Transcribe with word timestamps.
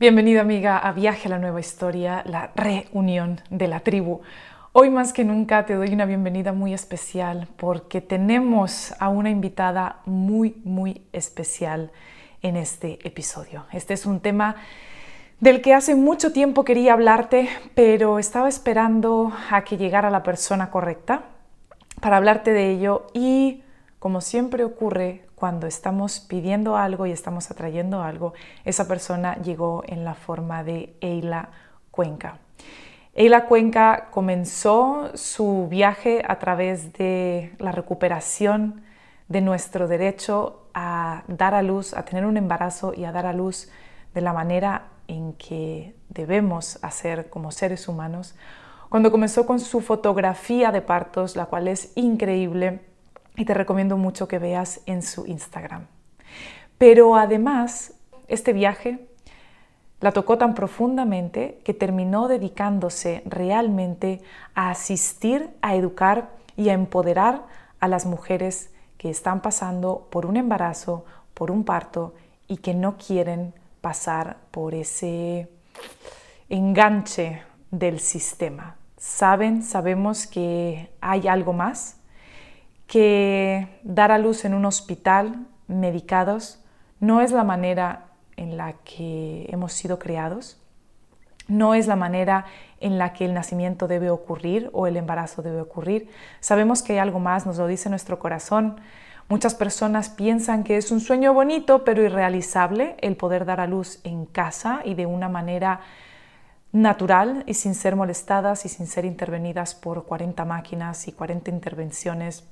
Bienvenida 0.00 0.40
amiga 0.40 0.78
a 0.78 0.92
Viaje 0.92 1.28
a 1.28 1.32
la 1.32 1.38
Nueva 1.38 1.60
Historia, 1.60 2.22
la 2.24 2.52
reunión 2.56 3.42
de 3.50 3.68
la 3.68 3.80
tribu. 3.80 4.22
Hoy 4.72 4.88
más 4.88 5.12
que 5.12 5.24
nunca 5.24 5.66
te 5.66 5.74
doy 5.74 5.92
una 5.92 6.06
bienvenida 6.06 6.54
muy 6.54 6.72
especial 6.72 7.48
porque 7.58 8.00
tenemos 8.00 8.94
a 8.98 9.10
una 9.10 9.28
invitada 9.28 10.00
muy, 10.06 10.56
muy 10.64 11.02
especial 11.12 11.90
en 12.40 12.56
este 12.56 12.98
episodio. 13.06 13.66
Este 13.72 13.92
es 13.92 14.06
un 14.06 14.20
tema 14.20 14.56
del 15.38 15.60
que 15.60 15.74
hace 15.74 15.94
mucho 15.94 16.32
tiempo 16.32 16.64
quería 16.64 16.94
hablarte, 16.94 17.50
pero 17.74 18.18
estaba 18.18 18.48
esperando 18.48 19.34
a 19.50 19.64
que 19.64 19.76
llegara 19.76 20.08
la 20.08 20.22
persona 20.22 20.70
correcta 20.70 21.24
para 22.00 22.16
hablarte 22.16 22.54
de 22.54 22.70
ello 22.70 23.06
y 23.12 23.64
como 23.98 24.22
siempre 24.22 24.64
ocurre 24.64 25.26
cuando 25.40 25.66
estamos 25.66 26.20
pidiendo 26.20 26.76
algo 26.76 27.06
y 27.06 27.12
estamos 27.12 27.50
atrayendo 27.50 28.02
algo, 28.02 28.34
esa 28.66 28.86
persona 28.86 29.36
llegó 29.36 29.82
en 29.86 30.04
la 30.04 30.14
forma 30.14 30.62
de 30.62 30.94
Eila 31.00 31.48
Cuenca. 31.90 32.36
Eila 33.14 33.46
Cuenca 33.46 34.08
comenzó 34.10 35.10
su 35.14 35.66
viaje 35.68 36.22
a 36.28 36.38
través 36.38 36.92
de 36.92 37.54
la 37.58 37.72
recuperación 37.72 38.82
de 39.28 39.40
nuestro 39.40 39.88
derecho 39.88 40.68
a 40.74 41.24
dar 41.26 41.54
a 41.54 41.62
luz, 41.62 41.94
a 41.94 42.04
tener 42.04 42.26
un 42.26 42.36
embarazo 42.36 42.92
y 42.94 43.04
a 43.04 43.12
dar 43.12 43.24
a 43.24 43.32
luz 43.32 43.70
de 44.12 44.20
la 44.20 44.34
manera 44.34 44.88
en 45.08 45.32
que 45.32 45.96
debemos 46.10 46.78
hacer 46.82 47.30
como 47.30 47.50
seres 47.50 47.88
humanos. 47.88 48.36
Cuando 48.90 49.10
comenzó 49.10 49.46
con 49.46 49.58
su 49.58 49.80
fotografía 49.80 50.70
de 50.70 50.82
partos, 50.82 51.34
la 51.34 51.46
cual 51.46 51.66
es 51.66 51.92
increíble, 51.96 52.89
y 53.36 53.44
te 53.44 53.54
recomiendo 53.54 53.96
mucho 53.96 54.28
que 54.28 54.38
veas 54.38 54.80
en 54.86 55.02
su 55.02 55.26
Instagram. 55.26 55.86
Pero 56.78 57.16
además, 57.16 57.94
este 58.28 58.52
viaje 58.52 59.06
la 60.00 60.12
tocó 60.12 60.38
tan 60.38 60.54
profundamente 60.54 61.60
que 61.64 61.74
terminó 61.74 62.26
dedicándose 62.26 63.22
realmente 63.26 64.22
a 64.54 64.70
asistir, 64.70 65.50
a 65.60 65.74
educar 65.74 66.30
y 66.56 66.70
a 66.70 66.72
empoderar 66.72 67.44
a 67.80 67.88
las 67.88 68.06
mujeres 68.06 68.70
que 68.96 69.10
están 69.10 69.40
pasando 69.40 70.08
por 70.10 70.26
un 70.26 70.36
embarazo, 70.36 71.04
por 71.34 71.50
un 71.50 71.64
parto 71.64 72.14
y 72.48 72.58
que 72.58 72.74
no 72.74 72.96
quieren 72.96 73.54
pasar 73.80 74.38
por 74.50 74.74
ese 74.74 75.48
enganche 76.48 77.42
del 77.70 78.00
sistema. 78.00 78.76
Saben, 78.96 79.62
sabemos 79.62 80.26
que 80.26 80.90
hay 81.00 81.28
algo 81.28 81.52
más, 81.52 81.96
que 82.90 83.68
dar 83.84 84.10
a 84.10 84.18
luz 84.18 84.44
en 84.44 84.52
un 84.52 84.64
hospital 84.64 85.46
medicados 85.68 86.58
no 86.98 87.20
es 87.20 87.30
la 87.30 87.44
manera 87.44 88.06
en 88.36 88.56
la 88.56 88.72
que 88.84 89.46
hemos 89.48 89.72
sido 89.74 90.00
creados, 90.00 90.60
no 91.46 91.74
es 91.74 91.86
la 91.86 91.94
manera 91.94 92.46
en 92.80 92.98
la 92.98 93.12
que 93.12 93.26
el 93.26 93.32
nacimiento 93.32 93.86
debe 93.86 94.10
ocurrir 94.10 94.70
o 94.72 94.88
el 94.88 94.96
embarazo 94.96 95.40
debe 95.40 95.60
ocurrir. 95.60 96.10
Sabemos 96.40 96.82
que 96.82 96.94
hay 96.94 96.98
algo 96.98 97.20
más, 97.20 97.46
nos 97.46 97.58
lo 97.58 97.68
dice 97.68 97.88
nuestro 97.90 98.18
corazón. 98.18 98.80
Muchas 99.28 99.54
personas 99.54 100.08
piensan 100.08 100.64
que 100.64 100.76
es 100.76 100.90
un 100.90 100.98
sueño 100.98 101.32
bonito 101.32 101.84
pero 101.84 102.02
irrealizable 102.02 102.96
el 103.02 103.16
poder 103.16 103.44
dar 103.44 103.60
a 103.60 103.68
luz 103.68 104.00
en 104.02 104.26
casa 104.26 104.80
y 104.84 104.94
de 104.94 105.06
una 105.06 105.28
manera 105.28 105.78
natural 106.72 107.44
y 107.46 107.54
sin 107.54 107.76
ser 107.76 107.94
molestadas 107.94 108.64
y 108.64 108.68
sin 108.68 108.88
ser 108.88 109.04
intervenidas 109.04 109.76
por 109.76 110.06
40 110.06 110.44
máquinas 110.44 111.06
y 111.06 111.12
40 111.12 111.52
intervenciones 111.52 112.50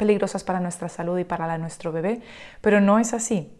peligrosas 0.00 0.44
para 0.44 0.60
nuestra 0.60 0.88
salud 0.88 1.18
y 1.18 1.24
para 1.24 1.46
la 1.46 1.58
nuestro 1.58 1.92
bebé, 1.92 2.22
pero 2.62 2.80
no 2.80 2.98
es 2.98 3.12
así. 3.12 3.52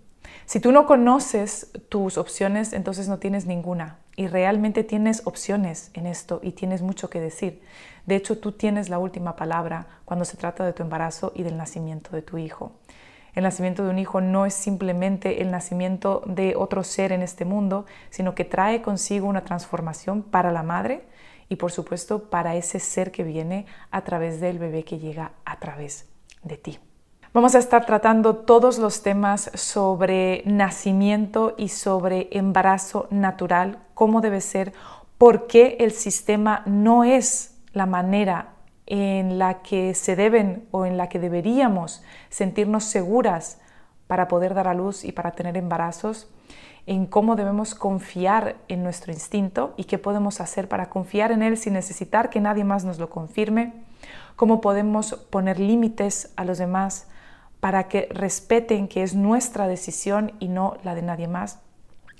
Si 0.46 0.58
tú 0.58 0.72
no 0.72 0.86
conoces 0.86 1.70
tus 1.90 2.16
opciones, 2.16 2.72
entonces 2.72 3.08
no 3.08 3.18
tienes 3.18 3.44
ninguna. 3.44 3.98
Y 4.16 4.26
realmente 4.26 4.82
tienes 4.82 5.26
opciones 5.26 5.90
en 5.92 6.06
esto 6.06 6.40
y 6.42 6.52
tienes 6.52 6.80
mucho 6.80 7.10
que 7.10 7.20
decir. 7.20 7.60
De 8.06 8.16
hecho, 8.16 8.38
tú 8.38 8.52
tienes 8.52 8.88
la 8.88 8.98
última 8.98 9.36
palabra 9.36 9.86
cuando 10.06 10.24
se 10.24 10.38
trata 10.38 10.64
de 10.64 10.72
tu 10.72 10.82
embarazo 10.82 11.32
y 11.34 11.42
del 11.42 11.58
nacimiento 11.58 12.16
de 12.16 12.22
tu 12.22 12.38
hijo. 12.38 12.72
El 13.34 13.42
nacimiento 13.42 13.84
de 13.84 13.90
un 13.90 13.98
hijo 13.98 14.22
no 14.22 14.46
es 14.46 14.54
simplemente 14.54 15.42
el 15.42 15.50
nacimiento 15.50 16.22
de 16.24 16.54
otro 16.56 16.82
ser 16.84 17.12
en 17.12 17.20
este 17.20 17.44
mundo, 17.44 17.84
sino 18.08 18.34
que 18.34 18.46
trae 18.46 18.80
consigo 18.80 19.28
una 19.28 19.44
transformación 19.44 20.22
para 20.22 20.52
la 20.52 20.62
madre 20.62 21.04
y 21.50 21.56
por 21.56 21.70
supuesto 21.70 22.30
para 22.30 22.56
ese 22.56 22.80
ser 22.80 23.12
que 23.12 23.24
viene 23.24 23.66
a 23.90 24.04
través 24.04 24.40
del 24.40 24.58
bebé 24.58 24.84
que 24.84 24.98
llega 24.98 25.32
a 25.44 25.60
través 25.60 26.10
de 26.42 26.56
ti. 26.56 26.78
Vamos 27.32 27.54
a 27.54 27.60
estar 27.60 27.86
tratando 27.86 28.36
todos 28.38 28.78
los 28.78 29.02
temas 29.02 29.52
sobre 29.54 30.42
nacimiento 30.46 31.54
y 31.56 31.68
sobre 31.68 32.28
embarazo 32.32 33.06
natural, 33.10 33.78
cómo 33.94 34.20
debe 34.20 34.40
ser, 34.40 34.72
por 35.16 35.46
qué 35.46 35.76
el 35.78 35.92
sistema 35.92 36.62
no 36.66 37.04
es 37.04 37.56
la 37.72 37.86
manera 37.86 38.54
en 38.86 39.38
la 39.38 39.62
que 39.62 39.94
se 39.94 40.16
deben 40.16 40.66
o 40.72 40.86
en 40.86 40.96
la 40.96 41.08
que 41.08 41.20
deberíamos 41.20 42.02
sentirnos 42.30 42.82
seguras 42.82 43.60
para 44.08 44.26
poder 44.26 44.54
dar 44.54 44.66
a 44.66 44.74
luz 44.74 45.04
y 45.04 45.12
para 45.12 45.30
tener 45.30 45.56
embarazos, 45.56 46.28
en 46.86 47.06
cómo 47.06 47.36
debemos 47.36 47.76
confiar 47.76 48.56
en 48.66 48.82
nuestro 48.82 49.12
instinto 49.12 49.74
y 49.76 49.84
qué 49.84 49.98
podemos 49.98 50.40
hacer 50.40 50.68
para 50.68 50.88
confiar 50.88 51.30
en 51.30 51.42
él 51.42 51.56
sin 51.56 51.74
necesitar 51.74 52.28
que 52.28 52.40
nadie 52.40 52.64
más 52.64 52.84
nos 52.84 52.98
lo 52.98 53.08
confirme 53.08 53.88
cómo 54.40 54.62
podemos 54.62 55.16
poner 55.28 55.60
límites 55.60 56.32
a 56.34 56.46
los 56.46 56.56
demás 56.56 57.08
para 57.60 57.88
que 57.88 58.08
respeten 58.10 58.88
que 58.88 59.02
es 59.02 59.14
nuestra 59.14 59.68
decisión 59.68 60.32
y 60.38 60.48
no 60.48 60.78
la 60.82 60.94
de 60.94 61.02
nadie 61.02 61.28
más, 61.28 61.58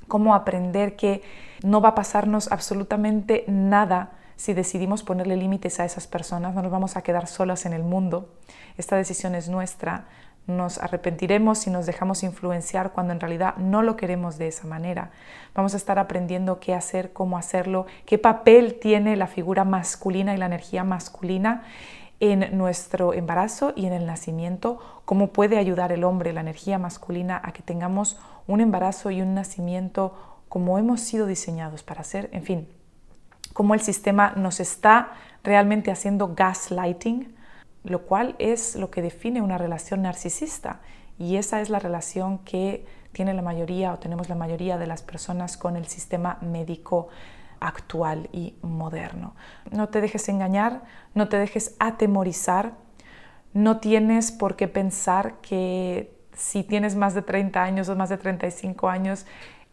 cómo 0.06 0.34
aprender 0.34 0.96
que 0.96 1.22
no 1.62 1.80
va 1.80 1.88
a 1.88 1.94
pasarnos 1.94 2.52
absolutamente 2.52 3.44
nada 3.48 4.10
si 4.36 4.52
decidimos 4.52 5.02
ponerle 5.02 5.38
límites 5.38 5.80
a 5.80 5.86
esas 5.86 6.06
personas, 6.06 6.54
no 6.54 6.60
nos 6.60 6.70
vamos 6.70 6.94
a 6.94 7.00
quedar 7.00 7.26
solas 7.26 7.64
en 7.64 7.72
el 7.72 7.84
mundo, 7.84 8.28
esta 8.76 8.96
decisión 8.96 9.34
es 9.34 9.48
nuestra, 9.48 10.04
nos 10.46 10.76
arrepentiremos 10.76 11.58
si 11.58 11.70
nos 11.70 11.86
dejamos 11.86 12.22
influenciar 12.22 12.92
cuando 12.92 13.14
en 13.14 13.20
realidad 13.20 13.56
no 13.56 13.82
lo 13.82 13.96
queremos 13.96 14.36
de 14.36 14.48
esa 14.48 14.66
manera. 14.66 15.10
Vamos 15.54 15.74
a 15.74 15.76
estar 15.76 15.98
aprendiendo 15.98 16.60
qué 16.60 16.74
hacer, 16.74 17.12
cómo 17.12 17.38
hacerlo, 17.38 17.86
qué 18.04 18.18
papel 18.18 18.78
tiene 18.80 19.16
la 19.16 19.26
figura 19.26 19.64
masculina 19.64 20.34
y 20.34 20.38
la 20.38 20.46
energía 20.46 20.82
masculina 20.82 21.62
en 22.20 22.56
nuestro 22.56 23.14
embarazo 23.14 23.72
y 23.74 23.86
en 23.86 23.94
el 23.94 24.06
nacimiento, 24.06 24.78
cómo 25.06 25.28
puede 25.28 25.58
ayudar 25.58 25.90
el 25.90 26.04
hombre, 26.04 26.32
la 26.32 26.42
energía 26.42 26.78
masculina, 26.78 27.40
a 27.42 27.52
que 27.52 27.62
tengamos 27.62 28.18
un 28.46 28.60
embarazo 28.60 29.10
y 29.10 29.22
un 29.22 29.34
nacimiento 29.34 30.14
como 30.48 30.78
hemos 30.78 31.00
sido 31.00 31.26
diseñados 31.26 31.82
para 31.82 32.02
hacer, 32.02 32.28
en 32.32 32.42
fin, 32.42 32.68
cómo 33.52 33.74
el 33.74 33.80
sistema 33.80 34.34
nos 34.36 34.60
está 34.60 35.12
realmente 35.42 35.90
haciendo 35.90 36.34
gaslighting, 36.34 37.34
lo 37.84 38.02
cual 38.02 38.36
es 38.38 38.76
lo 38.76 38.90
que 38.90 39.00
define 39.00 39.42
una 39.42 39.58
relación 39.58 40.02
narcisista. 40.02 40.80
Y 41.18 41.36
esa 41.36 41.60
es 41.60 41.70
la 41.70 41.78
relación 41.78 42.38
que 42.38 42.84
tiene 43.12 43.34
la 43.34 43.42
mayoría 43.42 43.92
o 43.92 43.98
tenemos 43.98 44.28
la 44.28 44.34
mayoría 44.34 44.78
de 44.78 44.86
las 44.86 45.02
personas 45.02 45.56
con 45.56 45.76
el 45.76 45.86
sistema 45.86 46.38
médico 46.40 47.08
actual 47.60 48.28
y 48.32 48.54
moderno. 48.62 49.34
No 49.70 49.88
te 49.88 50.00
dejes 50.00 50.28
engañar, 50.28 50.82
no 51.14 51.28
te 51.28 51.38
dejes 51.38 51.76
atemorizar, 51.78 52.72
no 53.52 53.78
tienes 53.78 54.32
por 54.32 54.56
qué 54.56 54.68
pensar 54.68 55.34
que 55.42 56.16
si 56.32 56.62
tienes 56.64 56.96
más 56.96 57.14
de 57.14 57.22
30 57.22 57.62
años 57.62 57.88
o 57.88 57.96
más 57.96 58.08
de 58.08 58.16
35 58.16 58.88
años, 58.88 59.26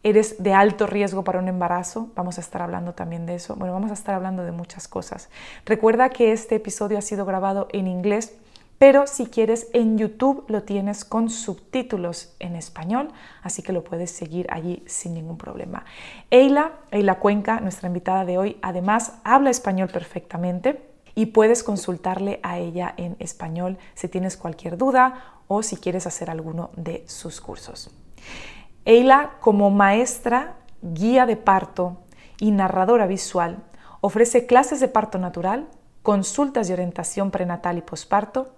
eres 0.04 0.42
de 0.42 0.54
alto 0.54 0.88
riesgo 0.88 1.24
para 1.24 1.40
un 1.40 1.48
embarazo. 1.48 2.10
Vamos 2.16 2.38
a 2.38 2.42
estar 2.42 2.62
hablando 2.62 2.94
también 2.94 3.26
de 3.26 3.36
eso. 3.36 3.56
Bueno, 3.56 3.74
vamos 3.74 3.92
a 3.92 3.94
estar 3.94 4.16
hablando 4.16 4.44
de 4.44 4.52
muchas 4.52 4.88
cosas. 4.88 5.30
Recuerda 5.66 6.10
que 6.10 6.32
este 6.32 6.56
episodio 6.56 6.98
ha 6.98 7.02
sido 7.02 7.26
grabado 7.26 7.68
en 7.72 7.88
inglés 7.88 8.38
pero 8.78 9.08
si 9.08 9.26
quieres 9.26 9.68
en 9.74 9.98
YouTube 9.98 10.46
lo 10.48 10.64
tienes 10.64 11.04
con 11.04 11.30
subtítulos 11.30 12.36
en 12.40 12.56
español, 12.56 13.10
así 13.42 13.64
que 13.64 13.74
lo 13.74 13.84
puedes 13.84 14.12
seguir 14.12 14.48
allí 14.50 14.84
sin 14.86 15.14
ningún 15.14 15.38
problema. 15.38 15.86
Eila, 16.30 16.74
Eila 16.92 17.20
Cuenca, 17.20 17.60
nuestra 17.60 17.88
invitada 17.88 18.26
de 18.26 18.38
hoy, 18.38 18.58
además 18.62 19.14
habla 19.24 19.50
español 19.50 19.90
perfectamente 19.90 20.82
y 21.16 21.28
puedes 21.28 21.64
consultarle 21.64 22.40
a 22.44 22.60
ella 22.60 22.94
en 22.98 23.16
español 23.20 23.78
si 23.96 24.08
tienes 24.08 24.38
cualquier 24.38 24.78
duda 24.78 25.42
o 25.48 25.64
si 25.64 25.78
quieres 25.78 26.06
hacer 26.06 26.30
alguno 26.30 26.70
de 26.76 27.04
sus 27.08 27.42
cursos. 27.42 27.90
Eila, 28.86 29.32
como 29.40 29.72
maestra, 29.72 30.58
guía 30.82 31.26
de 31.26 31.36
parto 31.36 31.98
y 32.40 32.52
narradora 32.52 33.08
visual, 33.08 33.64
ofrece 34.02 34.46
clases 34.46 34.80
de 34.80 34.88
parto 34.88 35.18
natural, 35.18 35.68
consultas 36.04 36.68
de 36.68 36.74
orientación 36.74 37.32
prenatal 37.32 37.80
y 37.80 37.82
posparto, 37.82 38.54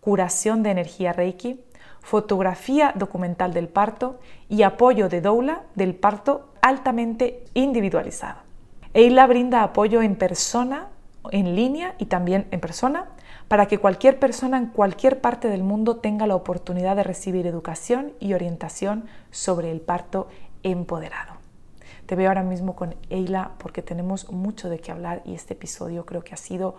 curación 0.00 0.62
de 0.62 0.70
energía 0.70 1.12
Reiki, 1.12 1.60
fotografía 2.00 2.92
documental 2.96 3.52
del 3.52 3.68
parto 3.68 4.18
y 4.48 4.62
apoyo 4.62 5.08
de 5.08 5.20
doula 5.20 5.62
del 5.74 5.94
parto 5.94 6.50
altamente 6.62 7.44
individualizado. 7.54 8.40
EILA 8.94 9.26
brinda 9.26 9.62
apoyo 9.62 10.02
en 10.02 10.16
persona, 10.16 10.88
en 11.30 11.54
línea 11.54 11.94
y 11.98 12.06
también 12.06 12.48
en 12.50 12.60
persona 12.60 13.08
para 13.48 13.66
que 13.66 13.78
cualquier 13.78 14.18
persona 14.18 14.56
en 14.56 14.66
cualquier 14.66 15.20
parte 15.20 15.48
del 15.48 15.62
mundo 15.62 15.96
tenga 15.96 16.26
la 16.26 16.36
oportunidad 16.36 16.96
de 16.96 17.02
recibir 17.02 17.46
educación 17.46 18.12
y 18.20 18.34
orientación 18.34 19.06
sobre 19.30 19.70
el 19.70 19.80
parto 19.80 20.28
empoderado. 20.62 21.34
Te 22.06 22.16
veo 22.16 22.28
ahora 22.28 22.42
mismo 22.42 22.74
con 22.74 22.94
Eila 23.08 23.52
porque 23.58 23.82
tenemos 23.82 24.30
mucho 24.32 24.68
de 24.68 24.78
qué 24.78 24.92
hablar 24.92 25.22
y 25.24 25.34
este 25.34 25.54
episodio 25.54 26.06
creo 26.06 26.22
que 26.22 26.34
ha 26.34 26.36
sido 26.36 26.74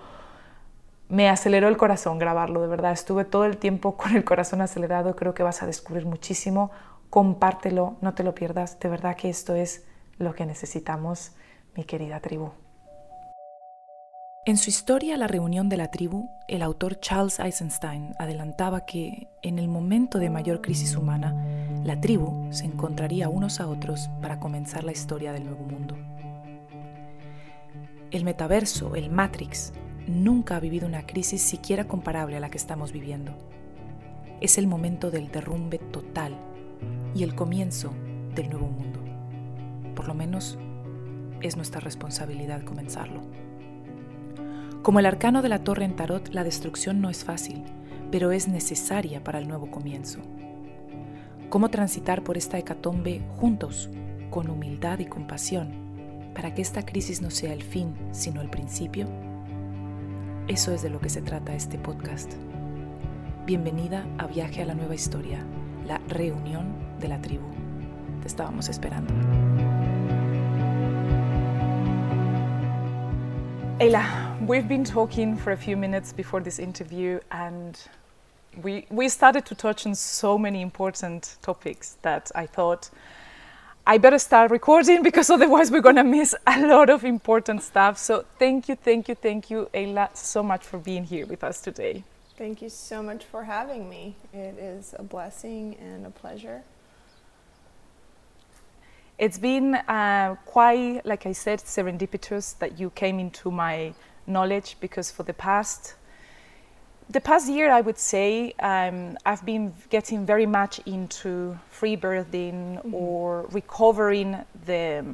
me 1.12 1.28
aceleró 1.28 1.68
el 1.68 1.75
corazón 1.75 2.19
grabarlo, 2.19 2.62
de 2.62 2.68
verdad. 2.68 2.94
Estuve 2.94 3.25
todo 3.25 3.44
el 3.44 3.58
tiempo 3.58 3.98
con 3.98 4.16
el 4.16 4.24
corazón 4.24 4.62
acelerado, 4.62 5.16
creo 5.16 5.34
que 5.34 5.44
vas 5.44 5.62
a 5.62 5.68
descubrir 5.68 6.06
muchísimo. 6.06 6.72
Compártelo, 7.10 7.98
no 8.00 8.13
te 8.13 8.24
lo 8.24 8.34
pierdas, 8.34 8.80
de 8.80 8.88
verdad 8.88 9.18
que 9.18 9.30
esto 9.30 9.54
es 9.54 9.84
lo 10.18 10.34
que 10.34 10.46
necesitamos, 10.46 11.34
mi 11.75 11.84
querida 11.84 12.22
tribu. 12.22 12.52
En 14.46 14.58
su 14.58 14.69
historia 14.69 15.18
La 15.18 15.28
reunión 15.28 15.68
de 15.68 15.78
la 15.78 15.92
tribu, 15.92 16.30
el 16.48 16.63
autor 16.63 17.00
Charles 17.00 17.40
Eisenstein 17.40 18.16
adelantaba 18.18 18.86
que, 18.86 19.28
en 19.44 19.60
el 19.60 19.68
momento 19.68 20.18
de 20.18 20.30
mayor 20.30 20.62
crisis 20.62 20.96
humana, 20.96 21.36
la 21.84 22.00
tribu 22.00 22.48
se 22.52 22.66
encontraría 22.66 23.28
unos 23.28 23.60
a 23.60 23.68
otros 23.68 24.10
para 24.22 24.40
comenzar 24.40 24.84
la 24.86 24.94
historia 24.94 25.34
del 25.34 25.46
nuevo 25.46 25.66
mundo. 25.66 25.98
El 28.10 28.24
metaverso, 28.24 28.96
el 28.96 29.12
Matrix, 29.12 29.74
nunca 30.07 30.56
ha 30.56 30.59
vivido 30.59 30.88
una 30.88 31.06
crisis 31.06 31.42
siquiera 31.42 31.88
comparable 31.88 32.38
a 32.38 32.39
la 32.39 32.50
que 32.50 32.57
estamos 32.57 32.92
viviendo. 32.92 33.33
Es 34.39 34.57
el 34.57 34.68
momento 34.68 35.12
del 35.12 35.31
derrumbe 35.31 35.77
total 35.77 36.36
y 37.13 37.24
el 37.24 37.36
comienzo 37.36 37.94
del 38.36 38.50
nuevo 38.50 38.68
mundo. 38.68 39.00
Por 39.95 40.07
lo 40.07 40.13
menos 40.13 40.57
es 41.42 41.56
nuestra 41.56 41.80
responsabilidad 41.80 42.63
comenzarlo. 42.63 43.21
Como 44.81 45.00
el 45.00 45.06
arcano 45.06 45.42
de 45.42 45.50
la 45.50 45.63
torre 45.63 45.86
en 45.86 45.95
tarot, 45.95 46.30
la 46.33 46.44
destrucción 46.44 47.01
no 47.01 47.09
es 47.09 47.24
fácil, 47.24 47.63
pero 48.09 48.31
es 48.31 48.48
necesaria 48.48 49.24
para 49.24 49.39
el 49.39 49.48
nuevo 49.48 49.69
comienzo. 49.69 50.21
¿Cómo 51.50 51.69
transitar 51.69 52.24
por 52.24 52.38
esta 52.38 52.57
hecatombe 52.57 53.21
juntos, 53.38 53.89
con 54.30 54.50
humildad 54.50 55.00
y 55.00 55.06
compasión, 55.06 55.69
para 56.33 56.53
que 56.53 56.62
esta 56.62 56.86
crisis 56.86 57.21
no 57.21 57.30
sea 57.30 57.53
el 57.53 57.62
fin, 57.62 57.94
sino 58.12 58.42
el 58.42 58.50
principio? 58.50 59.07
Eso 60.48 60.74
es 60.74 60.82
de 60.82 60.90
lo 60.90 61.00
que 61.00 61.10
se 61.10 61.22
trata 61.22 61.54
este 61.54 61.78
podcast. 61.78 62.34
Bienvenida 63.46 64.06
a 64.18 64.26
Viaje 64.26 64.62
a 64.62 64.66
la 64.66 64.74
Nueva 64.74 64.96
Historia, 64.96 65.40
la 65.88 66.00
reunión 66.08 66.74
de 67.00 67.08
la 67.08 67.22
tribu. 67.22 67.46
Te 68.22 68.28
estábamos 68.28 68.68
esperando. 68.68 69.14
Ayla, 73.80 74.36
we've 74.48 74.68
been 74.68 74.84
talking 74.84 75.38
for 75.38 75.54
a 75.54 75.58
few 75.58 75.78
minutes 75.78 76.12
before 76.12 76.44
this 76.44 76.60
interview 76.60 77.20
and 77.32 77.78
we, 78.62 78.86
we 78.90 79.08
started 79.08 79.46
to 79.46 79.56
touch 79.56 79.86
on 79.86 79.96
so 79.96 80.38
many 80.38 80.62
important 80.62 81.38
topics 81.42 81.98
that 82.02 82.32
I 82.36 82.48
thought 82.48 82.90
I 83.86 83.98
better 83.98 84.19
start 84.19 84.51
recording 84.51 85.01
because 85.10 85.30
otherwise 85.30 85.72
we're 85.72 85.81
going 85.81 85.95
to 85.95 86.04
miss 86.04 86.36
a 86.45 86.66
lot 86.68 86.89
of 86.89 87.04
important 87.04 87.63
stuff. 87.63 87.98
So 87.98 88.25
thank 88.38 88.69
you, 88.69 88.75
thank 88.75 89.07
you, 89.10 89.16
thank 89.16 89.50
you, 89.50 89.69
Eyla, 89.74 90.16
so 90.16 90.44
much 90.44 90.63
for 90.63 90.78
being 90.78 91.04
here 91.04 91.25
with 91.25 91.44
us 91.44 91.62
today. 91.62 92.04
Thank 92.38 92.62
you 92.62 92.69
so 92.69 93.04
much 93.04 93.24
for 93.24 93.44
having 93.44 93.89
me. 93.89 94.16
It 94.33 94.57
is 94.57 94.95
a 94.98 95.04
blessing 95.04 95.75
and 95.80 96.06
a 96.06 96.10
pleasure. 96.10 96.63
It's 99.18 99.38
been 99.38 99.75
uh, 99.75 100.36
quite, 100.45 101.01
like 101.06 101.25
I 101.25 101.34
said, 101.34 101.60
serendipitous 101.60 102.57
that 102.60 102.80
you 102.80 102.89
came 102.92 103.19
into 103.19 103.51
my 103.51 103.94
knowledge 104.25 104.77
because 104.80 105.12
for 105.12 105.24
the 105.24 105.34
past 105.34 105.95
the 107.12 107.19
past 107.19 107.50
year, 107.50 107.69
I 107.69 107.81
would 107.81 107.98
say, 107.98 108.54
um, 108.60 109.18
I've 109.25 109.46
been 109.46 109.74
getting 109.90 110.25
very 110.25 110.46
much 110.46 110.80
into 110.86 111.60
free 111.69 111.98
birthing 111.98 112.78
mm-hmm. 112.78 112.94
or 112.94 113.48
recovering 113.52 114.38
the, 114.66 115.06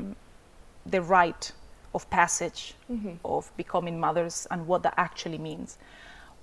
the 0.86 1.02
rite 1.02 1.54
of 1.96 2.08
passage 2.10 2.76
mm-hmm. 2.92 3.14
of 3.26 3.52
becoming 3.58 4.00
mothers 4.00 4.48
and 4.52 4.68
what 4.68 4.84
that 4.84 4.94
actually 4.98 5.40
means, 5.40 5.80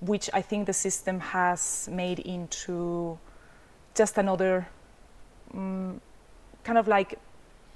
which 0.01 0.29
I 0.33 0.41
think 0.41 0.65
the 0.65 0.73
system 0.73 1.21
has 1.21 1.87
made 1.91 2.19
into 2.19 3.17
just 3.93 4.17
another 4.17 4.67
um, 5.53 6.01
kind 6.65 6.77
of 6.77 6.87
like 6.89 7.17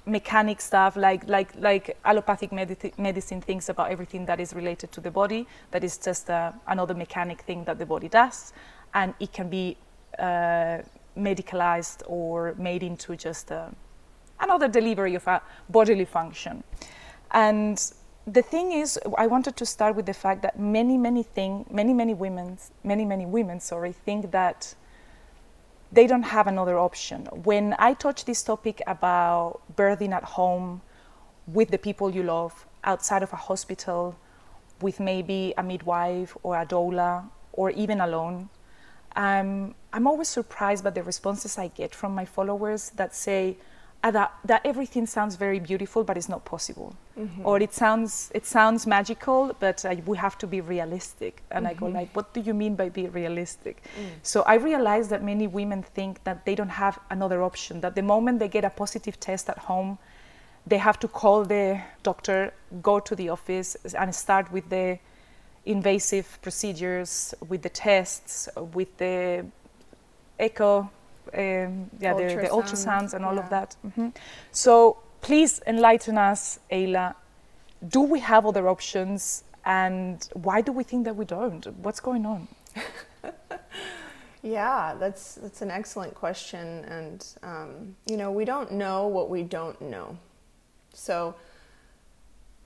mechanic 0.06 0.60
stuff 0.60 0.96
like 0.96 1.28
like 1.28 1.52
like 1.58 1.96
allopathic 2.04 2.52
medicine, 2.52 2.92
medicine 2.98 3.40
thinks 3.40 3.68
about 3.68 3.90
everything 3.90 4.26
that 4.26 4.40
is 4.40 4.54
related 4.54 4.90
to 4.92 5.00
the 5.00 5.10
body 5.10 5.46
that 5.70 5.84
is 5.84 5.98
just 5.98 6.30
uh, 6.30 6.52
another 6.66 6.94
mechanic 6.94 7.42
thing 7.42 7.64
that 7.64 7.78
the 7.78 7.86
body 7.86 8.08
does. 8.08 8.52
And 8.94 9.14
it 9.20 9.32
can 9.32 9.48
be 9.48 9.76
uh, 10.18 10.78
medicalized 11.16 12.02
or 12.06 12.54
made 12.58 12.82
into 12.82 13.14
just 13.16 13.52
uh, 13.52 13.68
another 14.40 14.68
delivery 14.68 15.14
of 15.14 15.26
a 15.26 15.42
bodily 15.68 16.06
function. 16.06 16.64
And 17.30 17.80
the 18.26 18.42
thing 18.42 18.72
is 18.72 18.98
i 19.16 19.26
wanted 19.26 19.56
to 19.56 19.64
start 19.64 19.96
with 19.96 20.06
the 20.06 20.14
fact 20.14 20.42
that 20.42 20.58
many 20.58 20.98
many 20.98 21.22
thing 21.22 21.64
many 21.70 21.94
many 21.94 22.14
women 22.14 22.58
many 22.84 23.04
many 23.04 23.24
women 23.24 23.58
sorry 23.58 23.92
think 23.92 24.30
that 24.30 24.74
they 25.92 26.06
don't 26.06 26.22
have 26.22 26.46
another 26.46 26.78
option. 26.78 27.26
When 27.32 27.74
I 27.78 27.94
touch 27.94 28.24
this 28.24 28.42
topic 28.42 28.80
about 28.86 29.60
birthing 29.74 30.12
at 30.12 30.24
home 30.24 30.82
with 31.46 31.70
the 31.70 31.78
people 31.78 32.10
you 32.10 32.22
love 32.22 32.66
outside 32.84 33.22
of 33.22 33.32
a 33.32 33.36
hospital, 33.36 34.16
with 34.80 35.00
maybe 35.00 35.52
a 35.58 35.62
midwife 35.62 36.36
or 36.42 36.56
a 36.60 36.64
doula, 36.64 37.24
or 37.52 37.70
even 37.70 38.00
alone, 38.00 38.48
um, 39.16 39.74
I'm 39.92 40.06
always 40.06 40.28
surprised 40.28 40.84
by 40.84 40.90
the 40.90 41.02
responses 41.02 41.58
I 41.58 41.68
get 41.68 41.94
from 41.94 42.14
my 42.14 42.24
followers 42.24 42.90
that 42.90 43.14
say, 43.14 43.56
that, 44.02 44.32
that 44.44 44.62
everything 44.64 45.06
sounds 45.06 45.36
very 45.36 45.60
beautiful, 45.60 46.04
but 46.04 46.16
it's 46.16 46.28
not 46.28 46.44
possible. 46.44 46.94
Mm-hmm. 47.18 47.44
Or 47.44 47.60
it 47.60 47.74
sounds, 47.74 48.30
it 48.34 48.46
sounds 48.46 48.86
magical, 48.86 49.54
but 49.60 49.84
uh, 49.84 49.94
we 50.06 50.16
have 50.16 50.38
to 50.38 50.46
be 50.46 50.62
realistic. 50.62 51.42
And 51.50 51.66
mm-hmm. 51.66 51.76
I 51.76 51.78
go 51.78 51.86
mm-hmm. 51.86 51.96
like, 51.96 52.16
what 52.16 52.32
do 52.32 52.40
you 52.40 52.54
mean 52.54 52.76
by 52.76 52.88
be 52.88 53.08
realistic? 53.08 53.82
Mm. 53.82 54.08
So 54.22 54.42
I 54.42 54.54
realized 54.54 55.10
that 55.10 55.22
many 55.22 55.46
women 55.46 55.82
think 55.82 56.24
that 56.24 56.46
they 56.46 56.54
don't 56.54 56.70
have 56.70 56.98
another 57.10 57.42
option, 57.42 57.82
that 57.82 57.94
the 57.94 58.02
moment 58.02 58.38
they 58.38 58.48
get 58.48 58.64
a 58.64 58.70
positive 58.70 59.20
test 59.20 59.50
at 59.50 59.58
home, 59.58 59.98
they 60.66 60.78
have 60.78 60.98
to 61.00 61.08
call 61.08 61.44
the 61.44 61.80
doctor, 62.02 62.54
go 62.80 63.00
to 63.00 63.14
the 63.14 63.28
office, 63.28 63.76
and 63.94 64.14
start 64.14 64.50
with 64.50 64.68
the 64.70 64.98
invasive 65.66 66.38
procedures, 66.40 67.34
with 67.48 67.62
the 67.62 67.68
tests, 67.68 68.48
with 68.72 68.96
the 68.96 69.44
echo 70.38 70.90
um, 71.34 71.90
yeah, 72.00 72.14
the, 72.14 72.24
the, 72.42 72.48
ultrasounds 72.50 73.14
and 73.14 73.24
all 73.24 73.34
yeah. 73.34 73.40
of 73.40 73.50
that. 73.50 73.76
Mm-hmm. 73.86 74.08
So 74.52 74.98
please 75.20 75.60
enlighten 75.66 76.18
us, 76.18 76.58
Eyla. 76.70 77.14
Do 77.86 78.00
we 78.00 78.20
have 78.20 78.46
other 78.46 78.68
options, 78.68 79.44
and 79.64 80.28
why 80.34 80.60
do 80.60 80.72
we 80.72 80.84
think 80.84 81.04
that 81.04 81.16
we 81.16 81.24
don't? 81.24 81.66
What's 81.78 82.00
going 82.00 82.26
on? 82.26 82.48
yeah, 84.42 84.94
that's 84.98 85.36
that's 85.36 85.62
an 85.62 85.70
excellent 85.70 86.14
question, 86.14 86.84
and 86.84 87.26
um, 87.42 87.96
you 88.06 88.16
know 88.16 88.30
we 88.32 88.44
don't 88.44 88.72
know 88.72 89.06
what 89.06 89.30
we 89.30 89.42
don't 89.42 89.80
know. 89.80 90.18
So 90.92 91.34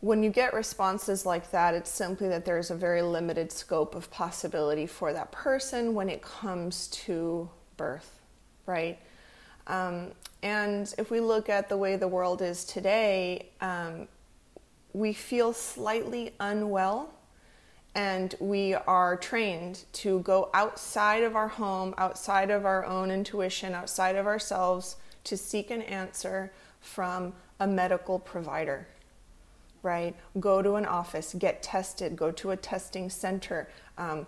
when 0.01 0.23
you 0.23 0.31
get 0.31 0.53
responses 0.53 1.25
like 1.25 1.51
that, 1.51 1.75
it's 1.75 1.91
simply 1.91 2.29
that 2.29 2.45
there's 2.45 2.71
a 2.71 2.75
very 2.75 3.03
limited 3.03 3.51
scope 3.53 3.95
of 3.95 4.11
possibility 4.11 4.87
for 4.87 5.13
that 5.13 5.33
person 5.33 5.95
when 5.95 6.11
it 6.11 6.21
comes 6.21 6.89
to 6.89 7.49
birth 7.77 8.21
right? 8.67 8.99
Um, 9.67 10.13
and 10.43 10.93
if 10.99 11.11
we 11.11 11.21
look 11.21 11.49
at 11.49 11.69
the 11.69 11.77
way 11.77 11.97
the 11.97 12.09
world 12.09 12.43
is 12.43 12.65
today, 12.65 13.49
um, 13.61 14.09
we 14.93 15.13
feel 15.13 15.53
slightly 15.53 16.35
unwell 16.39 17.15
and 17.95 18.35
we 18.41 18.75
are 18.75 19.17
trained 19.17 19.85
to 19.93 20.21
go 20.21 20.51
outside 20.53 21.23
of 21.23 21.37
our 21.37 21.49
home, 21.49 21.95
outside 21.97 22.51
of 22.51 22.67
our 22.67 22.85
own 22.85 23.11
intuition, 23.11 23.73
outside 23.73 24.17
of 24.17 24.27
ourselves 24.27 24.97
to 25.25 25.37
seek 25.37 25.71
an 25.71 25.83
answer 25.83 26.53
from 26.81 27.33
a 27.61 27.67
medical 27.67 28.19
provider, 28.19 28.87
right? 29.83 30.15
Go 30.41 30.61
to 30.61 30.75
an 30.75 30.87
office, 30.87 31.35
get 31.39 31.63
tested, 31.63 32.17
go 32.17 32.31
to 32.33 32.51
a 32.51 32.57
testing 32.57 33.09
center, 33.09 33.69
um, 33.97 34.27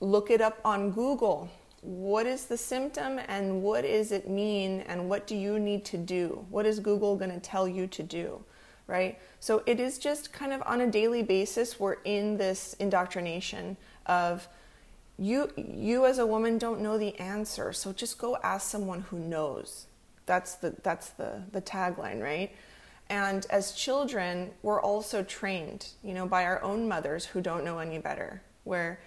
look 0.00 0.30
it 0.30 0.40
up 0.40 0.60
on 0.64 0.90
Google, 0.90 1.48
what 1.86 2.26
is 2.26 2.46
the 2.46 2.58
symptom 2.58 3.20
and 3.28 3.62
what 3.62 3.82
does 3.82 4.10
it 4.10 4.28
mean 4.28 4.80
and 4.82 5.08
what 5.08 5.26
do 5.28 5.36
you 5.36 5.60
need 5.60 5.84
to 5.84 5.96
do? 5.96 6.44
What 6.50 6.66
is 6.66 6.80
Google 6.80 7.16
going 7.16 7.30
to 7.30 7.38
tell 7.38 7.68
you 7.68 7.86
to 7.86 8.02
do? 8.02 8.42
Right? 8.88 9.20
So 9.38 9.62
it 9.66 9.78
is 9.78 9.98
just 9.98 10.32
kind 10.32 10.52
of 10.52 10.62
on 10.66 10.80
a 10.80 10.90
daily 10.90 11.22
basis, 11.22 11.78
we're 11.78 11.98
in 12.04 12.36
this 12.36 12.74
indoctrination 12.80 13.76
of 14.06 14.48
you 15.18 15.50
you 15.56 16.06
as 16.06 16.18
a 16.18 16.26
woman 16.26 16.58
don't 16.58 16.80
know 16.80 16.98
the 16.98 17.18
answer, 17.18 17.72
so 17.72 17.92
just 17.92 18.18
go 18.18 18.36
ask 18.42 18.68
someone 18.68 19.00
who 19.02 19.18
knows. 19.18 19.86
That's 20.26 20.56
the 20.56 20.74
that's 20.82 21.10
the 21.10 21.42
the 21.52 21.62
tagline, 21.62 22.20
right? 22.20 22.54
And 23.08 23.46
as 23.50 23.72
children, 23.72 24.50
we're 24.62 24.82
also 24.82 25.22
trained, 25.22 25.88
you 26.02 26.12
know, 26.12 26.26
by 26.26 26.44
our 26.44 26.60
own 26.62 26.88
mothers 26.88 27.24
who 27.24 27.40
don't 27.40 27.64
know 27.64 27.78
any 27.78 27.98
better, 27.98 28.42
where 28.64 29.00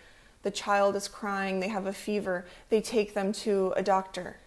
the 0.44 0.52
child 0.52 0.96
is 0.96 1.08
crying, 1.08 1.60
they 1.60 1.68
have 1.68 1.86
a 1.86 1.94
fever, 1.94 2.46
they 2.70 2.82
take 2.82 3.14
them 3.14 3.32
to 3.34 3.74
a 3.76 3.84
doctor. 3.84 4.38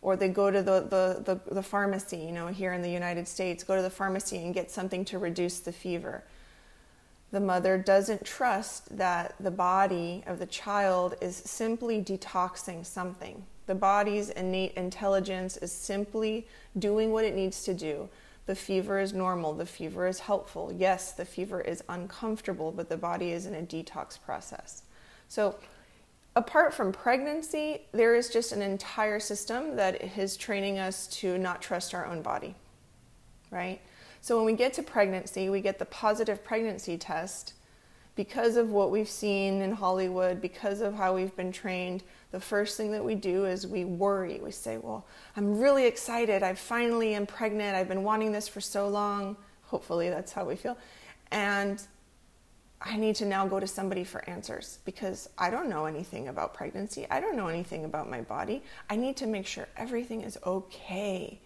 or 0.00 0.14
they 0.14 0.28
go 0.28 0.50
to 0.50 0.62
the, 0.62 0.80
the, 0.80 1.22
the, 1.24 1.54
the, 1.54 1.62
pharmacy, 1.62 2.18
you 2.18 2.30
know, 2.30 2.46
here 2.46 2.72
in 2.72 2.82
the 2.82 2.90
United 2.90 3.26
States, 3.26 3.64
go 3.64 3.74
to 3.74 3.82
the 3.82 3.90
pharmacy 3.90 4.36
and 4.38 4.54
get 4.54 4.70
something 4.70 5.04
to 5.04 5.18
reduce 5.18 5.58
the 5.58 5.72
fever. 5.72 6.22
The 7.32 7.40
mother 7.40 7.76
doesn't 7.76 8.24
trust 8.24 8.96
that 8.96 9.34
the 9.40 9.50
body 9.50 10.22
of 10.26 10.38
the 10.38 10.46
child 10.46 11.16
is 11.20 11.36
simply 11.36 12.00
detoxing 12.00 12.86
something. 12.86 13.44
The 13.66 13.74
body's 13.74 14.30
innate 14.30 14.74
intelligence 14.74 15.56
is 15.58 15.72
simply 15.72 16.46
doing 16.78 17.10
what 17.12 17.24
it 17.24 17.34
needs 17.34 17.64
to 17.64 17.74
do. 17.74 18.08
The 18.46 18.54
fever 18.54 18.98
is 18.98 19.12
normal, 19.12 19.52
the 19.52 19.66
fever 19.66 20.06
is 20.06 20.20
helpful. 20.20 20.72
Yes, 20.74 21.12
the 21.12 21.26
fever 21.26 21.60
is 21.60 21.84
uncomfortable, 21.88 22.72
but 22.72 22.88
the 22.88 22.96
body 22.96 23.32
is 23.32 23.44
in 23.44 23.54
a 23.54 23.62
detox 23.62 24.18
process. 24.18 24.84
So, 25.28 25.56
apart 26.34 26.72
from 26.72 26.92
pregnancy, 26.92 27.82
there 27.92 28.14
is 28.14 28.30
just 28.30 28.52
an 28.52 28.62
entire 28.62 29.20
system 29.20 29.76
that 29.76 30.16
is 30.18 30.36
training 30.36 30.78
us 30.78 31.06
to 31.08 31.36
not 31.36 31.60
trust 31.60 31.94
our 31.94 32.06
own 32.06 32.22
body, 32.22 32.54
right? 33.50 33.80
So 34.20 34.36
when 34.36 34.46
we 34.46 34.52
get 34.52 34.72
to 34.74 34.82
pregnancy, 34.82 35.48
we 35.48 35.60
get 35.60 35.78
the 35.78 35.84
positive 35.84 36.44
pregnancy 36.44 36.96
test. 36.96 37.54
Because 38.14 38.56
of 38.56 38.70
what 38.70 38.90
we've 38.90 39.08
seen 39.08 39.62
in 39.62 39.70
Hollywood, 39.70 40.40
because 40.40 40.80
of 40.80 40.94
how 40.94 41.14
we've 41.14 41.34
been 41.36 41.52
trained, 41.52 42.02
the 42.32 42.40
first 42.40 42.76
thing 42.76 42.90
that 42.90 43.04
we 43.04 43.14
do 43.14 43.44
is 43.44 43.64
we 43.64 43.84
worry. 43.84 44.40
We 44.42 44.50
say, 44.50 44.76
Well, 44.76 45.06
I'm 45.36 45.60
really 45.60 45.86
excited. 45.86 46.42
I 46.42 46.54
finally 46.54 47.14
am 47.14 47.26
pregnant. 47.26 47.76
I've 47.76 47.86
been 47.86 48.02
wanting 48.02 48.32
this 48.32 48.48
for 48.48 48.60
so 48.60 48.88
long. 48.88 49.36
Hopefully, 49.66 50.10
that's 50.10 50.32
how 50.32 50.44
we 50.44 50.56
feel. 50.56 50.76
And 51.30 51.80
I 52.80 52.96
need 52.96 53.16
to 53.16 53.24
now 53.24 53.46
go 53.46 53.58
to 53.58 53.66
somebody 53.66 54.04
for 54.04 54.28
answers 54.28 54.78
because 54.84 55.28
I 55.36 55.50
don't 55.50 55.68
know 55.68 55.86
anything 55.86 56.28
about 56.28 56.54
pregnancy. 56.54 57.06
I 57.10 57.20
don't 57.20 57.36
know 57.36 57.48
anything 57.48 57.84
about 57.84 58.08
my 58.08 58.20
body. 58.20 58.62
I 58.88 58.96
need 58.96 59.16
to 59.16 59.26
make 59.26 59.46
sure 59.46 59.66
everything 59.76 60.22
is 60.22 60.38
okay. 60.46 61.40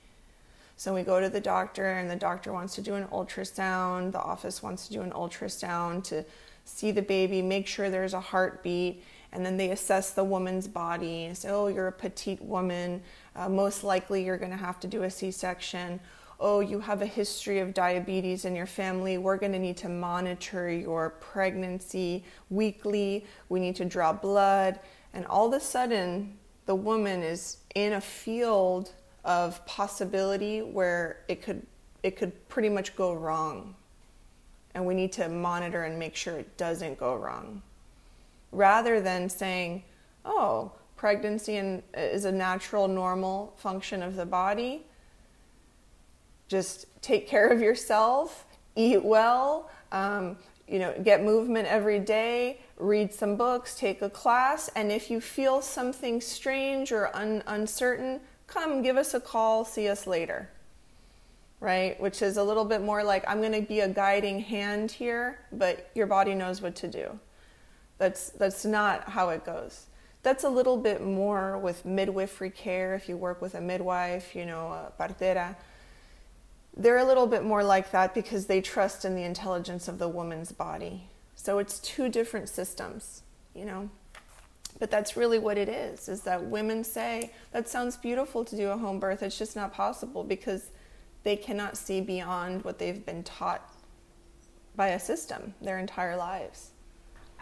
So 0.76 0.92
we 0.94 1.02
go 1.02 1.20
to 1.20 1.28
the 1.28 1.40
doctor, 1.40 1.92
and 1.92 2.10
the 2.10 2.16
doctor 2.16 2.52
wants 2.52 2.74
to 2.74 2.82
do 2.82 2.94
an 2.94 3.04
ultrasound. 3.04 4.12
The 4.12 4.20
office 4.20 4.62
wants 4.62 4.88
to 4.88 4.92
do 4.92 5.02
an 5.02 5.12
ultrasound 5.12 6.04
to 6.04 6.24
see 6.64 6.90
the 6.90 7.02
baby, 7.02 7.40
make 7.40 7.66
sure 7.66 7.88
there's 7.88 8.14
a 8.14 8.20
heartbeat, 8.20 9.02
and 9.32 9.44
then 9.44 9.56
they 9.56 9.70
assess 9.70 10.10
the 10.10 10.24
woman's 10.24 10.68
body 10.68 11.24
and 11.24 11.38
say, 11.38 11.48
Oh, 11.50 11.68
you're 11.68 11.88
a 11.88 11.92
petite 11.92 12.42
woman. 12.42 13.02
Uh, 13.34 13.48
most 13.48 13.84
likely 13.84 14.24
you're 14.24 14.36
going 14.36 14.50
to 14.50 14.56
have 14.56 14.78
to 14.80 14.86
do 14.86 15.04
a 15.04 15.10
C 15.10 15.30
section 15.30 15.98
oh, 16.42 16.60
you 16.60 16.80
have 16.80 17.00
a 17.02 17.06
history 17.06 17.60
of 17.60 17.72
diabetes 17.72 18.44
in 18.44 18.56
your 18.56 18.66
family, 18.66 19.16
we're 19.16 19.36
going 19.36 19.52
to 19.52 19.58
need 19.58 19.76
to 19.78 19.88
monitor 19.88 20.68
your 20.68 21.10
pregnancy 21.10 22.24
weekly, 22.50 23.24
we 23.48 23.60
need 23.60 23.76
to 23.76 23.84
draw 23.84 24.12
blood. 24.12 24.80
And 25.14 25.24
all 25.26 25.46
of 25.46 25.54
a 25.54 25.64
sudden, 25.64 26.36
the 26.66 26.74
woman 26.74 27.22
is 27.22 27.58
in 27.76 27.94
a 27.94 28.00
field 28.00 28.92
of 29.24 29.64
possibility 29.66 30.60
where 30.60 31.20
it 31.28 31.42
could 31.42 31.64
it 32.02 32.16
could 32.16 32.48
pretty 32.48 32.68
much 32.68 32.96
go 32.96 33.14
wrong. 33.14 33.76
And 34.74 34.84
we 34.84 34.94
need 34.94 35.12
to 35.12 35.28
monitor 35.28 35.84
and 35.84 35.98
make 35.98 36.16
sure 36.16 36.36
it 36.36 36.56
doesn't 36.56 36.98
go 36.98 37.14
wrong. 37.14 37.62
Rather 38.50 39.00
than 39.00 39.28
saying, 39.28 39.84
oh, 40.24 40.72
pregnancy 40.96 41.56
is 41.94 42.24
a 42.24 42.32
natural, 42.32 42.88
normal 42.88 43.54
function 43.56 44.02
of 44.02 44.16
the 44.16 44.26
body, 44.26 44.84
just 46.52 46.84
take 47.00 47.26
care 47.26 47.48
of 47.48 47.60
yourself, 47.60 48.46
eat 48.76 49.02
well, 49.02 49.70
um, 49.90 50.36
you 50.68 50.78
know, 50.78 50.94
get 51.02 51.24
movement 51.24 51.66
every 51.66 51.98
day, 51.98 52.60
read 52.76 53.12
some 53.12 53.36
books, 53.36 53.74
take 53.74 54.02
a 54.02 54.10
class, 54.10 54.68
and 54.76 54.92
if 54.92 55.10
you 55.10 55.20
feel 55.20 55.62
something 55.62 56.20
strange 56.20 56.92
or 56.92 57.14
un- 57.16 57.42
uncertain, 57.46 58.20
come 58.46 58.82
give 58.82 58.98
us 58.98 59.14
a 59.14 59.20
call, 59.20 59.64
see 59.64 59.88
us 59.88 60.06
later. 60.06 60.48
Right? 61.58 61.98
Which 62.00 62.22
is 62.22 62.36
a 62.36 62.44
little 62.44 62.64
bit 62.64 62.82
more 62.82 63.02
like 63.02 63.24
I'm 63.26 63.40
going 63.40 63.52
to 63.52 63.62
be 63.62 63.80
a 63.80 63.88
guiding 63.88 64.40
hand 64.40 64.90
here, 64.90 65.38
but 65.52 65.90
your 65.94 66.06
body 66.06 66.34
knows 66.34 66.60
what 66.60 66.74
to 66.76 66.88
do. 66.88 67.18
That's 67.98 68.30
that's 68.30 68.64
not 68.64 69.08
how 69.08 69.28
it 69.28 69.44
goes. 69.44 69.86
That's 70.24 70.42
a 70.42 70.48
little 70.48 70.76
bit 70.76 71.02
more 71.02 71.58
with 71.58 71.84
midwifery 71.84 72.50
care 72.50 72.94
if 72.94 73.08
you 73.08 73.16
work 73.16 73.40
with 73.40 73.54
a 73.54 73.60
midwife, 73.60 74.34
you 74.34 74.44
know, 74.44 74.66
a 74.68 74.92
partera 75.00 75.56
they're 76.76 76.98
a 76.98 77.04
little 77.04 77.26
bit 77.26 77.44
more 77.44 77.62
like 77.62 77.90
that 77.90 78.14
because 78.14 78.46
they 78.46 78.60
trust 78.60 79.04
in 79.04 79.14
the 79.14 79.22
intelligence 79.22 79.88
of 79.88 79.98
the 79.98 80.08
woman's 80.08 80.52
body. 80.52 81.08
So 81.34 81.58
it's 81.58 81.78
two 81.78 82.08
different 82.08 82.48
systems, 82.48 83.22
you 83.54 83.64
know. 83.64 83.90
But 84.78 84.90
that's 84.90 85.16
really 85.16 85.38
what 85.38 85.58
it 85.58 85.68
is, 85.68 86.08
is 86.08 86.22
that 86.22 86.42
women 86.42 86.82
say, 86.82 87.30
that 87.52 87.68
sounds 87.68 87.96
beautiful 87.96 88.44
to 88.44 88.56
do 88.56 88.70
a 88.70 88.76
home 88.76 88.98
birth. 88.98 89.22
It's 89.22 89.38
just 89.38 89.54
not 89.54 89.72
possible 89.72 90.24
because 90.24 90.70
they 91.22 91.36
cannot 91.36 91.76
see 91.76 92.00
beyond 92.00 92.64
what 92.64 92.78
they've 92.78 93.04
been 93.04 93.22
taught 93.22 93.62
by 94.74 94.88
a 94.88 94.98
system 94.98 95.54
their 95.60 95.78
entire 95.78 96.16
lives. 96.16 96.71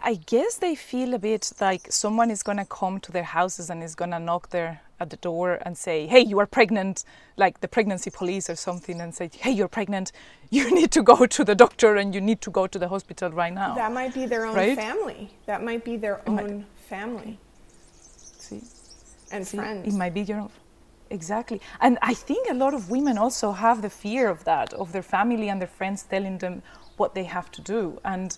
I 0.03 0.15
guess 0.15 0.57
they 0.57 0.75
feel 0.75 1.13
a 1.13 1.19
bit 1.19 1.51
like 1.61 1.91
someone 1.91 2.31
is 2.31 2.41
going 2.43 2.57
to 2.57 2.65
come 2.65 2.99
to 3.01 3.11
their 3.11 3.23
houses 3.23 3.69
and 3.69 3.83
is 3.83 3.95
going 3.95 4.11
to 4.11 4.19
knock 4.19 4.49
their 4.49 4.81
at 4.99 5.09
the 5.09 5.17
door 5.17 5.57
and 5.65 5.75
say, 5.75 6.05
"Hey, 6.07 6.21
you 6.21 6.39
are 6.39 6.45
pregnant," 6.45 7.03
like 7.35 7.59
the 7.59 7.67
pregnancy 7.67 8.11
police 8.11 8.49
or 8.49 8.55
something, 8.55 9.01
and 9.01 9.13
say, 9.15 9.29
"Hey, 9.33 9.51
you're 9.51 9.67
pregnant. 9.79 10.11
You 10.57 10.69
need 10.79 10.91
to 10.91 11.01
go 11.01 11.25
to 11.25 11.43
the 11.45 11.55
doctor 11.55 11.95
and 11.95 12.13
you 12.13 12.21
need 12.21 12.41
to 12.41 12.51
go 12.51 12.67
to 12.67 12.77
the 12.77 12.87
hospital 12.87 13.29
right 13.31 13.53
now." 13.53 13.73
That 13.75 13.93
might 13.93 14.13
be 14.13 14.25
their 14.25 14.45
own 14.45 14.55
right? 14.55 14.75
family. 14.75 15.29
That 15.45 15.63
might 15.63 15.83
be 15.83 15.97
their 15.97 16.17
own 16.27 16.35
might, 16.35 16.65
family. 16.89 17.39
See, 18.45 18.61
and 19.31 19.47
See, 19.47 19.57
friends. 19.57 19.87
It 19.87 19.97
might 19.97 20.13
be 20.13 20.21
your 20.21 20.39
own. 20.39 20.51
Exactly. 21.09 21.59
And 21.79 21.97
I 22.01 22.13
think 22.13 22.49
a 22.49 22.53
lot 22.53 22.73
of 22.73 22.89
women 22.89 23.17
also 23.17 23.51
have 23.51 23.81
the 23.81 23.89
fear 23.89 24.29
of 24.29 24.43
that, 24.45 24.73
of 24.73 24.91
their 24.91 25.03
family 25.03 25.49
and 25.49 25.59
their 25.61 25.73
friends 25.79 26.03
telling 26.03 26.37
them 26.37 26.63
what 26.97 27.15
they 27.15 27.25
have 27.25 27.49
to 27.51 27.61
do. 27.61 27.99
And 28.03 28.37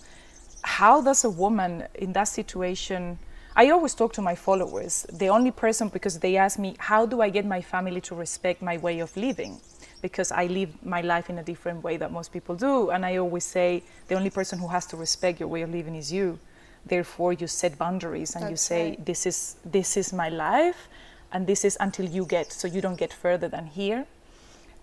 how 0.63 1.01
does 1.01 1.23
a 1.23 1.29
woman 1.29 1.83
in 1.95 2.13
that 2.13 2.27
situation 2.27 3.19
i 3.55 3.69
always 3.69 3.93
talk 3.93 4.13
to 4.13 4.21
my 4.21 4.35
followers 4.35 5.05
the 5.13 5.27
only 5.27 5.51
person 5.51 5.89
because 5.89 6.19
they 6.19 6.37
ask 6.37 6.57
me 6.57 6.75
how 6.79 7.05
do 7.05 7.21
i 7.21 7.29
get 7.29 7.45
my 7.45 7.61
family 7.61 8.01
to 8.01 8.15
respect 8.15 8.61
my 8.61 8.77
way 8.77 8.99
of 8.99 9.15
living? 9.17 9.59
Because 10.01 10.31
i 10.31 10.47
live 10.47 10.69
my 10.83 11.01
life 11.01 11.29
in 11.29 11.37
a 11.39 11.43
different 11.43 11.83
way 11.83 11.97
that 11.97 12.11
most 12.11 12.33
people 12.33 12.55
do 12.55 12.89
and 12.89 13.05
i 13.05 13.17
always 13.17 13.45
say 13.45 13.83
the 14.07 14.15
only 14.15 14.29
person 14.29 14.59
who 14.59 14.67
has 14.67 14.85
to 14.87 14.97
respect 14.97 15.39
your 15.39 15.49
way 15.49 15.61
of 15.61 15.69
living 15.69 15.95
is 15.95 16.11
you. 16.11 16.39
Therefore 16.85 17.31
you 17.33 17.47
set 17.47 17.77
boundaries 17.77 18.35
and 18.35 18.43
That's 18.43 18.51
you 18.51 18.57
say 18.57 18.89
right. 18.89 19.05
this 19.05 19.25
is 19.25 19.55
this 19.63 19.95
is 19.95 20.11
my 20.11 20.29
life 20.29 20.89
and 21.31 21.47
this 21.47 21.63
is 21.63 21.77
until 21.79 22.05
you 22.05 22.25
get 22.25 22.51
so 22.51 22.67
you 22.67 22.81
don't 22.81 22.97
get 22.97 23.13
further 23.13 23.47
than 23.47 23.65
here. 23.67 24.05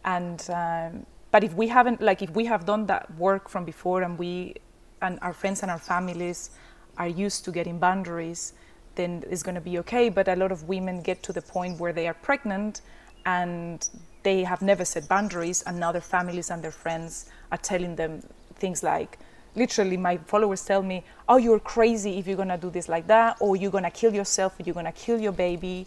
And 0.04 0.42
um, 0.50 1.06
but 1.30 1.44
if 1.44 1.54
we 1.54 1.68
haven't 1.68 2.00
like 2.00 2.22
if 2.22 2.30
we 2.30 2.46
have 2.46 2.64
done 2.64 2.86
that 2.86 3.14
work 3.18 3.48
from 3.48 3.64
before 3.64 4.02
and 4.02 4.18
we 4.18 4.54
and 5.02 5.18
our 5.22 5.32
friends 5.32 5.62
and 5.62 5.70
our 5.70 5.78
families 5.78 6.50
are 6.98 7.08
used 7.08 7.44
to 7.44 7.52
getting 7.52 7.78
boundaries, 7.78 8.52
then 8.94 9.24
it's 9.30 9.42
going 9.42 9.54
to 9.54 9.60
be 9.60 9.78
okay. 9.78 10.08
But 10.08 10.28
a 10.28 10.36
lot 10.36 10.52
of 10.52 10.64
women 10.64 11.00
get 11.02 11.22
to 11.24 11.32
the 11.32 11.42
point 11.42 11.80
where 11.80 11.92
they 11.92 12.06
are 12.06 12.14
pregnant 12.14 12.82
and 13.24 13.88
they 14.22 14.44
have 14.44 14.60
never 14.62 14.84
set 14.84 15.08
boundaries, 15.08 15.62
and 15.62 15.80
now 15.80 15.92
their 15.92 16.00
families 16.00 16.50
and 16.50 16.62
their 16.62 16.70
friends 16.70 17.30
are 17.50 17.58
telling 17.58 17.96
them 17.96 18.22
things 18.56 18.82
like, 18.82 19.18
literally, 19.56 19.96
my 19.96 20.18
followers 20.18 20.62
tell 20.64 20.82
me, 20.82 21.04
Oh, 21.28 21.38
you're 21.38 21.58
crazy 21.58 22.18
if 22.18 22.26
you're 22.26 22.36
going 22.36 22.48
to 22.48 22.58
do 22.58 22.70
this 22.70 22.88
like 22.88 23.06
that, 23.06 23.36
or 23.40 23.56
you're 23.56 23.70
going 23.70 23.84
to 23.84 23.90
kill 23.90 24.14
yourself, 24.14 24.58
or 24.58 24.62
you're 24.64 24.74
going 24.74 24.86
to 24.86 24.92
kill 24.92 25.18
your 25.18 25.32
baby 25.32 25.86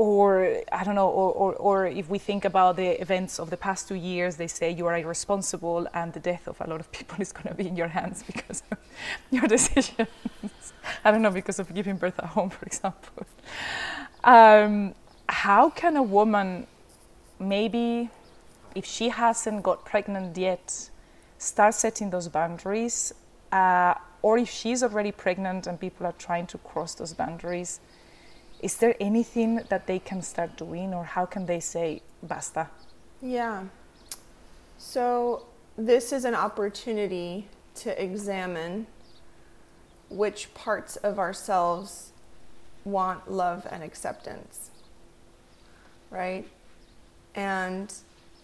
or 0.00 0.62
I 0.72 0.82
don't 0.82 0.94
know, 0.94 1.10
or, 1.10 1.30
or, 1.32 1.54
or, 1.56 1.86
if 1.86 2.08
we 2.08 2.18
think 2.18 2.46
about 2.46 2.76
the 2.76 2.98
events 3.02 3.38
of 3.38 3.50
the 3.50 3.56
past 3.58 3.86
two 3.86 3.96
years, 3.96 4.36
they 4.36 4.46
say 4.46 4.70
you 4.70 4.86
are 4.86 4.96
irresponsible 4.96 5.86
and 5.92 6.10
the 6.14 6.20
death 6.20 6.48
of 6.48 6.58
a 6.62 6.66
lot 6.66 6.80
of 6.80 6.90
people 6.90 7.20
is 7.20 7.32
going 7.32 7.48
to 7.48 7.54
be 7.54 7.68
in 7.68 7.76
your 7.76 7.88
hands 7.88 8.22
because 8.22 8.62
of 8.72 8.78
your 9.30 9.46
decisions. 9.46 10.08
I 11.04 11.10
don't 11.10 11.20
know, 11.20 11.30
because 11.30 11.58
of 11.58 11.74
giving 11.74 11.96
birth 11.98 12.18
at 12.18 12.30
home, 12.36 12.48
for 12.48 12.64
example. 12.64 13.26
Um, 14.24 14.94
how 15.28 15.68
can 15.68 15.98
a 15.98 16.02
woman, 16.02 16.66
maybe 17.38 18.08
if 18.74 18.86
she 18.86 19.10
hasn't 19.10 19.62
got 19.62 19.84
pregnant 19.84 20.34
yet, 20.38 20.88
start 21.36 21.74
setting 21.74 22.08
those 22.08 22.28
boundaries? 22.28 23.12
Uh, 23.52 23.92
or 24.22 24.38
if 24.38 24.48
she's 24.48 24.82
already 24.82 25.12
pregnant 25.12 25.66
and 25.66 25.78
people 25.78 26.06
are 26.06 26.16
trying 26.16 26.46
to 26.46 26.56
cross 26.58 26.94
those 26.94 27.12
boundaries, 27.12 27.80
is 28.62 28.76
there 28.76 28.94
anything 29.00 29.56
that 29.68 29.86
they 29.86 29.98
can 29.98 30.22
start 30.22 30.56
doing 30.56 30.94
or 30.94 31.04
how 31.04 31.24
can 31.26 31.46
they 31.46 31.60
say 31.60 32.02
basta 32.22 32.68
yeah. 33.22 33.64
So 34.78 35.44
this 35.76 36.10
is 36.10 36.24
an 36.24 36.34
opportunity 36.34 37.48
to 37.76 38.02
examine 38.02 38.86
which 40.08 40.52
parts 40.54 40.96
of 40.96 41.18
ourselves 41.18 42.12
want 42.84 43.30
love 43.30 43.66
and 43.70 43.82
acceptance 43.82 44.70
right? 46.10 46.46
And 47.34 47.92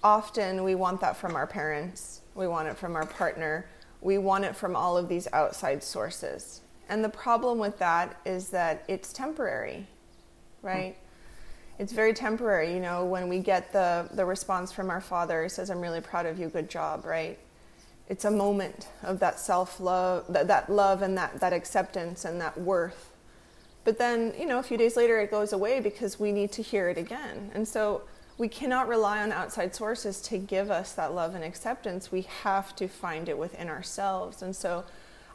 often 0.02 0.62
we 0.62 0.75
want 0.75 1.00
that 1.00 1.16
from 1.16 1.35
our 1.35 1.46
parents. 1.46 2.23
We 2.35 2.46
want 2.46 2.68
it 2.68 2.76
from 2.76 2.96
our 2.96 3.06
partner. 3.06 3.66
We 4.00 4.18
want 4.18 4.44
it 4.44 4.54
from 4.54 4.76
all 4.76 4.96
of 4.96 5.08
these 5.08 5.28
outside 5.32 5.82
sources. 5.82 6.62
And 6.88 7.02
the 7.02 7.08
problem 7.08 7.58
with 7.58 7.78
that 7.78 8.20
is 8.25 8.50
that 8.50 8.85
it's 8.87 9.12
temporary 9.12 9.88
right? 10.66 10.96
it's 11.78 11.92
very 11.92 12.14
temporary. 12.14 12.73
You 12.73 12.80
know, 12.80 13.04
when 13.04 13.28
we 13.28 13.38
get 13.38 13.73
the, 13.73 14.08
the 14.14 14.25
response 14.25 14.73
from 14.73 14.90
our 14.90 15.00
father, 15.00 15.42
he 15.42 15.49
says, 15.49 15.70
I'm 15.70 15.80
really 15.80 16.00
proud 16.00 16.26
of 16.26 16.38
you, 16.38 16.49
good 16.49 16.70
job, 16.70 17.04
right? 17.04 17.38
It's 18.08 18.25
a 18.25 18.30
moment 18.30 18.88
of 19.02 19.18
that 19.20 19.38
self 19.38 19.80
love, 19.80 20.25
that, 20.28 20.49
that 20.49 20.70
love 20.70 21.02
and 21.02 21.16
that, 21.18 21.40
that 21.40 21.52
acceptance 21.52 22.25
and 22.25 22.40
that 22.40 22.58
worth. 22.58 23.11
But 23.85 23.99
then, 23.99 24.32
you 24.38 24.46
know, 24.46 24.58
a 24.58 24.62
few 24.62 24.76
days 24.76 24.96
later 24.96 25.18
it 25.20 25.30
goes 25.30 25.52
away 25.52 25.80
because 25.80 26.18
we 26.18 26.32
need 26.32 26.52
to 26.52 26.62
hear 26.62 26.88
it 26.88 26.99
again. 26.99 27.50
And 27.54 27.66
so 27.66 28.02
we 28.38 28.49
cannot 28.49 28.88
rely 28.88 29.23
on 29.23 29.32
outside 29.32 29.75
sources 29.75 30.20
to 30.23 30.38
give 30.38 30.70
us 30.70 30.92
that 30.92 31.14
love 31.14 31.35
and 31.35 31.44
acceptance. 31.44 32.11
We 32.11 32.23
have 32.42 32.75
to 32.76 32.88
find 32.88 33.28
it 33.28 33.38
within 33.38 33.68
ourselves. 33.68 34.42
And 34.42 34.54
so 34.54 34.85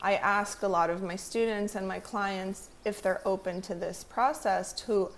I 0.02 0.16
ask 0.16 0.64
a 0.64 0.68
lot 0.68 0.90
of 0.90 1.04
my 1.04 1.16
students 1.16 1.76
and 1.76 1.88
my 1.88 2.00
clients 2.00 2.70
if 2.84 3.02
they're 3.02 3.22
open 3.26 3.62
to 3.64 3.76
this 3.76 4.04
process 4.04 4.74
to 4.86 5.12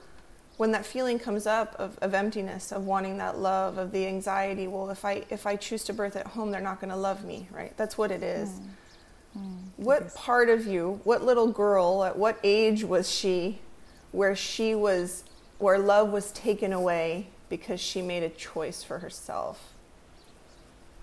when 0.58 0.72
that 0.72 0.86
feeling 0.86 1.18
comes 1.18 1.48
up 1.48 1.76
of, 1.80 1.98
of 2.00 2.14
emptiness, 2.14 2.72
of 2.72 2.86
wanting 2.86 3.18
that 3.18 3.40
love, 3.40 3.78
of 3.78 3.92
the 3.92 4.06
anxiety, 4.06 4.68
well, 4.68 4.90
if 4.90 5.04
I 5.04 5.24
if 5.30 5.48
I 5.48 5.56
choose 5.56 5.84
to 5.86 5.94
birth 5.94 6.16
at 6.16 6.28
home, 6.28 6.52
they're 6.52 6.62
not 6.62 6.80
going 6.80 6.92
to 6.92 6.96
love 6.96 7.26
me, 7.26 7.48
right? 7.52 7.76
That's 7.78 7.98
what 7.98 8.12
it 8.12 8.24
is. 8.24 8.50
Mm. 8.50 8.68
Mm, 9.38 9.58
what 9.78 10.14
part 10.14 10.50
of 10.50 10.68
you, 10.68 11.02
what 11.04 11.24
little 11.24 11.52
girl, 11.52 12.04
at 12.04 12.18
what 12.18 12.38
age 12.44 12.84
was 12.84 13.10
she, 13.12 13.60
where 14.12 14.36
she 14.36 14.76
was, 14.76 15.24
where 15.58 15.80
love 15.80 16.12
was 16.12 16.32
taken 16.32 16.72
away 16.72 17.30
because 17.50 17.80
she 17.80 18.04
made 18.04 18.22
a 18.22 18.30
choice 18.30 18.84
for 18.84 19.00
herself? 19.00 19.74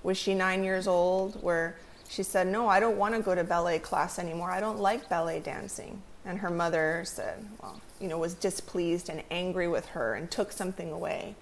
Was 0.04 0.16
she 0.16 0.33
nine 0.33 0.62
years 0.62 0.87
old, 0.87 1.42
where 1.42 1.76
she 2.09 2.23
said, 2.23 2.47
"No, 2.47 2.69
I 2.69 2.78
don't 2.78 2.97
want 2.97 3.16
to 3.16 3.21
go 3.21 3.35
to 3.35 3.42
ballet 3.42 3.80
class 3.80 4.19
anymore. 4.19 4.52
I 4.52 4.61
don't 4.61 4.78
like 4.78 5.09
ballet 5.09 5.40
dancing." 5.40 6.02
And 6.25 6.38
her 6.38 6.50
mother 6.50 7.02
said, 7.07 7.47
well, 7.62 7.80
you 8.00 8.09
know, 8.09 8.19
was 8.19 8.35
displeased 8.35 9.09
and 9.09 9.23
angry 9.30 9.69
with 9.69 9.87
her 9.87 10.14
and 10.14 10.30
took 10.30 10.52
something 10.52 10.90
away. 10.90 11.35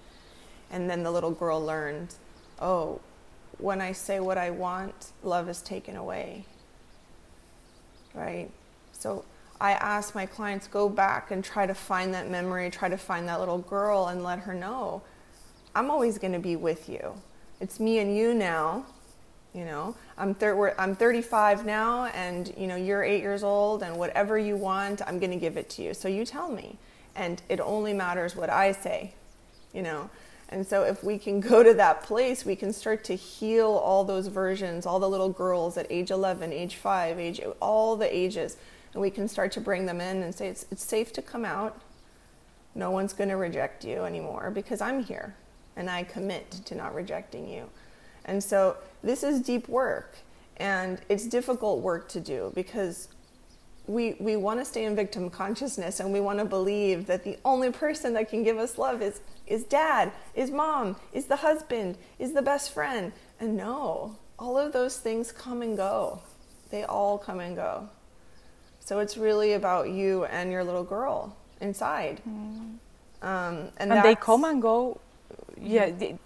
And 0.71 0.89
then 0.89 1.03
the 1.03 1.11
little 1.11 1.31
girl 1.31 1.63
learned, 1.63 2.15
oh, 2.59 2.99
when 3.57 3.81
I 3.81 3.91
say 3.91 4.19
what 4.19 4.37
I 4.37 4.51
want, 4.51 5.11
love 5.23 5.49
is 5.49 5.61
taken 5.61 5.95
away. 5.95 6.45
Right? 8.13 8.49
So 8.93 9.25
I 9.59 9.71
ask 9.71 10.15
my 10.15 10.25
clients 10.25 10.67
go 10.67 10.89
back 10.89 11.31
and 11.31 11.43
try 11.43 11.65
to 11.65 11.73
find 11.73 12.13
that 12.13 12.29
memory, 12.29 12.69
try 12.69 12.89
to 12.89 12.97
find 12.97 13.27
that 13.27 13.39
little 13.39 13.59
girl 13.59 14.07
and 14.07 14.23
let 14.23 14.39
her 14.39 14.53
know 14.53 15.01
I'm 15.75 15.91
always 15.91 16.17
going 16.17 16.33
to 16.33 16.39
be 16.39 16.55
with 16.55 16.89
you. 16.89 17.13
It's 17.59 17.79
me 17.79 17.99
and 17.99 18.15
you 18.15 18.33
now 18.33 18.85
you 19.53 19.65
know? 19.65 19.95
I'm 20.17 20.33
thir- 20.33 20.75
i'm 20.77 20.95
35 20.95 21.65
now 21.65 22.05
and 22.05 22.53
you 22.57 22.67
know 22.67 22.75
you're 22.75 23.03
8 23.03 23.21
years 23.21 23.43
old 23.43 23.83
and 23.83 23.97
whatever 23.97 24.37
you 24.37 24.55
want 24.55 25.01
i'm 25.07 25.19
going 25.19 25.31
to 25.31 25.37
give 25.37 25.57
it 25.57 25.69
to 25.71 25.81
you. 25.81 25.93
So 25.93 26.07
you 26.07 26.25
tell 26.25 26.51
me. 26.51 26.77
And 27.15 27.41
it 27.49 27.59
only 27.59 27.93
matters 27.93 28.35
what 28.35 28.49
i 28.49 28.71
say 28.71 29.13
you 29.73 29.83
know? 29.83 30.09
And 30.51 30.65
so 30.65 30.83
if 30.83 31.03
we 31.03 31.19
can 31.19 31.39
go 31.51 31.63
to 31.63 31.73
that 31.75 32.03
place 32.03 32.45
we 32.45 32.55
can 32.55 32.73
start 32.73 33.03
to 33.05 33.15
heal 33.15 33.67
all 33.67 34.03
those 34.03 34.27
versions 34.27 34.85
all 34.85 34.99
the 34.99 35.09
little 35.09 35.29
girls 35.29 35.77
at 35.77 35.87
age 35.89 36.11
11 36.11 36.51
age 36.53 36.75
5 36.75 37.19
age 37.19 37.41
all 37.59 37.95
the 37.95 38.15
ages. 38.15 38.57
And 38.93 39.01
we 39.01 39.11
can 39.11 39.27
start 39.27 39.51
to 39.53 39.61
bring 39.61 39.85
them 39.85 40.01
in 40.01 40.23
and 40.23 40.33
say 40.33 40.47
it's, 40.47 40.65
it's 40.71 40.83
safe 40.83 41.13
to 41.13 41.21
come 41.21 41.45
out. 41.45 41.79
No 42.73 42.89
one's 42.89 43.13
going 43.13 43.29
to 43.29 43.35
reject 43.37 43.83
you 43.85 44.03
anymore 44.03 44.51
because 44.51 44.81
i'm 44.81 45.03
here 45.03 45.35
and 45.75 45.89
i 45.89 46.03
commit 46.03 46.51
to 46.51 46.75
not 46.75 46.93
rejecting 46.93 47.47
you 47.49 47.69
and 48.29 48.43
so 48.43 48.77
this 49.03 49.23
is 49.23 49.41
deep 49.41 49.67
work 49.67 50.17
and 50.57 50.99
it's 51.09 51.25
difficult 51.25 51.81
work 51.81 52.07
to 52.09 52.19
do 52.19 52.51
because 52.53 53.07
we, 53.87 54.15
we 54.19 54.35
want 54.35 54.59
to 54.59 54.65
stay 54.65 54.85
in 54.85 54.95
victim 54.95 55.31
consciousness 55.31 55.99
and 55.99 56.13
we 56.13 56.19
want 56.19 56.37
to 56.37 56.45
believe 56.45 57.07
that 57.07 57.23
the 57.23 57.39
only 57.43 57.71
person 57.71 58.13
that 58.13 58.29
can 58.29 58.43
give 58.43 58.59
us 58.59 58.77
love 58.77 59.01
is, 59.01 59.21
is 59.47 59.63
dad, 59.63 60.11
is 60.35 60.51
mom, 60.51 60.95
is 61.11 61.25
the 61.25 61.37
husband, 61.37 61.97
is 62.19 62.33
the 62.33 62.41
best 62.43 62.71
friend. 62.71 63.11
And 63.39 63.57
no, 63.57 64.15
all 64.37 64.59
of 64.59 64.73
those 64.73 64.97
things 64.97 65.31
come 65.31 65.63
and 65.63 65.75
go. 65.75 66.21
They 66.69 66.83
all 66.83 67.17
come 67.17 67.39
and 67.39 67.55
go. 67.55 67.89
So 68.79 68.99
it's 68.99 69.17
really 69.17 69.53
about 69.53 69.89
you 69.89 70.25
and 70.25 70.51
your 70.51 70.63
little 70.63 70.83
girl 70.83 71.35
inside. 71.61 72.21
Mm. 72.29 72.77
Um, 73.23 73.71
and, 73.77 73.91
and 73.91 74.05
they 74.05 74.13
come 74.13 74.43
and 74.43 74.61
go. 74.61 75.01
Yeah, 75.59 75.89
they, 75.89 76.19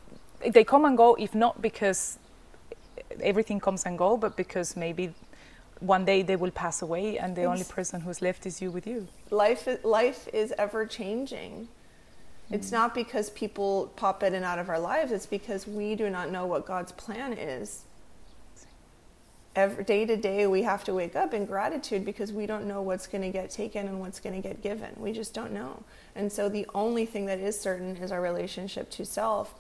they 0.50 0.64
come 0.64 0.86
and 0.86 0.98
go 0.98 1.16
if 1.16 1.34
not 1.36 1.62
because 1.62 2.18
everything 3.22 3.60
comes 3.60 3.84
and 3.84 3.98
go, 3.98 4.18
but 4.18 4.36
because 4.36 4.76
maybe 4.76 5.14
one 5.80 6.06
day 6.06 6.22
they 6.22 6.36
will 6.36 6.52
pass 6.52 6.82
away 6.82 7.18
and 7.18 7.36
the 7.36 7.42
it's, 7.42 7.50
only 7.50 7.64
person 7.66 8.02
who's 8.02 8.22
left 8.22 8.46
is 8.46 8.62
you 8.62 8.72
with 8.72 8.88
you. 8.88 9.08
Life 9.30 9.68
life 9.84 10.28
is 10.34 10.54
ever 10.58 10.86
changing. 10.86 11.68
Mm. 12.50 12.56
It's 12.56 12.72
not 12.72 12.96
because 12.96 13.30
people 13.32 13.92
pop 13.96 14.24
in 14.24 14.34
and 14.34 14.46
out 14.46 14.60
of 14.60 14.70
our 14.70 14.80
lives, 14.80 15.12
it's 15.12 15.26
because 15.26 15.68
we 15.68 15.96
do 15.96 16.10
not 16.10 16.32
know 16.32 16.46
what 16.46 16.66
God's 16.66 16.92
plan 16.92 17.34
is. 17.34 17.84
Every 19.56 19.84
day 19.84 20.06
to 20.06 20.18
day 20.18 20.48
we 20.48 20.64
have 20.64 20.84
to 20.86 20.96
wake 20.96 21.16
up 21.16 21.34
in 21.34 21.46
gratitude 21.46 22.04
because 22.06 22.32
we 22.32 22.48
don't 22.48 22.66
know 22.66 22.82
what's 22.82 23.06
going 23.06 23.22
to 23.22 23.30
get 23.30 23.52
taken 23.52 23.88
and 23.88 24.00
what's 24.00 24.20
going 24.20 24.36
to 24.36 24.48
get 24.48 24.64
given. 24.64 24.90
We 24.98 25.12
just 25.12 25.34
don't 25.34 25.52
know. 25.52 25.84
And 26.16 26.32
so 26.32 26.50
the 26.50 26.66
only 26.74 27.06
thing 27.06 27.28
that 27.28 27.40
is 27.40 27.60
certain 27.60 27.98
is 27.98 28.12
our 28.12 28.22
relationship 28.22 28.90
to 28.92 29.06
self 29.06 29.54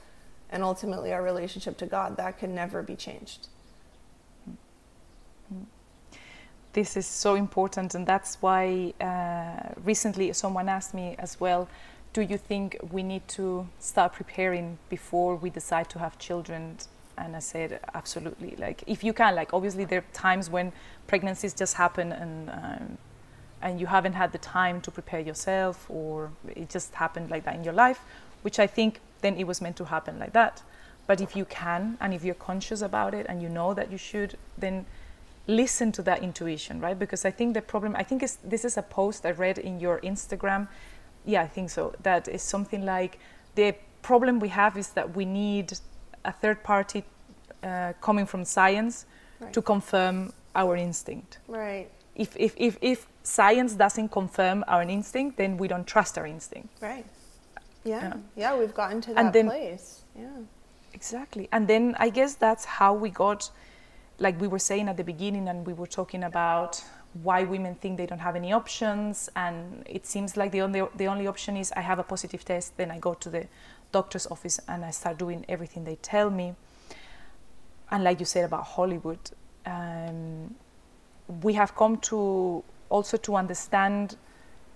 and 0.54 0.64
ultimately 0.64 1.12
our 1.12 1.22
relationship 1.22 1.78
to 1.78 1.86
God. 1.86 2.16
That 2.18 2.38
can 2.38 2.56
never 2.56 2.82
be 2.82 2.96
changed. 2.96 3.48
This 6.72 6.98
is 6.98 7.06
so 7.06 7.36
important, 7.36 7.94
and 7.94 8.08
that's 8.08 8.38
why 8.42 8.94
uh, 9.00 9.74
recently 9.84 10.34
someone 10.34 10.70
asked 10.70 10.94
me 10.94 11.16
as 11.20 11.40
well 11.40 11.68
do 12.14 12.22
you 12.22 12.38
think 12.38 12.78
we 12.92 13.02
need 13.02 13.28
to 13.28 13.68
start 13.80 14.14
preparing 14.14 14.78
before 14.88 15.36
we 15.36 15.50
decide 15.50 15.90
to 15.90 16.00
have 16.00 16.18
children? 16.20 16.78
And 17.18 17.36
I 17.36 17.40
said, 17.40 17.80
absolutely. 17.96 18.56
Like, 18.58 18.84
if 18.86 19.04
you 19.04 19.14
can, 19.14 19.36
like, 19.36 19.52
obviously, 19.52 19.84
there 19.86 20.00
are 20.00 20.14
times 20.14 20.50
when 20.50 20.72
pregnancies 21.08 21.54
just 21.54 21.74
happen 21.74 22.12
and 22.12 22.50
um, 22.50 22.98
and 23.64 23.80
you 23.80 23.88
haven't 23.88 24.14
had 24.14 24.34
the 24.34 24.38
time 24.40 24.82
to 24.82 24.92
prepare 24.92 25.22
yourself, 25.22 25.90
or 25.90 26.32
it 26.54 26.70
just 26.70 26.94
happened 26.94 27.32
like 27.32 27.46
that 27.46 27.56
in 27.56 27.64
your 27.64 27.74
life, 27.74 28.02
which 28.42 28.60
I 28.60 28.68
think 28.68 29.00
then 29.24 29.36
it 29.38 29.46
was 29.48 29.62
meant 29.62 29.76
to 29.78 29.86
happen 29.86 30.20
like 30.20 30.34
that. 30.34 30.62
But 31.08 31.20
if 31.20 31.36
you 31.36 31.46
can, 31.46 31.98
and 32.00 32.14
if 32.14 32.24
you're 32.24 32.36
conscious 32.36 32.82
about 32.82 33.14
it, 33.14 33.26
and 33.28 33.42
you 33.42 33.50
know 33.50 33.74
that 33.74 33.92
you 33.92 33.98
should, 33.98 34.38
then 34.58 34.86
listen 35.48 35.92
to 35.92 36.02
that 36.04 36.24
intuition, 36.24 36.80
right? 36.80 36.98
Because 36.98 37.26
I 37.26 37.32
think 37.32 37.54
the 37.54 37.62
problem, 37.62 37.96
I 37.96 38.04
think 38.04 38.22
this 38.44 38.64
is 38.64 38.78
a 38.78 38.82
post 38.82 39.26
I 39.26 39.32
read 39.32 39.58
in 39.58 39.80
your 39.80 40.00
Instagram. 40.02 40.68
Yeah, 41.26 41.42
I 41.42 41.48
think 41.48 41.70
so. 41.70 41.94
That 42.04 42.28
is 42.28 42.42
something 42.42 42.86
like 42.86 43.20
the 43.56 43.76
problem 44.02 44.40
we 44.40 44.50
have 44.50 44.78
is 44.78 44.90
that 44.90 45.16
we 45.16 45.26
need 45.26 45.74
a 46.24 46.32
third 46.32 46.64
party 46.64 47.04
uh, 47.64 47.94
coming 48.02 48.26
from 48.26 48.46
science 48.46 49.06
right. 49.40 49.54
to 49.54 49.62
confirm 49.62 50.34
our 50.56 50.76
instinct. 50.78 51.40
Right. 51.48 51.90
If, 52.16 52.36
if, 52.38 52.54
if, 52.58 52.78
if 52.82 53.08
science 53.24 53.74
doesn't 53.74 54.10
confirm 54.10 54.64
our 54.68 54.84
instinct, 54.84 55.38
then 55.38 55.58
we 55.58 55.68
don't 55.68 55.88
trust 55.88 56.18
our 56.18 56.28
instinct. 56.28 56.70
Right. 56.82 57.06
Yeah. 57.84 58.14
Yeah, 58.36 58.58
we've 58.58 58.74
gotten 58.74 59.02
to 59.02 59.14
that 59.14 59.34
then, 59.34 59.48
place. 59.48 60.04
Yeah. 60.18 60.30
Exactly. 60.94 61.50
And 61.52 61.68
then 61.68 61.96
I 62.00 62.10
guess 62.10 62.36
that's 62.36 62.66
how 62.66 62.94
we 62.94 63.10
got, 63.10 63.50
like 64.20 64.40
we 64.40 64.48
were 64.48 64.60
saying 64.60 64.88
at 64.88 64.98
the 64.98 65.04
beginning, 65.04 65.48
and 65.48 65.66
we 65.66 65.74
were 65.74 65.88
talking 65.88 66.24
about 66.24 66.84
why 67.22 67.44
women 67.44 67.76
think 67.76 67.98
they 67.98 68.06
don't 68.06 68.20
have 68.20 68.36
any 68.36 68.54
options. 68.54 69.30
And 69.36 69.84
it 69.86 70.06
seems 70.06 70.38
like 70.38 70.52
the 70.52 70.62
only, 70.62 70.82
the 70.96 71.08
only 71.08 71.28
option 71.28 71.58
is 71.58 71.72
I 71.76 71.82
have 71.82 72.00
a 72.00 72.04
positive 72.04 72.46
test, 72.46 72.78
then 72.78 72.92
I 72.92 73.00
go 73.00 73.14
to 73.16 73.30
the 73.30 73.48
doctor's 73.92 74.28
office 74.28 74.60
and 74.68 74.84
I 74.84 74.92
start 74.92 75.18
doing 75.18 75.46
everything 75.48 75.84
they 75.84 75.96
tell 75.98 76.30
me. 76.30 76.56
And 77.92 78.04
like 78.04 78.20
you 78.20 78.26
said 78.26 78.46
about 78.46 78.64
Hollywood, 78.64 79.20
um, 79.66 80.56
we 81.42 81.54
have 81.54 81.76
come 81.76 81.98
to 81.98 82.64
also 82.90 83.18
to 83.18 83.36
understand 83.36 84.18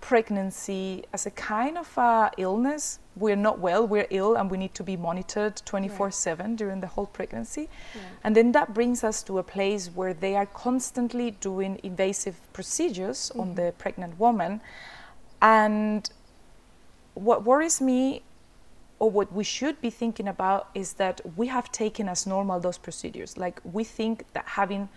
pregnancy 0.00 1.04
as 1.12 1.26
a 1.26 1.30
kind 1.30 1.78
of 1.78 1.96
a 1.98 2.30
illness. 2.36 2.98
We're 3.16 3.36
not 3.36 3.58
well, 3.58 3.86
we're 3.86 4.06
ill, 4.10 4.36
and 4.36 4.50
we 4.50 4.58
need 4.58 4.74
to 4.74 4.82
be 4.82 4.96
monitored 4.96 5.56
24 5.64 6.10
7 6.10 6.56
during 6.56 6.80
the 6.80 6.86
whole 6.86 7.06
pregnancy. 7.06 7.68
Yeah. 7.94 8.00
And 8.24 8.36
then 8.36 8.52
that 8.52 8.74
brings 8.74 9.02
us 9.02 9.22
to 9.24 9.38
a 9.38 9.42
place 9.42 9.88
where 9.88 10.14
they 10.14 10.36
are 10.36 10.46
constantly 10.46 11.32
doing 11.32 11.80
invasive 11.82 12.36
procedures 12.52 13.30
mm-hmm. 13.30 13.40
on 13.40 13.54
the 13.54 13.74
pregnant 13.78 14.18
woman. 14.18 14.60
And 15.42 16.08
what 17.14 17.44
worries 17.44 17.80
me, 17.80 18.22
or 18.98 19.10
what 19.10 19.32
we 19.32 19.44
should 19.44 19.80
be 19.80 19.90
thinking 19.90 20.28
about, 20.28 20.68
is 20.74 20.94
that 20.94 21.20
we 21.36 21.48
have 21.48 21.70
taken 21.72 22.08
as 22.08 22.26
normal 22.26 22.60
those 22.60 22.78
procedures. 22.78 23.36
Like 23.36 23.60
we 23.64 23.84
think 23.84 24.24
that 24.32 24.44
having 24.46 24.88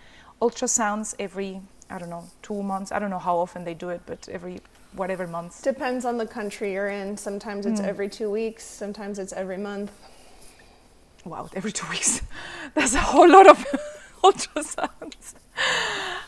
ultrasounds 0.42 1.16
every 1.20 1.62
I 1.92 1.98
don't 1.98 2.10
know, 2.10 2.26
two 2.42 2.64
months. 2.64 2.92
I 2.92 3.00
don't 3.00 3.10
know 3.10 3.20
how 3.20 3.38
often 3.38 3.66
they 3.66 3.74
do 3.74 3.90
it, 3.90 4.02
but 4.06 4.30
every 4.30 4.62
whatever 4.94 5.28
months. 5.28 5.62
Depends 5.62 6.06
on 6.06 6.18
the 6.18 6.26
country 6.26 6.74
you're 6.74 6.90
in. 6.90 7.18
Sometimes 7.18 7.66
it's 7.66 7.82
mm. 7.82 7.88
every 7.88 8.10
two 8.10 8.30
weeks, 8.30 8.64
sometimes 8.64 9.20
it's 9.20 9.34
every 9.34 9.58
month. 9.58 9.92
Wow, 11.26 11.50
every 11.56 11.72
two 11.72 11.88
weeks. 11.90 12.22
That's 12.74 12.94
a 12.96 13.00
whole 13.00 13.30
lot 13.30 13.48
of 13.48 13.66
ultrasounds. 14.24 15.36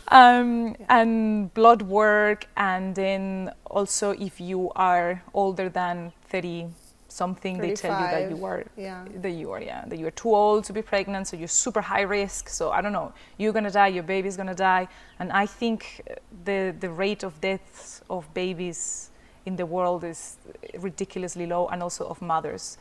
Um. 0.08 0.76
And 0.90 1.54
blood 1.54 1.82
work, 1.82 2.48
and 2.56 2.96
then 2.96 3.52
also 3.66 4.12
if 4.12 4.40
you 4.40 4.72
are 4.76 5.24
older 5.34 5.70
than 5.70 6.12
30, 6.30 6.68
something 7.14 7.60
they 7.60 7.74
tell 7.74 8.00
you 8.02 8.08
that 8.08 8.30
you 8.32 8.44
are 8.44 8.64
yeah. 8.76 9.06
that 9.22 9.32
you 9.32 9.52
are 9.52 9.62
yeah 9.62 9.86
that 9.86 10.00
you're 10.00 10.18
too 10.24 10.34
old 10.34 10.64
to 10.64 10.74
be 10.74 10.82
pregnant 10.82 11.28
so 11.28 11.38
you're 11.38 11.56
super 11.66 11.82
high 11.82 12.02
risk 12.02 12.50
so 12.50 12.72
i 12.72 12.82
don't 12.82 12.92
know 12.92 13.14
you're 13.38 13.54
going 13.54 13.70
to 13.72 13.76
die 13.82 13.88
your 13.88 14.04
baby's 14.04 14.36
going 14.36 14.48
to 14.48 14.56
die 14.56 14.88
and 15.20 15.32
i 15.32 15.46
think 15.46 16.02
the 16.46 16.76
the 16.80 16.90
rate 16.90 17.22
of 17.24 17.40
deaths 17.40 18.02
of 18.10 18.22
babies 18.34 19.12
in 19.46 19.56
the 19.56 19.66
world 19.66 20.04
is 20.04 20.38
ridiculously 20.80 21.46
low 21.46 21.68
and 21.68 21.84
also 21.84 22.04
of 22.08 22.20
mothers 22.22 22.78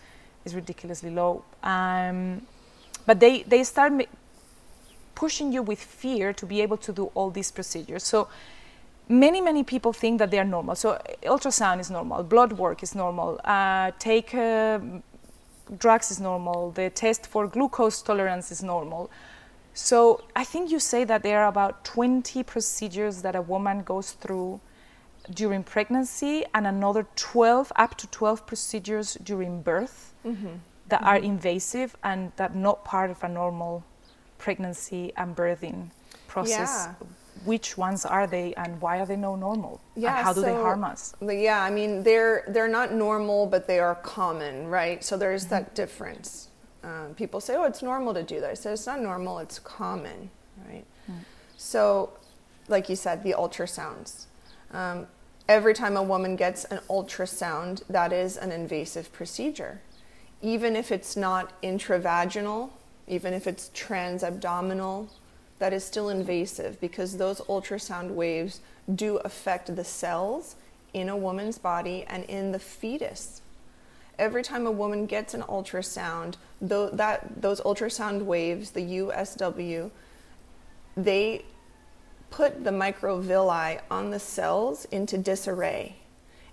is 0.46 0.54
ridiculously 0.54 1.10
low 1.10 1.44
um, 1.62 2.40
but 3.06 3.20
they 3.20 3.42
they 3.42 3.62
start 3.62 3.92
pushing 5.14 5.52
you 5.52 5.62
with 5.62 5.80
fear 5.80 6.32
to 6.32 6.46
be 6.46 6.62
able 6.62 6.78
to 6.78 6.92
do 6.92 7.04
all 7.14 7.30
these 7.30 7.50
procedures 7.50 8.02
so 8.02 8.28
many 9.08 9.40
many 9.40 9.62
people 9.64 9.92
think 9.92 10.18
that 10.18 10.30
they 10.30 10.38
are 10.38 10.44
normal. 10.44 10.74
So 10.74 10.98
ultrasound 11.24 11.80
is 11.80 11.90
normal. 11.90 12.22
Blood 12.22 12.52
work 12.52 12.82
is 12.82 12.94
normal. 12.94 13.40
Uh, 13.44 13.90
take 13.98 14.34
uh, 14.34 14.78
drugs 15.78 16.10
is 16.10 16.20
normal. 16.20 16.70
The 16.70 16.90
test 16.90 17.26
for 17.26 17.46
glucose 17.46 18.02
tolerance 18.02 18.50
is 18.50 18.62
normal. 18.62 19.10
So 19.74 20.22
i 20.36 20.44
think 20.44 20.70
you 20.70 20.78
say 20.78 21.04
that 21.04 21.22
there 21.22 21.42
are 21.42 21.48
about 21.48 21.84
20 21.84 22.42
procedures 22.42 23.22
that 23.22 23.34
a 23.34 23.40
woman 23.40 23.82
goes 23.82 24.12
through 24.12 24.60
during 25.32 25.62
pregnancy 25.62 26.44
and 26.52 26.66
another 26.66 27.06
12 27.16 27.72
up 27.76 27.96
to 27.96 28.06
12 28.08 28.44
procedures 28.46 29.16
during 29.22 29.62
birth 29.62 30.12
mm-hmm. 30.26 30.56
that 30.88 31.00
mm-hmm. 31.00 31.08
are 31.08 31.16
invasive 31.16 31.96
and 32.04 32.32
that 32.36 32.54
not 32.54 32.84
part 32.84 33.10
of 33.10 33.24
a 33.24 33.28
normal 33.28 33.82
pregnancy 34.36 35.10
and 35.16 35.34
birthing 35.34 35.90
process 36.28 36.88
yeah 36.88 37.06
which 37.44 37.76
ones 37.76 38.04
are 38.04 38.26
they 38.26 38.54
and 38.54 38.80
why 38.80 38.98
are 38.98 39.06
they 39.06 39.16
no 39.16 39.36
normal? 39.36 39.80
Yeah 39.94 40.16
and 40.16 40.24
how 40.24 40.32
do 40.32 40.40
so, 40.40 40.46
they 40.46 40.52
harm 40.52 40.84
us? 40.84 41.14
yeah 41.20 41.62
i 41.62 41.70
mean 41.70 42.02
they're 42.02 42.44
they're 42.48 42.68
not 42.68 42.92
normal 42.92 43.46
but 43.46 43.66
they 43.66 43.78
are 43.78 43.94
common 43.96 44.68
right? 44.68 45.02
So 45.04 45.16
there's 45.16 45.44
mm-hmm. 45.44 45.54
that 45.54 45.74
difference. 45.74 46.48
Um, 46.84 47.14
people 47.14 47.40
say 47.40 47.54
oh 47.56 47.64
it's 47.64 47.82
normal 47.82 48.12
to 48.14 48.24
do 48.24 48.40
that 48.40 48.50
i 48.50 48.54
say 48.54 48.72
it's 48.72 48.86
not 48.86 49.00
normal 49.00 49.38
it's 49.38 49.60
common 49.60 50.30
right? 50.68 50.84
Mm. 51.08 51.20
so 51.56 52.12
like 52.68 52.88
you 52.88 52.96
said 52.96 53.22
the 53.22 53.34
ultrasounds. 53.38 54.26
Um, 54.72 55.06
every 55.48 55.74
time 55.74 55.96
a 55.96 56.02
woman 56.02 56.34
gets 56.34 56.64
an 56.66 56.80
ultrasound 56.88 57.82
that 57.88 58.12
is 58.12 58.36
an 58.36 58.50
invasive 58.50 59.12
procedure. 59.12 59.80
Even 60.40 60.74
if 60.74 60.90
it's 60.90 61.16
not 61.16 61.60
intravaginal 61.62 62.70
even 63.06 63.34
if 63.34 63.46
it's 63.46 63.70
transabdominal 63.74 65.08
that 65.62 65.72
is 65.72 65.84
still 65.84 66.08
invasive 66.08 66.80
because 66.80 67.18
those 67.18 67.40
ultrasound 67.42 68.10
waves 68.10 68.58
do 68.92 69.18
affect 69.18 69.76
the 69.76 69.84
cells 69.84 70.56
in 70.92 71.08
a 71.08 71.16
woman's 71.16 71.56
body 71.56 72.04
and 72.08 72.24
in 72.24 72.50
the 72.50 72.58
fetus. 72.58 73.42
Every 74.18 74.42
time 74.42 74.66
a 74.66 74.72
woman 74.72 75.06
gets 75.06 75.34
an 75.34 75.42
ultrasound, 75.42 76.34
though 76.60 76.90
that 76.90 77.40
those 77.40 77.60
ultrasound 77.60 78.22
waves, 78.22 78.72
the 78.72 78.80
USW, 78.80 79.92
they 80.96 81.44
put 82.30 82.64
the 82.64 82.72
microvilli 82.72 83.82
on 83.88 84.10
the 84.10 84.18
cells 84.18 84.84
into 84.86 85.16
disarray. 85.16 85.94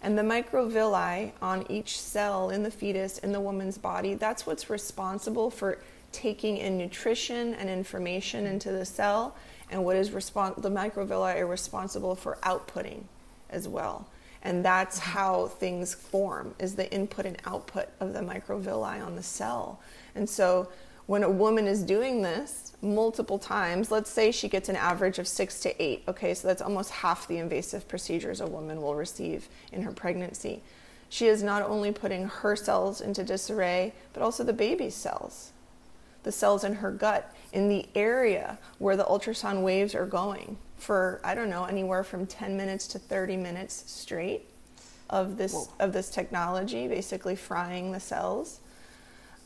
And 0.04 0.20
the 0.20 0.22
microvilli 0.22 1.32
on 1.42 1.66
each 1.68 2.00
cell 2.00 2.52
in 2.52 2.62
the 2.62 2.70
fetus 2.70 3.18
in 3.18 3.32
the 3.32 3.42
woman's 3.42 3.80
body, 3.80 4.14
that's 4.14 4.46
what's 4.46 4.70
responsible 4.70 5.50
for 5.50 5.80
taking 6.12 6.58
in 6.58 6.78
nutrition 6.78 7.54
and 7.56 7.70
information 7.70 8.46
into 8.46 8.72
the 8.72 8.86
cell, 8.86 9.36
and 9.70 9.84
what 9.84 9.96
is 9.96 10.10
respon- 10.10 10.62
the 10.62 10.70
microvilli 10.70 11.36
are 11.36 11.46
responsible 11.46 12.16
for 12.16 12.38
outputting 12.44 13.04
as 13.50 13.68
well. 13.68 14.08
And 14.42 14.64
that's 14.64 15.00
mm-hmm. 15.00 15.12
how 15.12 15.48
things 15.48 15.94
form 15.94 16.56
is 16.60 16.76
the 16.76 16.92
input 16.92 17.26
and 17.26 17.38
output 17.46 17.90
of 18.00 18.14
the 18.14 18.22
microvilli 18.22 19.06
on 19.06 19.16
the 19.16 19.24
cell. 19.24 19.80
And 20.16 20.30
so 20.30 20.70
when 21.06 21.24
a 21.24 21.30
woman 21.30 21.68
is 21.68 21.84
doing 21.84 22.22
this 22.22 22.74
multiple 22.82 23.40
times, 23.40 23.92
let's 23.92 24.12
say 24.12 24.32
she 24.32 24.48
gets 24.48 24.70
an 24.70 24.76
average 24.76 25.20
of 25.20 25.28
six 25.28 25.60
to 25.62 25.84
eight, 25.84 26.04
okay, 26.08 26.34
so 26.34 26.48
that's 26.48 26.62
almost 26.62 26.92
half 26.92 27.28
the 27.28 27.38
invasive 27.38 27.88
procedures 27.88 28.42
a 28.42 28.48
woman 28.48 28.82
will 28.82 28.96
receive 28.96 29.50
in 29.72 29.82
her 29.82 29.92
pregnancy. 29.92 30.62
She 31.10 31.26
is 31.26 31.42
not 31.42 31.64
only 31.64 31.92
putting 31.92 32.26
her 32.28 32.56
cells 32.56 33.02
into 33.02 33.24
disarray, 33.24 33.94
but 34.14 34.22
also 34.22 34.44
the 34.44 34.54
baby's 34.54 34.96
cells 34.96 35.52
the 36.24 36.32
cells 36.32 36.64
in 36.64 36.76
her 36.76 36.92
gut 36.92 37.34
in 37.52 37.70
the 37.70 37.88
area 37.96 38.58
where 38.78 38.96
the 38.96 39.06
ultrasound 39.06 39.62
waves 39.64 39.96
are 39.96 40.06
going 40.06 40.58
for 40.80 41.20
I 41.24 41.36
don't 41.36 41.50
know 41.50 41.66
anywhere 41.66 42.04
from 42.04 42.26
10 42.26 42.58
minutes 42.58 42.88
to 42.88 43.00
30 43.00 43.38
minutes 43.38 43.84
straight 43.88 44.50
of 45.10 45.38
this 45.38 45.54
Whoa. 45.54 45.68
of 45.80 45.94
this 45.94 46.10
technology, 46.10 46.88
basically 46.88 47.36
frying 47.36 47.92
the 47.92 48.00
cells. 48.00 48.60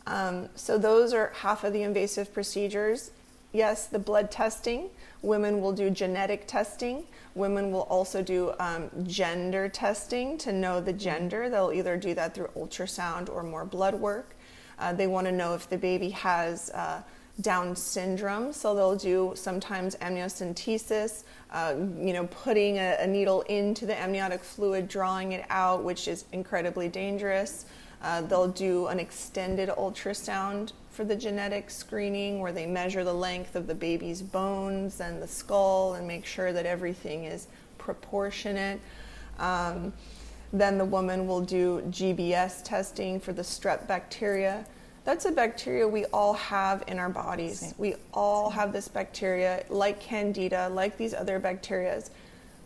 Um, 0.05 0.49
so 0.55 0.77
those 0.77 1.13
are 1.13 1.31
half 1.35 1.63
of 1.63 1.73
the 1.73 1.83
invasive 1.83 2.33
procedures. 2.33 3.11
Yes, 3.53 3.85
the 3.85 3.99
blood 3.99 4.31
testing. 4.31 4.89
Women 5.21 5.61
will 5.61 5.71
do 5.71 5.89
genetic 5.89 6.47
testing. 6.47 7.05
Women 7.35 7.71
will 7.71 7.83
also 7.83 8.21
do 8.21 8.53
um, 8.59 8.89
gender 9.05 9.69
testing 9.69 10.37
to 10.39 10.51
know 10.51 10.81
the 10.81 10.91
gender. 10.91 11.49
They'll 11.49 11.71
either 11.71 11.95
do 11.95 12.13
that 12.15 12.33
through 12.33 12.49
ultrasound 12.57 13.29
or 13.29 13.43
more 13.43 13.63
blood 13.63 13.95
work. 13.95 14.32
Uh, 14.79 14.93
they 14.93 15.07
want 15.07 15.27
to 15.27 15.31
know 15.31 15.53
if 15.53 15.69
the 15.69 15.77
baby 15.77 16.09
has 16.09 16.69
uh, 16.71 17.01
Down 17.41 17.75
syndrome, 17.75 18.53
so 18.53 18.75
they'll 18.75 18.95
do 18.95 19.33
sometimes 19.35 19.95
amniocentesis, 19.95 21.23
uh, 21.51 21.73
you 21.97 22.13
know, 22.13 22.27
putting 22.27 22.77
a, 22.77 22.97
a, 22.99 23.07
needle 23.07 23.41
into 23.41 23.87
the 23.87 23.99
amniotic 23.99 24.43
fluid, 24.43 24.87
drawing 24.87 25.31
it 25.31 25.45
out, 25.49 25.83
which 25.83 26.07
is 26.07 26.25
incredibly 26.31 26.89
dangerous. 26.89 27.65
Uh, 28.03 28.21
they'll 28.21 28.49
do 28.49 28.87
an 28.87 28.99
extended 28.99 29.69
ultrasound 29.69 30.73
for 30.91 31.03
the 31.05 31.15
genetic 31.15 31.71
screening 31.71 32.39
where 32.39 32.51
they 32.51 32.67
measure 32.67 33.03
the 33.03 33.13
length 33.13 33.55
of 33.55 33.65
the 33.65 33.73
baby's 33.73 34.21
bones 34.21 35.01
and 35.01 35.21
the 35.21 35.27
skull 35.27 35.95
and 35.95 36.07
make 36.07 36.25
sure 36.25 36.53
that 36.53 36.67
everything 36.67 37.23
is 37.23 37.47
proportionate. 37.79 38.79
Um, 39.39 39.91
then 40.53 40.77
the 40.77 40.85
woman 40.85 41.25
will 41.25 41.41
do 41.41 41.81
GBS 41.89 42.63
testing 42.63 43.19
for 43.19 43.33
the 43.33 43.41
strep 43.41 43.87
bacteria. 43.87 44.65
That's 45.03 45.25
a 45.25 45.31
bacteria 45.31 45.87
we 45.87 46.05
all 46.05 46.33
have 46.33 46.83
in 46.87 46.99
our 46.99 47.09
bodies. 47.09 47.59
Same. 47.59 47.73
We 47.79 47.95
all 48.13 48.51
have 48.51 48.71
this 48.71 48.87
bacteria, 48.87 49.65
like 49.69 49.99
candida, 49.99 50.69
like 50.69 50.95
these 50.95 51.15
other 51.15 51.39
bacteria. 51.39 52.01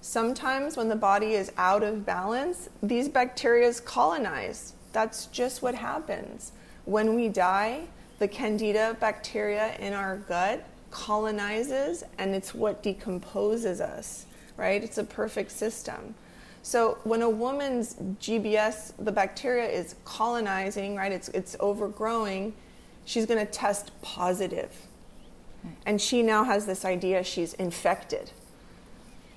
Sometimes 0.02 0.76
when 0.76 0.90
the 0.90 0.96
body 0.96 1.34
is 1.34 1.52
out 1.58 1.82
of 1.82 2.06
balance, 2.06 2.70
these 2.84 3.08
bacteria 3.08 3.74
colonize. 3.74 4.74
That's 4.92 5.28
just 5.28 5.62
what 5.62 5.74
happens. 5.74 6.52
When 6.86 7.16
we 7.16 7.30
die, 7.30 7.88
the 8.20 8.28
candida 8.28 8.98
bacteria 9.00 9.76
in 9.78 9.94
our 9.94 10.18
gut 10.18 10.66
colonizes 10.92 12.04
and 12.18 12.36
it's 12.36 12.54
what 12.54 12.84
decomposes 12.84 13.80
us, 13.80 14.26
right? 14.58 14.84
It's 14.84 14.98
a 14.98 15.04
perfect 15.04 15.52
system. 15.52 16.16
So 16.68 16.98
when 17.06 17.22
a 17.22 17.30
woman's 17.30 17.96
GBS, 18.20 18.92
the 19.00 19.12
bacteria 19.14 19.70
is 19.70 19.96
colonizing, 20.04 20.98
right? 20.98 21.14
It's 21.14 21.30
it's 21.30 21.56
overgrowing. 21.62 22.54
She's 23.06 23.26
going 23.26 23.40
to 23.40 23.50
test 23.50 23.94
positive. 24.02 24.76
And 25.86 26.02
she 26.02 26.22
now 26.22 26.44
has 26.44 26.66
this 26.66 26.84
idea 26.84 27.24
she's 27.24 27.54
infected. 27.54 28.32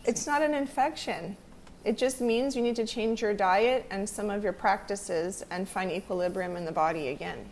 It's 0.05 0.27
not 0.27 0.43
an 0.43 0.55
infection. 0.55 1.37
It 1.85 1.97
just 1.97 2.21
means 2.21 2.57
you 2.57 2.63
need 2.63 2.75
to 2.75 2.85
change 2.85 3.23
your 3.23 3.33
diet 3.33 3.87
and 3.93 4.09
some 4.09 4.29
of 4.29 4.43
your 4.43 4.53
practices 4.53 5.45
and 5.53 5.69
find 5.69 5.93
equilibrium 5.93 6.57
in 6.57 6.65
the 6.65 6.73
body 6.73 7.11
again. 7.11 7.49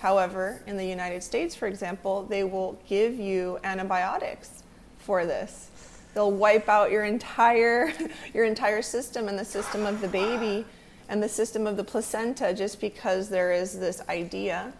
However, 0.00 0.60
in 0.66 0.76
the 0.76 0.84
United 0.84 1.22
States, 1.22 1.54
for 1.54 1.66
example, 1.66 2.24
they 2.24 2.44
will 2.44 2.78
give 2.86 3.18
you 3.18 3.58
antibiotics 3.64 4.64
for 4.98 5.24
this 5.24 5.67
they'll 6.18 6.32
wipe 6.32 6.68
out 6.68 6.90
your 6.90 7.04
entire 7.04 7.92
your 8.34 8.44
entire 8.44 8.82
system 8.82 9.28
and 9.28 9.38
the 9.38 9.44
system 9.44 9.86
of 9.86 10.00
the 10.00 10.08
baby 10.08 10.64
and 11.08 11.22
the 11.22 11.28
system 11.28 11.64
of 11.64 11.76
the 11.76 11.84
placenta 11.84 12.52
just 12.52 12.80
because 12.80 13.28
there 13.28 13.52
is 13.52 13.78
this 13.78 14.02
idea 14.08 14.72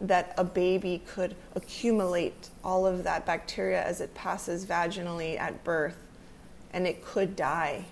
that 0.00 0.34
a 0.36 0.42
baby 0.42 1.00
could 1.06 1.36
accumulate 1.54 2.48
all 2.64 2.84
of 2.84 3.04
that 3.04 3.24
bacteria 3.24 3.80
as 3.84 4.00
it 4.00 4.12
passes 4.16 4.66
vaginally 4.66 5.38
at 5.38 5.62
birth 5.62 5.98
and 6.72 6.84
it 6.84 7.04
could 7.04 7.36
die. 7.36 7.84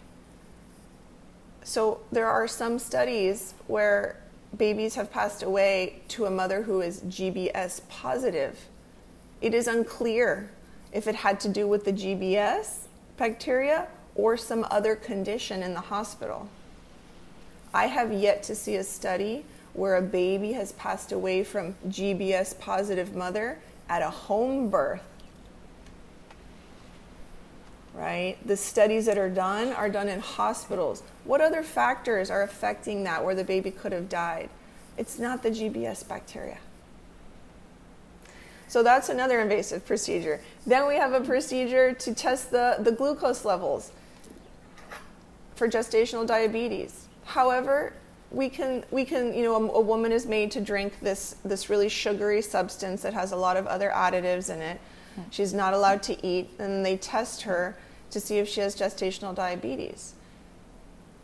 So 1.62 2.00
there 2.11 2.26
are 2.26 2.48
some 2.48 2.81
studies 2.81 3.55
where 3.68 4.16
babies 4.59 4.96
have 4.96 5.12
passed 5.12 5.44
away 5.44 6.03
to 6.09 6.26
a 6.26 6.31
mother 6.31 6.62
who 6.62 6.81
is 6.81 7.03
GBS 7.03 7.83
positive. 7.88 8.66
It 9.40 9.55
is 9.55 9.68
unclear 9.68 10.50
if 10.92 11.07
it 11.07 11.14
had 11.14 11.40
to 11.40 11.48
do 11.48 11.66
with 11.66 11.85
the 11.85 11.92
GBS 11.92 12.87
bacteria 13.16 13.88
or 14.14 14.37
some 14.37 14.66
other 14.70 14.96
condition 14.96 15.62
in 15.62 15.74
the 15.74 15.81
hospital. 15.81 16.48
I 17.72 17.87
have 17.87 18.12
yet 18.12 18.42
to 18.44 18.55
see 18.55 18.76
a 18.76 18.85
study 18.85 19.44
where 19.72 19.96
a 19.96 20.03
baby 20.03 20.53
has 20.53 20.72
passed 20.72 21.12
away 21.12 21.44
from 21.44 21.74
GBS 21.88 22.59
positive 22.59 23.14
mother 23.14 23.59
at 23.88 24.03
a 24.03 24.11
home 24.11 24.68
birth. 24.68 25.03
Right? 27.94 28.37
The 28.44 28.57
studies 28.57 29.07
that 29.07 29.18
are 29.18 29.31
done 29.31 29.72
are 29.72 29.88
done 29.88 30.09
in 30.09 30.20
hospitals. 30.20 31.03
What 31.24 31.40
other 31.40 31.62
factors 31.62 32.31
are 32.31 32.42
affecting 32.42 33.05
that 33.05 33.24
where 33.24 33.35
the 33.35 33.44
baby 33.44 33.70
could 33.70 33.92
have 33.92 34.09
died? 34.09 34.48
It's 34.96 35.18
not 35.18 35.42
the 35.42 35.50
GBS 35.50 36.07
bacteria. 36.07 36.59
So 38.70 38.85
that's 38.85 39.09
another 39.09 39.40
invasive 39.40 39.85
procedure. 39.85 40.40
Then 40.64 40.87
we 40.87 40.94
have 40.94 41.12
a 41.12 41.20
procedure 41.20 41.92
to 41.92 42.14
test 42.14 42.52
the, 42.52 42.76
the 42.78 42.92
glucose 42.92 43.44
levels 43.44 43.90
for 45.56 45.66
gestational 45.66 46.24
diabetes. 46.24 47.09
However, 47.24 47.92
we 48.30 48.48
can, 48.48 48.85
we 48.92 49.04
can 49.04 49.35
you 49.35 49.42
know, 49.42 49.56
a, 49.56 49.72
a, 49.72 49.80
woman 49.80 50.12
is 50.12 50.24
made 50.24 50.52
to 50.52 50.61
drink 50.61 51.00
this, 51.00 51.35
this 51.44 51.68
really 51.68 51.88
sugary 51.88 52.40
substance 52.40 53.02
that 53.02 53.12
has 53.12 53.33
a 53.33 53.37
lot 53.37 53.56
of 53.56 53.66
other 53.66 53.90
additives 53.90 54.54
in 54.54 54.62
it. 54.62 54.80
She's 55.30 55.52
not 55.52 55.74
allowed 55.74 56.04
to 56.04 56.24
eat, 56.24 56.50
and 56.61 56.87
they 56.87 56.96
test 56.96 57.42
her 57.42 57.76
to 58.12 58.20
see 58.20 58.38
if 58.38 58.48
she 58.48 58.61
has 58.61 58.76
gestational 58.76 59.35
diabetes. 59.35 60.14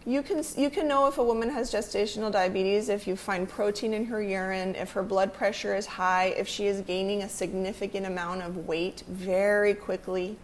You 0.07 0.23
can, 0.23 0.45
you 0.57 0.71
can 0.71 0.87
know 0.87 1.09
if 1.09 1.19
a 1.19 1.25
woman 1.25 1.51
has 1.51 1.73
gestational 1.73 2.31
diabetes 2.31 2.89
if 2.89 3.09
you 3.09 3.17
find 3.17 3.49
protein 3.49 3.93
in 3.93 4.05
her 4.07 4.23
urine, 4.23 4.77
if 4.77 4.93
her 4.93 5.03
blood 5.03 5.35
pressure 5.35 5.75
is 5.75 5.85
high, 5.85 6.27
if 6.27 6.47
she 6.47 6.69
is 6.69 6.81
gaining 6.83 7.23
a 7.23 7.29
significant 7.29 8.07
amount 8.07 8.43
of 8.43 8.69
weight 8.69 9.03
very 9.09 9.75
quickly, 9.75 10.37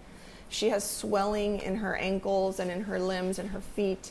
she 0.49 0.71
has 0.71 0.83
swelling 0.83 1.61
in 1.61 1.77
her 1.77 1.95
ankles 1.95 2.59
and 2.59 2.73
in 2.73 2.83
her 2.83 2.99
limbs 2.99 3.39
and 3.39 3.51
her 3.51 3.61
feet. 3.61 4.11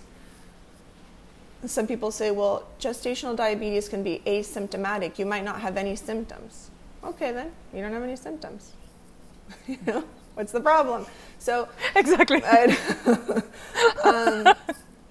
Some 1.66 1.86
people 1.86 2.12
say, 2.12 2.32
well, 2.32 2.66
gestational 2.80 3.36
diabetes 3.36 3.90
can 3.90 4.04
be 4.04 4.22
asymptomatic. 4.26 5.20
You 5.20 5.26
might 5.26 5.44
not 5.44 5.60
have 5.60 5.76
any 5.76 5.98
symptoms. 5.98 6.72
Okay, 7.04 7.34
then, 7.34 7.52
you 7.74 7.82
don't 7.82 7.92
have 7.92 8.04
any 8.04 8.16
symptoms. 8.16 8.72
you 9.68 9.78
know, 9.86 10.06
what's 10.36 10.54
the 10.54 10.62
problem? 10.62 11.06
So, 11.40 11.68
exactly. 11.96 12.42
um, 14.04 14.56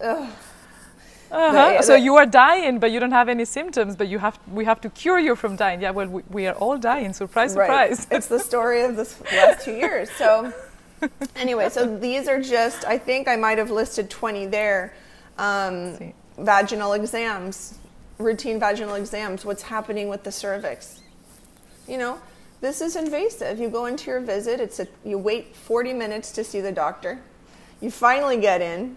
uh-huh. 0.00 1.82
so 1.82 1.94
you 1.94 2.16
are 2.16 2.26
dying, 2.26 2.78
but 2.78 2.90
you 2.90 2.98
don't 2.98 3.12
have 3.12 3.28
any 3.28 3.44
symptoms. 3.44 3.96
But 3.96 4.08
you 4.08 4.18
have 4.18 4.38
we 4.50 4.64
have 4.64 4.80
to 4.80 4.90
cure 4.90 5.18
you 5.18 5.36
from 5.36 5.56
dying. 5.56 5.80
Yeah, 5.80 5.90
well, 5.90 6.08
we, 6.08 6.22
we 6.28 6.46
are 6.46 6.54
all 6.54 6.76
dying. 6.76 7.12
Surprise, 7.12 7.54
right. 7.54 7.96
surprise. 7.96 8.06
it's 8.10 8.26
the 8.26 8.40
story 8.40 8.82
of 8.82 8.96
the 8.96 9.08
last 9.32 9.64
two 9.64 9.74
years. 9.74 10.10
So 10.10 10.52
anyway, 11.36 11.68
so 11.68 11.98
these 11.98 12.28
are 12.28 12.40
just. 12.40 12.84
I 12.84 12.98
think 12.98 13.28
I 13.28 13.36
might 13.36 13.58
have 13.58 13.70
listed 13.70 14.10
twenty 14.10 14.46
there. 14.46 14.94
Um, 15.38 16.12
vaginal 16.36 16.94
exams, 16.94 17.78
routine 18.18 18.58
vaginal 18.58 18.94
exams. 18.94 19.44
What's 19.44 19.62
happening 19.62 20.08
with 20.08 20.24
the 20.24 20.32
cervix? 20.32 21.00
You 21.86 21.98
know, 21.98 22.18
this 22.60 22.80
is 22.80 22.96
invasive. 22.96 23.58
You 23.58 23.68
go 23.68 23.86
into 23.86 24.10
your 24.10 24.20
visit. 24.20 24.60
It's 24.60 24.80
a 24.80 24.88
you 25.04 25.16
wait 25.16 25.54
forty 25.54 25.92
minutes 25.92 26.32
to 26.32 26.42
see 26.42 26.60
the 26.60 26.72
doctor. 26.72 27.20
You 27.80 27.90
finally 27.90 28.38
get 28.38 28.60
in 28.60 28.96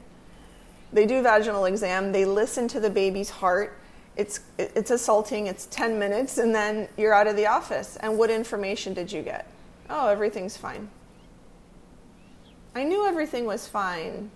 they 0.93 1.05
do 1.05 1.21
vaginal 1.21 1.65
exam, 1.65 2.11
they 2.11 2.25
listen 2.25 2.67
to 2.69 2.79
the 2.79 2.89
baby's 2.89 3.29
heart. 3.29 3.77
It's, 4.15 4.41
it's 4.57 4.91
assaulting, 4.91 5.47
it's 5.47 5.65
10 5.67 5.97
minutes, 5.97 6.37
and 6.37 6.53
then 6.53 6.87
you're 6.97 7.13
out 7.13 7.27
of 7.27 7.35
the 7.35 7.47
office. 7.47 7.97
And 7.97 8.17
what 8.17 8.29
information 8.29 8.93
did 8.93 9.11
you 9.11 9.23
get? 9.23 9.47
Oh, 9.89 10.07
everything's 10.07 10.55
fine. 10.55 10.89
I 12.75 12.83
knew 12.83 13.05
everything 13.05 13.45
was 13.45 13.67
fine. 13.67 14.29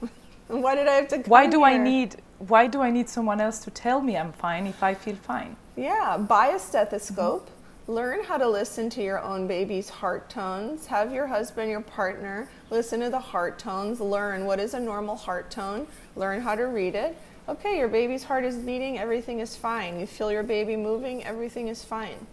why 0.48 0.74
did 0.74 0.88
I 0.88 0.94
have 0.94 1.08
to 1.08 1.18
Why 1.18 1.46
do 1.46 1.58
here? 1.58 1.66
I 1.66 1.78
need 1.78 2.16
why 2.38 2.66
do 2.66 2.80
I 2.80 2.90
need 2.90 3.08
someone 3.08 3.38
else 3.38 3.58
to 3.60 3.70
tell 3.70 4.00
me 4.00 4.16
I'm 4.16 4.32
fine 4.32 4.66
if 4.66 4.82
I 4.82 4.94
feel 4.94 5.16
fine? 5.16 5.56
Yeah, 5.76 6.16
buy 6.16 6.48
a 6.48 6.58
stethoscope. 6.58 7.46
Mm-hmm 7.46 7.60
learn 7.90 8.22
how 8.22 8.38
to 8.38 8.48
listen 8.48 8.88
to 8.88 9.02
your 9.02 9.20
own 9.20 9.46
baby's 9.46 9.88
heart 9.88 10.30
tones. 10.30 10.86
Have 10.86 11.12
your 11.12 11.26
husband, 11.26 11.70
your 11.70 11.80
partner, 11.80 12.48
listen 12.70 13.00
to 13.00 13.10
the 13.10 13.20
heart 13.20 13.58
tones. 13.58 14.00
Learn 14.00 14.44
what 14.44 14.60
is 14.60 14.74
a 14.74 14.80
normal 14.80 15.16
heart 15.16 15.50
tone. 15.50 15.86
Learn 16.16 16.40
how 16.40 16.54
to 16.54 16.64
read 16.64 16.94
it. 16.94 17.16
Okay, 17.48 17.76
your 17.78 17.88
baby's 17.88 18.22
heart 18.22 18.44
is 18.44 18.56
beating, 18.56 18.98
everything 18.98 19.40
is 19.40 19.56
fine. 19.56 19.98
You 19.98 20.06
feel 20.06 20.30
your 20.30 20.44
baby 20.44 20.76
moving, 20.76 21.24
everything 21.24 21.66
is 21.66 21.82
fine. 21.82 22.26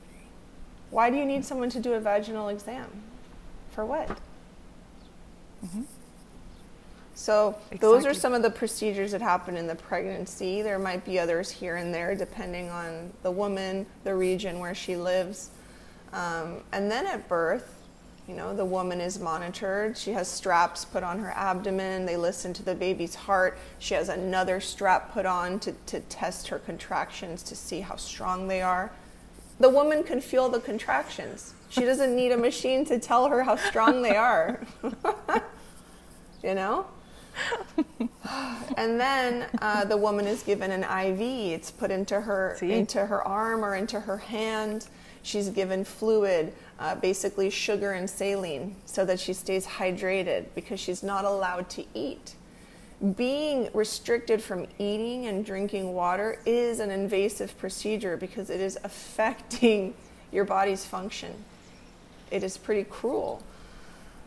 Why 0.91 1.09
do 1.09 1.17
you 1.17 1.25
need 1.25 1.43
someone 1.43 1.69
to 1.71 1.79
do 1.79 1.93
a 1.93 1.99
vaginal 1.99 2.49
exam? 2.49 2.87
For 3.71 3.83
what? 3.83 4.09
Mm-hmm. 5.65 5.81
So, 7.15 7.55
exactly. 7.71 7.79
those 7.79 8.05
are 8.05 8.13
some 8.13 8.35
of 8.35 8.43
the 8.43 8.51
procedures 8.51 9.11
that 9.11 9.21
happen 9.21 9.57
in 9.57 9.65
the 9.65 9.73
pregnancy. 9.73 10.61
There 10.61 10.77
might 10.77 11.03
be 11.03 11.17
others 11.17 11.49
here 11.49 11.77
and 11.77 11.91
there 11.91 12.13
depending 12.13 12.69
on 12.69 13.11
the 13.23 13.31
woman, 13.31 13.87
the 14.03 14.13
region 14.13 14.59
where 14.59 14.75
she 14.75 14.95
lives. 14.95 15.49
Um, 16.13 16.61
and 16.71 16.91
then 16.91 17.07
at 17.07 17.27
birth, 17.27 17.73
you 18.27 18.35
know, 18.35 18.53
the 18.53 18.65
woman 18.65 18.99
is 18.99 19.19
monitored. 19.19 19.97
She 19.97 20.11
has 20.11 20.27
straps 20.27 20.83
put 20.83 21.01
on 21.01 21.19
her 21.19 21.31
abdomen. 21.31 22.05
They 22.05 22.17
listen 22.17 22.51
to 22.53 22.63
the 22.63 22.75
baby's 22.75 23.15
heart. 23.15 23.57
She 23.79 23.93
has 23.93 24.09
another 24.09 24.59
strap 24.59 25.13
put 25.13 25.25
on 25.25 25.59
to, 25.61 25.71
to 25.87 26.01
test 26.01 26.49
her 26.49 26.59
contractions 26.59 27.41
to 27.43 27.55
see 27.55 27.79
how 27.79 27.95
strong 27.95 28.49
they 28.49 28.61
are. 28.61 28.91
The 29.59 29.69
woman 29.69 30.03
can 30.03 30.19
feel 30.19 30.49
the 30.49 30.59
contractions. 30.59 31.53
She 31.69 31.81
doesn't 31.81 32.15
need 32.15 32.31
a 32.31 32.37
machine 32.37 32.85
to 32.85 32.99
tell 32.99 33.27
her 33.27 33.43
how 33.43 33.55
strong 33.55 34.01
they 34.01 34.15
are. 34.15 34.59
you 36.43 36.53
know? 36.53 36.85
and 38.77 38.99
then 38.99 39.47
uh, 39.61 39.85
the 39.85 39.97
woman 39.97 40.27
is 40.27 40.43
given 40.43 40.71
an 40.71 40.83
IV. 40.83 41.21
It's 41.21 41.71
put 41.71 41.91
into 41.91 42.19
her 42.19 42.57
See? 42.59 42.73
into 42.73 43.05
her 43.05 43.25
arm 43.25 43.63
or 43.63 43.75
into 43.75 44.01
her 44.01 44.17
hand. 44.17 44.87
She's 45.23 45.49
given 45.49 45.83
fluid, 45.83 46.53
uh, 46.79 46.95
basically 46.95 47.49
sugar 47.49 47.93
and 47.93 48.09
saline, 48.09 48.75
so 48.85 49.05
that 49.05 49.19
she 49.19 49.33
stays 49.33 49.65
hydrated 49.65 50.45
because 50.55 50.79
she's 50.79 51.03
not 51.03 51.25
allowed 51.25 51.69
to 51.69 51.85
eat. 51.93 52.35
Being 53.15 53.69
restricted 53.73 54.41
from 54.41 54.65
eating 54.79 55.27
and 55.27 55.45
drinking 55.45 55.93
water 55.93 56.39
is 56.45 56.79
an 56.79 56.89
invasive 56.89 57.57
procedure 57.57 58.17
because 58.17 58.49
it 58.49 58.59
is 58.59 58.77
affecting 58.83 59.93
your 60.31 60.45
body's 60.45 60.85
function. 60.85 61.33
It 62.31 62.43
is 62.43 62.57
pretty 62.57 62.83
cruel, 62.83 63.41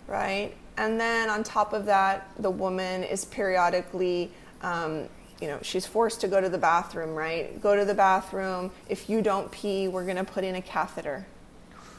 right? 0.06 0.54
And 0.76 0.98
then 0.98 1.28
on 1.28 1.42
top 1.42 1.72
of 1.72 1.86
that, 1.86 2.30
the 2.38 2.50
woman 2.50 3.04
is 3.04 3.24
periodically, 3.24 4.30
um, 4.62 5.08
you 5.40 5.48
know, 5.48 5.58
she's 5.62 5.84
forced 5.84 6.20
to 6.22 6.28
go 6.28 6.40
to 6.40 6.48
the 6.48 6.58
bathroom, 6.58 7.14
right? 7.14 7.60
Go 7.60 7.76
to 7.76 7.84
the 7.84 7.94
bathroom. 7.94 8.70
If 8.88 9.10
you 9.10 9.20
don't 9.20 9.50
pee, 9.50 9.88
we're 9.88 10.04
going 10.04 10.16
to 10.16 10.24
put 10.24 10.44
in 10.44 10.54
a 10.54 10.62
catheter, 10.62 11.26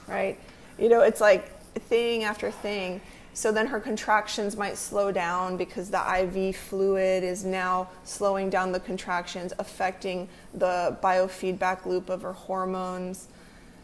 right? 0.08 0.40
You 0.78 0.90
know, 0.90 1.02
it's 1.02 1.22
like 1.22 1.60
thing 1.74 2.24
after 2.24 2.52
thing. 2.52 3.02
So 3.34 3.52
then 3.52 3.68
her 3.68 3.80
contractions 3.80 4.58
might 4.58 4.78
slow 4.78 5.12
down 5.12 5.56
because 5.56 5.90
the 5.90 6.22
IV 6.24 6.56
fluid 6.56 7.24
is 7.24 7.46
now 7.46 7.90
slowing 8.04 8.50
down 8.50 8.74
the 8.74 8.80
contractions, 8.80 9.54
affecting 9.58 10.28
the 10.54 10.98
biofeedback 11.02 11.86
loop 11.86 12.10
of 12.10 12.24
her 12.24 12.34
hormones. 12.34 13.30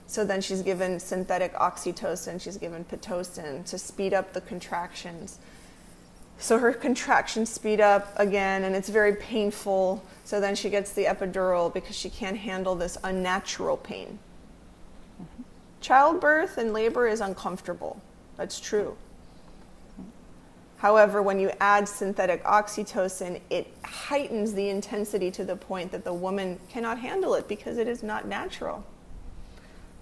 So 0.06 0.26
then 0.26 0.42
she's 0.42 0.62
given 0.62 1.00
synthetic 1.00 1.54
oxytocin, 1.54 2.42
she's 2.42 2.58
given 2.58 2.86
Pitocin 2.86 3.66
to 3.66 3.78
speed 3.78 4.14
up 4.14 4.34
the 4.34 4.42
contractions. 4.42 5.38
So 6.40 6.60
her 6.60 6.72
contractions 6.72 7.50
speed 7.50 7.82
up 7.82 8.14
again, 8.18 8.64
and 8.64 8.76
it's 8.76 8.90
very 8.90 9.16
painful. 9.16 10.04
So 10.24 10.40
then 10.40 10.56
she 10.56 10.70
gets 10.70 10.94
the 10.94 11.06
epidural 11.06 11.74
because 11.74 11.96
she 11.96 12.10
can't 12.10 12.38
handle 12.38 12.76
this 12.76 12.98
unnatural 13.04 13.78
pain. 13.78 14.20
Childbirth 15.82 16.58
and 16.58 16.74
labor 16.74 17.08
is 17.08 17.22
uncomfortable. 17.22 18.02
That's 18.36 18.60
true. 18.60 18.98
However, 20.78 21.24
when 21.24 21.40
you 21.40 21.52
add 21.60 21.88
synthetic 21.88 22.44
oxytocin, 22.44 23.42
it 23.50 23.74
heightens 23.84 24.54
the 24.54 24.70
intensity 24.70 25.32
to 25.32 25.44
the 25.44 25.56
point 25.56 25.92
that 25.92 26.04
the 26.04 26.14
woman 26.14 26.60
cannot 26.70 27.00
handle 27.00 27.34
it 27.34 27.48
because 27.48 27.78
it 27.80 27.88
is 27.88 28.04
not 28.04 28.28
natural. 28.28 28.86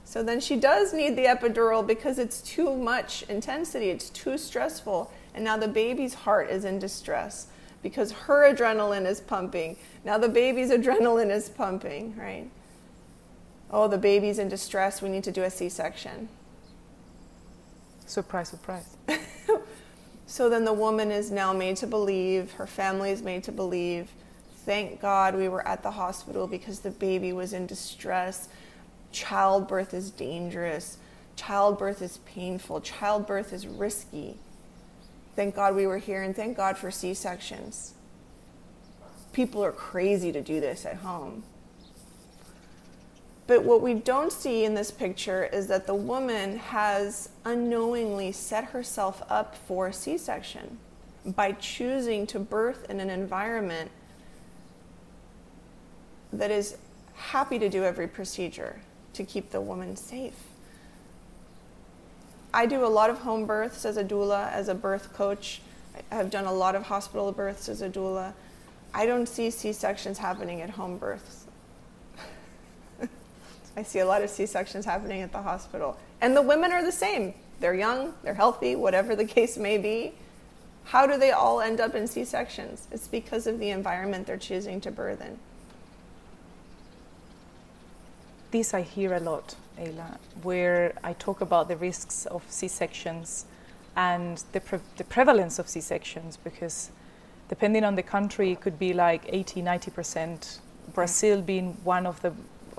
So 0.04 0.22
then 0.22 0.40
she 0.40 0.58
does 0.58 0.94
need 0.94 1.16
the 1.16 1.26
epidural 1.26 1.86
because 1.86 2.20
it's 2.20 2.42
too 2.42 2.76
much 2.76 3.24
intensity, 3.24 3.90
it's 3.90 4.10
too 4.10 4.38
stressful. 4.38 5.12
And 5.34 5.44
now 5.44 5.58
the 5.58 5.68
baby's 5.68 6.14
heart 6.14 6.50
is 6.50 6.66
in 6.66 6.78
distress 6.78 7.48
because 7.82 8.12
her 8.12 8.54
adrenaline 8.54 9.06
is 9.06 9.22
pumping. 9.22 9.78
Now 10.04 10.18
the 10.18 10.30
baby's 10.30 10.72
adrenaline 10.72 11.32
is 11.32 11.50
pumping, 11.50 12.16
right? 12.18 12.50
Oh, 13.78 13.90
the 13.90 13.98
baby's 13.98 14.40
in 14.40 14.48
distress, 14.48 15.02
we 15.02 15.10
need 15.10 15.26
to 15.26 15.34
do 15.34 15.44
a 15.44 15.50
C 15.50 15.68
section. 15.68 16.30
Surprise, 18.06 18.48
surprise. 18.48 18.96
so 20.26 20.50
then 20.50 20.64
the 20.64 20.72
woman 20.72 21.12
is 21.12 21.30
now 21.30 21.52
made 21.52 21.76
to 21.78 21.88
believe, 21.88 22.54
her 22.54 22.68
family 22.68 23.12
is 23.12 23.22
made 23.22 23.44
to 23.44 23.52
believe, 23.52 24.08
thank 24.60 25.02
God 25.02 25.36
we 25.36 25.50
were 25.50 25.68
at 25.68 25.84
the 25.84 25.92
hospital 25.92 26.48
because 26.48 26.80
the 26.80 26.90
baby 26.90 27.34
was 27.34 27.52
in 27.52 27.68
distress 27.68 28.48
childbirth 29.12 29.94
is 29.94 30.10
dangerous, 30.10 30.98
childbirth 31.36 32.02
is 32.02 32.20
painful, 32.20 32.80
childbirth 32.80 33.52
is 33.52 33.68
risky. 33.68 34.38
Thank 35.36 35.54
God 35.54 35.76
we 35.76 35.86
were 35.86 35.98
here, 35.98 36.24
and 36.24 36.34
thank 36.34 36.56
God 36.56 36.78
for 36.78 36.92
C 36.92 37.14
sections. 37.14 37.94
People 39.34 39.66
are 39.66 39.74
crazy 39.74 40.32
to 40.32 40.42
do 40.42 40.62
this 40.62 40.86
at 40.86 40.96
home. 40.96 41.44
But 43.48 43.64
what 43.64 43.82
we 43.82 43.94
don't 43.94 44.32
see 44.32 44.66
in 44.66 44.74
this 44.74 44.90
picture 44.90 45.46
is 45.46 45.68
that 45.68 45.86
the 45.86 45.94
woman 45.94 46.58
has 46.58 47.30
unknowingly 47.44 48.32
set 48.32 48.66
herself 48.66 49.22
up 49.30 49.56
for 49.56 49.88
a 49.88 49.94
C 49.94 50.18
section 50.18 50.80
by 51.26 51.52
choosing 51.54 52.26
to 52.28 52.40
birth 52.40 52.90
in 52.90 53.00
an 53.00 53.10
environment 53.10 53.92
that 56.34 56.52
is 56.52 56.78
happy 57.14 57.60
to 57.60 57.70
do 57.70 57.84
every 57.84 58.08
procedure 58.08 58.80
to 59.14 59.24
keep 59.24 59.52
the 59.52 59.62
woman 59.62 59.96
safe. 59.96 60.34
I 62.54 62.66
do 62.66 62.86
a 62.86 62.88
lot 62.88 63.10
of 63.10 63.20
home 63.20 63.46
births 63.46 63.86
as 63.86 63.98
a 63.98 64.04
doula, 64.04 64.52
as 64.52 64.70
a 64.70 64.76
birth 64.76 65.14
coach. 65.14 65.62
I 66.12 66.16
have 66.16 66.30
done 66.30 66.46
a 66.46 66.54
lot 66.54 66.74
of 66.74 66.84
hospital 66.84 67.32
births 67.32 67.70
as 67.70 67.82
a 67.82 67.90
doula. 67.90 68.34
I 68.94 69.06
don't 69.06 69.28
see 69.28 69.50
C 69.50 69.72
sections 69.72 70.18
happening 70.18 70.62
at 70.62 70.72
home 70.72 70.98
births. 70.98 71.45
I 73.78 73.84
see 73.84 74.00
a 74.00 74.06
lot 74.06 74.22
of 74.22 74.30
C 74.30 74.46
sections 74.46 74.86
happening 74.86 75.22
at 75.22 75.32
the 75.32 75.42
hospital. 75.42 75.98
And 76.22 76.36
the 76.36 76.42
women 76.42 76.72
are 76.72 76.84
the 76.84 76.92
same. 76.92 77.34
They're 77.60 77.76
young, 77.76 78.14
they're 78.24 78.34
healthy, 78.34 78.76
whatever 78.76 79.16
the 79.16 79.26
case 79.26 79.58
may 79.58 79.78
be. 79.78 80.14
How 80.86 81.08
do 81.08 81.18
they 81.18 81.32
all 81.32 81.62
end 81.62 81.80
up 81.80 81.96
in 81.96 82.08
C 82.08 82.26
sections? 82.26 82.88
It's 82.92 83.08
because 83.08 83.48
of 83.48 83.60
the 83.60 83.70
environment 83.70 84.28
they're 84.28 84.38
choosing 84.38 84.80
to 84.82 84.92
birth 84.92 85.22
in. 85.22 85.40
This 88.52 88.74
I 88.74 88.82
hear 88.82 89.14
a 89.14 89.20
lot, 89.20 89.56
Eyla, 89.78 90.18
where 90.44 90.94
I 91.04 91.14
talk 91.14 91.42
about 91.42 91.68
the 91.68 91.76
risks 91.76 92.26
of 92.28 92.44
C 92.50 92.68
sections 92.68 93.46
and 93.96 94.44
the, 94.52 94.62
pre- 94.62 94.80
the 94.98 95.04
prevalence 95.04 95.60
of 95.60 95.68
C 95.68 95.82
sections 95.82 96.38
because 96.38 96.92
depending 97.50 97.84
on 97.84 97.96
the 97.96 98.04
country, 98.04 98.52
it 98.52 98.62
could 98.62 98.78
be 98.78 98.94
like 98.94 99.24
80, 99.28 99.62
90%. 99.62 99.92
Mm-hmm. 99.92 100.62
Brazil 100.94 101.42
being 101.42 101.78
one 101.84 102.06
of 102.06 102.22
the 102.22 102.32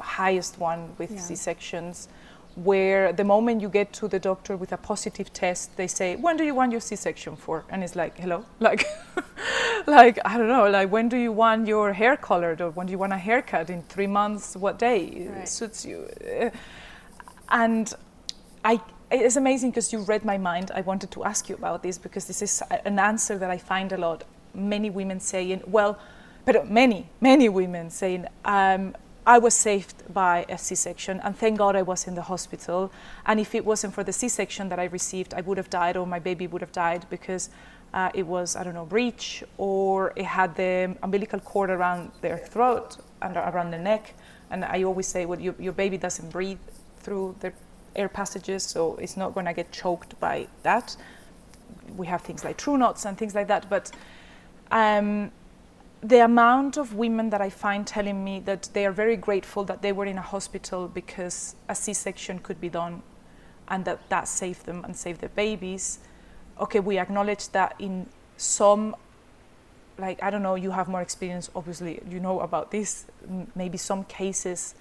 highest 0.03 0.59
one 0.59 0.95
with 0.99 1.11
yeah. 1.11 1.21
C-sections, 1.21 2.09
where 2.57 3.13
the 3.13 3.25
moment 3.25 3.61
you 3.61 3.69
get 3.69 3.93
to 3.93 4.09
the 4.09 4.19
doctor 4.19 4.57
with 4.57 4.73
a 4.73 4.77
positive 4.77 5.33
test, 5.33 5.77
they 5.77 5.87
say, 5.87 6.17
"When 6.17 6.37
do 6.37 6.45
you 6.45 6.55
want 6.55 6.73
your 6.73 6.81
C-section 6.81 7.37
for?" 7.37 7.65
And 7.69 7.85
it's 7.85 7.97
like, 7.97 8.19
"Hello, 8.19 8.45
like, 8.61 8.87
like 9.87 10.19
I 10.25 10.39
don't 10.39 10.49
know, 10.49 10.69
like 10.71 10.91
when 10.91 11.09
do 11.09 11.17
you 11.17 11.33
want 11.33 11.67
your 11.67 11.93
hair 11.93 12.17
colored, 12.17 12.61
or 12.61 12.71
when 12.71 12.87
do 12.87 12.93
you 12.93 12.99
want 12.99 13.13
a 13.13 13.19
haircut 13.19 13.71
in 13.71 13.83
three 13.83 14.07
months? 14.07 14.57
What 14.57 14.79
day 14.79 15.29
right. 15.29 15.49
suits 15.49 15.85
you?" 15.85 16.09
And 17.49 17.93
I, 18.65 18.81
it's 19.11 19.37
amazing 19.37 19.71
because 19.71 19.93
you 19.93 20.01
read 20.01 20.25
my 20.25 20.39
mind. 20.39 20.73
I 20.75 20.81
wanted 20.81 21.11
to 21.13 21.25
ask 21.25 21.49
you 21.49 21.55
about 21.55 21.83
this 21.83 21.99
because 21.99 22.27
this 22.27 22.43
is 22.43 22.63
an 22.85 22.99
answer 22.99 23.39
that 23.39 23.51
I 23.51 23.59
find 23.59 23.93
a 23.93 23.97
lot 23.97 24.25
many 24.57 24.91
women 24.91 25.21
saying, 25.21 25.63
well, 25.67 25.99
but 26.45 26.71
many, 26.71 27.09
many 27.21 27.49
women 27.49 27.91
saying, 27.91 28.27
um, 28.45 28.97
I 29.27 29.39
was 29.39 29.55
saved 29.55 30.15
by 30.15 30.47
a 30.49 30.57
C-section, 30.57 31.21
and 31.25 31.37
thank 31.37 31.59
God 31.59 31.75
I 31.75 31.83
was 31.83 32.07
in 32.07 32.15
the 32.15 32.23
hospital. 32.23 32.93
And 33.27 33.41
if 33.41 33.57
it 33.57 33.65
wasn't 33.65 33.93
for 33.93 34.05
the 34.05 34.13
C-section 34.13 34.69
that 34.69 34.79
I 34.79 34.85
received, 34.85 35.35
I 35.35 35.41
would 35.41 35.59
have 35.59 35.69
died, 35.69 35.97
or 35.97 36.07
my 36.07 36.21
baby 36.21 36.47
would 36.47 36.63
have 36.63 36.71
died 36.71 37.07
because 37.11 37.51
uh, 37.93 38.11
it 38.15 38.25
was, 38.25 38.55
I 38.55 38.63
don't 38.63 38.75
know, 38.75 38.87
breech, 38.87 39.43
or 39.59 40.13
it 40.15 40.27
had 40.27 40.55
the 40.55 40.97
umbilical 41.03 41.41
cord 41.41 41.71
around 41.71 42.13
their 42.21 42.39
throat 42.39 42.99
and 43.21 43.37
around 43.37 43.73
the 43.73 43.79
neck. 43.79 44.15
And 44.51 44.65
I 44.65 44.85
always 44.85 45.09
say, 45.09 45.27
well, 45.27 45.41
your, 45.41 45.57
your 45.59 45.73
baby 45.73 45.99
doesn't 45.99 46.31
breathe 46.31 46.61
through 47.01 47.35
the 47.41 47.53
air 47.97 48.09
passages, 48.09 48.63
so 48.63 48.95
it's 48.97 49.17
not 49.17 49.35
going 49.35 49.47
to 49.47 49.55
get 49.55 49.73
choked 49.73 50.21
by 50.21 50.47
that. 50.63 50.97
We 51.97 52.07
have 52.07 52.23
things 52.23 52.45
like 52.45 52.59
true 52.59 52.77
knots 52.77 53.05
and 53.05 53.19
things 53.19 53.35
like 53.35 53.49
that, 53.49 53.69
but 53.69 53.91
um, 54.71 55.33
the 56.03 56.25
amount 56.25 56.77
of 56.77 56.95
women 56.95 57.31
that 57.31 57.41
I 57.41 57.51
find 57.51 57.87
telling 57.87 58.23
me 58.23 58.41
that 58.41 58.69
they 58.73 58.87
are 58.87 58.93
very 58.93 59.17
grateful 59.17 59.65
that 59.65 59.83
they 59.83 59.93
were 59.93 60.07
in 60.07 60.19
a 60.19 60.23
hospital 60.23 60.89
because 60.89 61.57
a 61.69 61.75
C 61.75 61.93
section 61.93 62.39
could 62.39 62.61
be 62.61 62.69
done 62.69 63.03
and 63.69 63.85
that 63.85 64.09
that 64.09 64.29
saved 64.29 64.67
them 64.67 64.85
and 64.85 64.97
saved 64.97 65.21
their 65.21 65.31
babies. 65.31 65.99
Okay, 66.61 66.81
we 66.81 66.99
acknowledge 66.99 67.49
that 67.51 67.75
in 67.79 68.07
some, 68.37 68.95
like, 69.99 70.23
I 70.23 70.31
don't 70.31 70.43
know, 70.43 70.55
you 70.55 70.71
have 70.71 70.89
more 70.89 71.03
experience, 71.03 71.51
obviously, 71.55 72.01
you 72.09 72.21
know 72.21 72.41
about 72.41 72.71
this. 72.71 73.07
Maybe 73.55 73.79
some 73.79 74.05
cases 74.05 74.75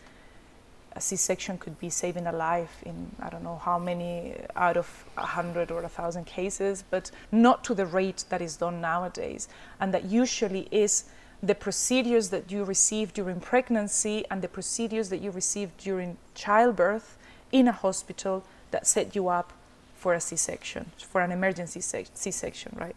a 0.96 1.02
C-section 1.02 1.58
could 1.58 1.78
be 1.80 1.90
saving 1.90 2.26
a 2.26 2.32
life 2.32 2.82
in 2.86 3.12
I 3.20 3.30
don't 3.30 3.44
know 3.44 3.58
how 3.58 3.78
many 3.78 4.36
out 4.56 4.78
of 4.78 5.06
a 5.18 5.26
hundred 5.26 5.72
or 5.72 5.84
a 5.84 5.90
thousand 5.90 6.26
cases, 6.26 6.84
but 6.90 7.12
not 7.32 7.64
to 7.66 7.74
the 7.74 7.86
rate 7.86 8.24
that 8.30 8.42
is 8.42 8.56
done 8.58 8.80
nowadays, 8.82 9.48
and 9.80 9.94
that 9.94 10.06
usually 10.06 10.68
is 10.72 11.06
the 11.44 11.56
procedures 11.56 12.30
that 12.30 12.50
you 12.50 12.64
receive 12.64 13.14
during 13.14 13.40
pregnancy 13.40 14.26
and 14.32 14.42
the 14.42 14.48
procedures 14.48 15.10
that 15.10 15.20
you 15.22 15.32
receive 15.32 15.76
during 15.78 16.18
childbirth 16.34 17.18
in 17.52 17.68
a 17.68 17.72
hospital 17.72 18.44
that 18.72 18.88
set 18.88 19.16
you 19.16 19.28
up 19.28 19.52
for 19.96 20.14
a 20.14 20.22
C-section, 20.22 20.92
for 20.98 21.22
an 21.22 21.32
emergency 21.32 21.82
C-section, 21.82 22.76
right? 22.80 22.96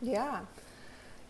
Yeah. 0.00 0.40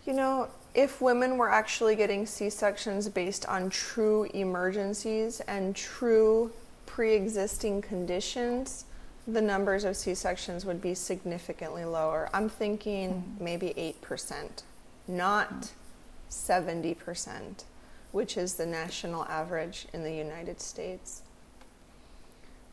You 0.06 0.14
know, 0.14 0.48
if 0.74 1.00
women 1.00 1.36
were 1.36 1.50
actually 1.50 1.96
getting 1.96 2.26
C 2.26 2.48
sections 2.50 3.08
based 3.08 3.46
on 3.46 3.70
true 3.70 4.24
emergencies 4.34 5.40
and 5.40 5.74
true 5.74 6.52
pre 6.86 7.14
existing 7.14 7.82
conditions, 7.82 8.84
the 9.26 9.40
numbers 9.40 9.84
of 9.84 9.96
C 9.96 10.14
sections 10.14 10.64
would 10.64 10.80
be 10.80 10.94
significantly 10.94 11.84
lower. 11.84 12.28
I'm 12.32 12.48
thinking 12.48 13.10
mm-hmm. 13.10 13.44
maybe 13.44 13.94
8%, 14.02 14.62
not 15.06 15.50
mm-hmm. 15.50 16.92
70%, 16.92 17.64
which 18.12 18.36
is 18.36 18.54
the 18.54 18.66
national 18.66 19.24
average 19.26 19.86
in 19.92 20.02
the 20.02 20.12
United 20.12 20.60
States. 20.60 21.22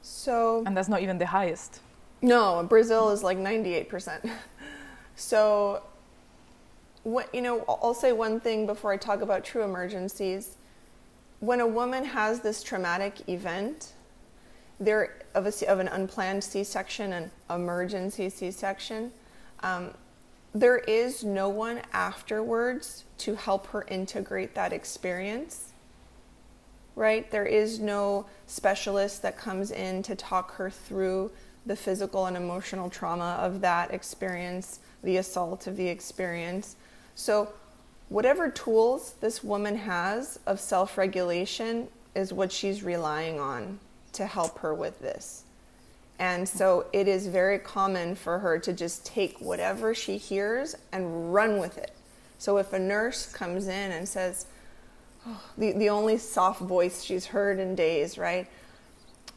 So, 0.01 0.63
and 0.65 0.77
that's 0.77 0.87
not 0.87 1.01
even 1.01 1.17
the 1.17 1.25
highest. 1.25 1.81
No, 2.21 2.65
Brazil 2.67 3.09
is 3.09 3.23
like 3.23 3.37
98%. 3.37 4.31
so, 5.15 5.83
what, 7.07 7.33
you 7.33 7.41
know, 7.41 7.63
I'll 7.69 7.93
say 7.93 8.11
one 8.11 8.41
thing 8.41 8.65
before 8.65 8.91
I 8.91 8.97
talk 8.97 9.21
about 9.21 9.45
true 9.45 9.63
emergencies. 9.63 10.57
When 11.39 11.61
a 11.61 11.67
woman 11.67 12.03
has 12.03 12.41
this 12.41 12.61
traumatic 12.61 13.29
event, 13.29 13.93
there 14.77 15.15
of, 15.33 15.45
a, 15.45 15.71
of 15.71 15.79
an 15.79 15.87
unplanned 15.87 16.43
C-section, 16.43 17.13
an 17.13 17.31
emergency 17.49 18.29
C-section, 18.29 19.13
um, 19.61 19.91
there 20.53 20.79
is 20.79 21.23
no 21.23 21.47
one 21.47 21.81
afterwards 21.93 23.05
to 23.19 23.35
help 23.35 23.67
her 23.67 23.85
integrate 23.87 24.53
that 24.55 24.73
experience. 24.73 25.71
Right? 26.97 27.31
There 27.31 27.45
is 27.45 27.79
no 27.79 28.25
specialist 28.47 29.21
that 29.21 29.37
comes 29.37 29.71
in 29.71 30.03
to 30.03 30.15
talk 30.15 30.55
her 30.55 30.69
through 30.69 31.31
the 31.65 31.75
physical 31.75 32.25
and 32.25 32.35
emotional 32.35 32.89
trauma 32.89 33.37
of 33.39 33.61
that 33.61 33.93
experience, 33.93 34.79
the 35.03 35.17
assault 35.17 35.67
of 35.67 35.77
the 35.77 35.87
experience. 35.87 36.75
So, 37.17 37.51
whatever 38.09 38.47
tools 38.47 39.15
this 39.21 39.43
woman 39.43 39.75
has 39.75 40.39
of 40.45 40.59
self 40.59 40.99
regulation 40.99 41.87
is 42.13 42.31
what 42.31 42.51
she's 42.51 42.83
relying 42.83 43.39
on 43.39 43.79
to 44.13 44.27
help 44.27 44.59
her 44.59 44.71
with 44.71 44.99
this. 44.99 45.43
And 46.19 46.47
so 46.47 46.85
it 46.93 47.07
is 47.07 47.25
very 47.25 47.57
common 47.57 48.13
for 48.13 48.37
her 48.37 48.59
to 48.59 48.71
just 48.71 49.03
take 49.03 49.39
whatever 49.39 49.95
she 49.95 50.17
hears 50.17 50.75
and 50.91 51.33
run 51.33 51.57
with 51.57 51.79
it. 51.79 51.91
So 52.37 52.57
if 52.57 52.71
a 52.71 52.79
nurse 52.79 53.25
comes 53.31 53.67
in 53.67 53.91
and 53.91 54.07
says, 54.07 54.45
oh, 55.25 55.41
the, 55.57 55.71
the 55.71 55.89
only 55.89 56.19
soft 56.19 56.61
voice 56.61 57.03
she's 57.03 57.25
heard 57.25 57.57
in 57.59 57.73
days, 57.73 58.19
right? 58.19 58.47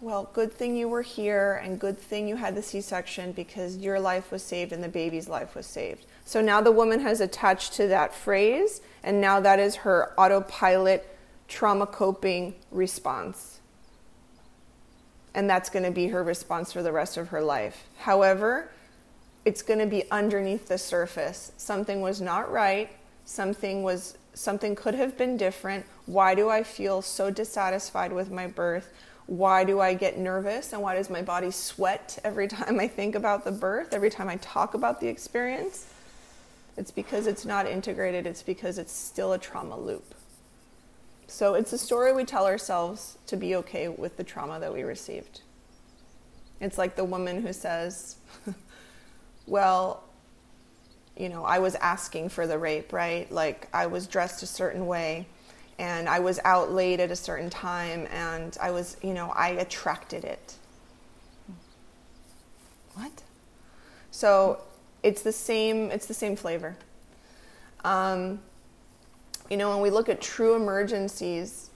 Well, 0.03 0.29
good 0.35 0.53
thing 0.53 0.77
you 0.77 0.89
were 0.89 1.03
here 1.03 1.63
and 1.65 1.81
good 1.81 1.99
thing 1.99 2.29
you 2.29 2.37
had 2.37 2.55
the 2.55 2.63
C 2.63 2.83
section 2.83 3.33
because 3.33 3.79
your 3.79 3.99
life 3.99 4.31
was 4.31 4.43
saved 4.43 4.73
and 4.73 4.85
the 4.85 4.89
baby's 4.89 5.31
life 5.31 5.55
was 5.55 5.67
saved. 5.67 6.05
So 6.31 6.41
now 6.41 6.61
the 6.61 6.71
woman 6.71 7.01
has 7.01 7.21
attached 7.21 7.73
to 7.73 7.89
that 7.89 8.15
phrase, 8.15 8.83
and 9.03 9.21
now 9.21 9.41
that 9.41 9.59
is 9.59 9.75
her 9.75 10.13
autopilot 10.17 11.05
trauma 11.49 11.89
coping 11.89 12.55
response. 12.71 13.59
And 15.35 15.51
that's 15.51 15.69
going 15.69 15.83
to 15.83 15.91
be 15.91 16.07
her 16.07 16.23
response 16.23 16.73
for 16.73 16.85
the 16.85 16.93
rest 16.93 17.17
of 17.17 17.31
her 17.31 17.43
life. 17.43 17.83
However, 17.99 18.71
it's 19.45 19.61
going 19.61 19.81
to 19.81 19.87
be 19.87 20.09
underneath 20.13 20.69
the 20.69 20.79
surface. 20.79 21.51
Something 21.57 22.01
was 22.01 22.21
not 22.21 22.49
right, 22.53 22.91
something 23.25 23.83
was 23.83 24.17
something 24.33 24.77
could 24.77 24.95
have 24.95 25.19
been 25.19 25.37
different. 25.37 25.85
Why 26.07 26.37
do 26.37 26.49
I 26.49 26.63
feel 26.63 27.03
so 27.03 27.33
dissatisfied 27.33 28.13
with 28.13 28.31
my 28.31 28.47
birth? 28.47 28.95
Why 29.27 29.65
do 29.65 29.81
I 29.81 29.95
get 29.95 30.17
nervous 30.17 30.73
and 30.73 30.81
why 30.81 30.95
does 30.95 31.11
my 31.11 31.23
body 31.23 31.51
sweat 31.51 32.21
every 32.23 32.47
time 32.57 32.79
I 32.79 32.87
think 32.87 33.17
about 33.17 33.45
the 33.45 33.51
birth, 33.51 33.93
every 33.93 34.11
time 34.11 34.29
I 34.29 34.37
talk 34.37 34.75
about 34.75 35.01
the 35.01 35.09
experience? 35.09 35.89
It's 36.81 36.91
because 36.91 37.27
it's 37.27 37.45
not 37.45 37.67
integrated, 37.67 38.27
it's 38.27 38.43
because 38.43 38.79
it's 38.79 38.91
still 38.91 39.35
a 39.35 39.39
trauma 39.39 39.79
loop. 39.79 40.15
So 41.27 41.53
it's 41.53 41.75
a 41.75 41.79
story 41.79 42.15
we 42.15 42.25
tell 42.25 42.47
ourselves 42.47 43.19
to 43.27 43.37
be 43.37 43.55
okay 43.57 43.89
with 43.89 44.17
the 44.17 44.25
trauma 44.25 44.59
that 44.61 44.73
we 44.73 44.83
received. 44.83 45.43
It's 46.59 46.79
like 46.79 46.97
the 46.97 47.05
woman 47.05 47.43
who 47.43 47.53
says, 47.53 48.17
Well, 49.47 50.03
you 51.19 51.29
know, 51.29 51.45
I 51.45 51.59
was 51.59 51.75
asking 51.75 52.31
for 52.31 52.47
the 52.47 52.57
rape, 52.57 52.95
right? 52.95 53.31
Like 53.31 53.69
I 53.75 53.85
was 53.85 54.07
dressed 54.07 54.43
a 54.43 54.47
certain 54.47 54.87
way 54.87 55.27
and 55.79 56.09
I 56.09 56.21
was 56.21 56.41
out 56.47 56.73
late 56.73 56.99
at 56.99 57.11
a 57.11 57.17
certain 57.17 57.51
time 57.51 58.09
and 58.11 58.57
I 58.59 58.71
was, 58.71 58.97
you 59.03 59.13
know, 59.13 59.33
I 59.37 59.51
attracted 59.51 60.25
it. 60.25 60.55
What? 62.95 63.23
So 64.11 64.63
it's 65.03 65.23
the 65.23 65.33
same 65.33 65.91
it's 65.91 66.07
the 66.07 66.15
same 66.15 66.37
flavor 66.37 66.77
um, 67.85 68.41
you 69.49 69.57
know 69.57 69.71
when 69.71 69.81
we 69.81 69.91
look 69.91 70.09
at 70.09 70.21
true 70.21 70.55
emergencies 70.55 71.71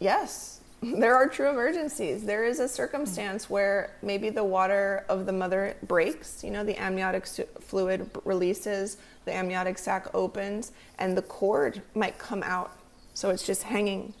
yes, 0.00 0.60
there 0.82 1.14
are 1.14 1.28
true 1.28 1.50
emergencies. 1.50 2.24
There 2.24 2.44
is 2.44 2.58
a 2.58 2.66
circumstance 2.66 3.48
where 3.48 3.92
maybe 4.02 4.30
the 4.30 4.42
water 4.42 5.04
of 5.08 5.26
the 5.26 5.32
mother 5.32 5.76
breaks, 5.84 6.42
you 6.42 6.50
know, 6.50 6.64
the 6.64 6.76
amniotic 6.80 7.26
fluid 7.26 8.10
releases, 8.24 8.96
the 9.26 9.32
amniotic 9.32 9.78
sac 9.78 10.08
opens, 10.14 10.72
and 10.98 11.16
the 11.16 11.22
cord 11.22 11.82
might 11.94 12.18
come 12.18 12.42
out. 12.42 12.72
So 13.14 13.30
it's 13.30 13.46
just 13.46 13.62
hanging. 13.62 14.14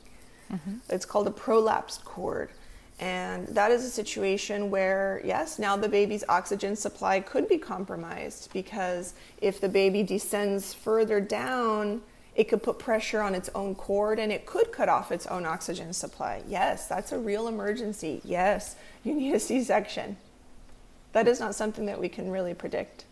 Mm-hmm. 0.52 0.76
It's 0.90 1.06
called 1.06 1.26
a 1.26 1.30
prolapsed 1.30 2.04
cord. 2.04 2.50
And 3.00 3.48
that 3.48 3.70
is 3.70 3.82
a 3.82 3.88
situation 3.88 4.70
where, 4.70 5.22
yes, 5.24 5.58
now 5.58 5.74
the 5.74 5.88
baby's 5.88 6.22
oxygen 6.28 6.76
supply 6.76 7.20
could 7.20 7.48
be 7.48 7.56
compromised 7.56 8.52
because 8.52 9.14
if 9.40 9.58
the 9.58 9.70
baby 9.70 10.02
descends 10.02 10.74
further 10.74 11.18
down, 11.18 12.02
it 12.36 12.44
could 12.44 12.62
put 12.62 12.78
pressure 12.78 13.22
on 13.22 13.34
its 13.34 13.48
own 13.54 13.74
cord 13.74 14.18
and 14.18 14.30
it 14.30 14.44
could 14.44 14.70
cut 14.70 14.90
off 14.90 15.10
its 15.10 15.26
own 15.26 15.46
oxygen 15.46 15.94
supply. 15.94 16.42
Yes, 16.46 16.88
that's 16.88 17.10
a 17.10 17.18
real 17.18 17.48
emergency. 17.48 18.20
Yes, 18.22 18.76
you 19.02 19.14
need 19.14 19.34
a 19.34 19.40
C 19.40 19.64
section. 19.64 20.18
That 21.12 21.26
is 21.26 21.40
not 21.40 21.54
something 21.54 21.86
that 21.86 21.98
we 21.98 22.10
can 22.10 22.30
really 22.30 22.52
predict. 22.52 23.06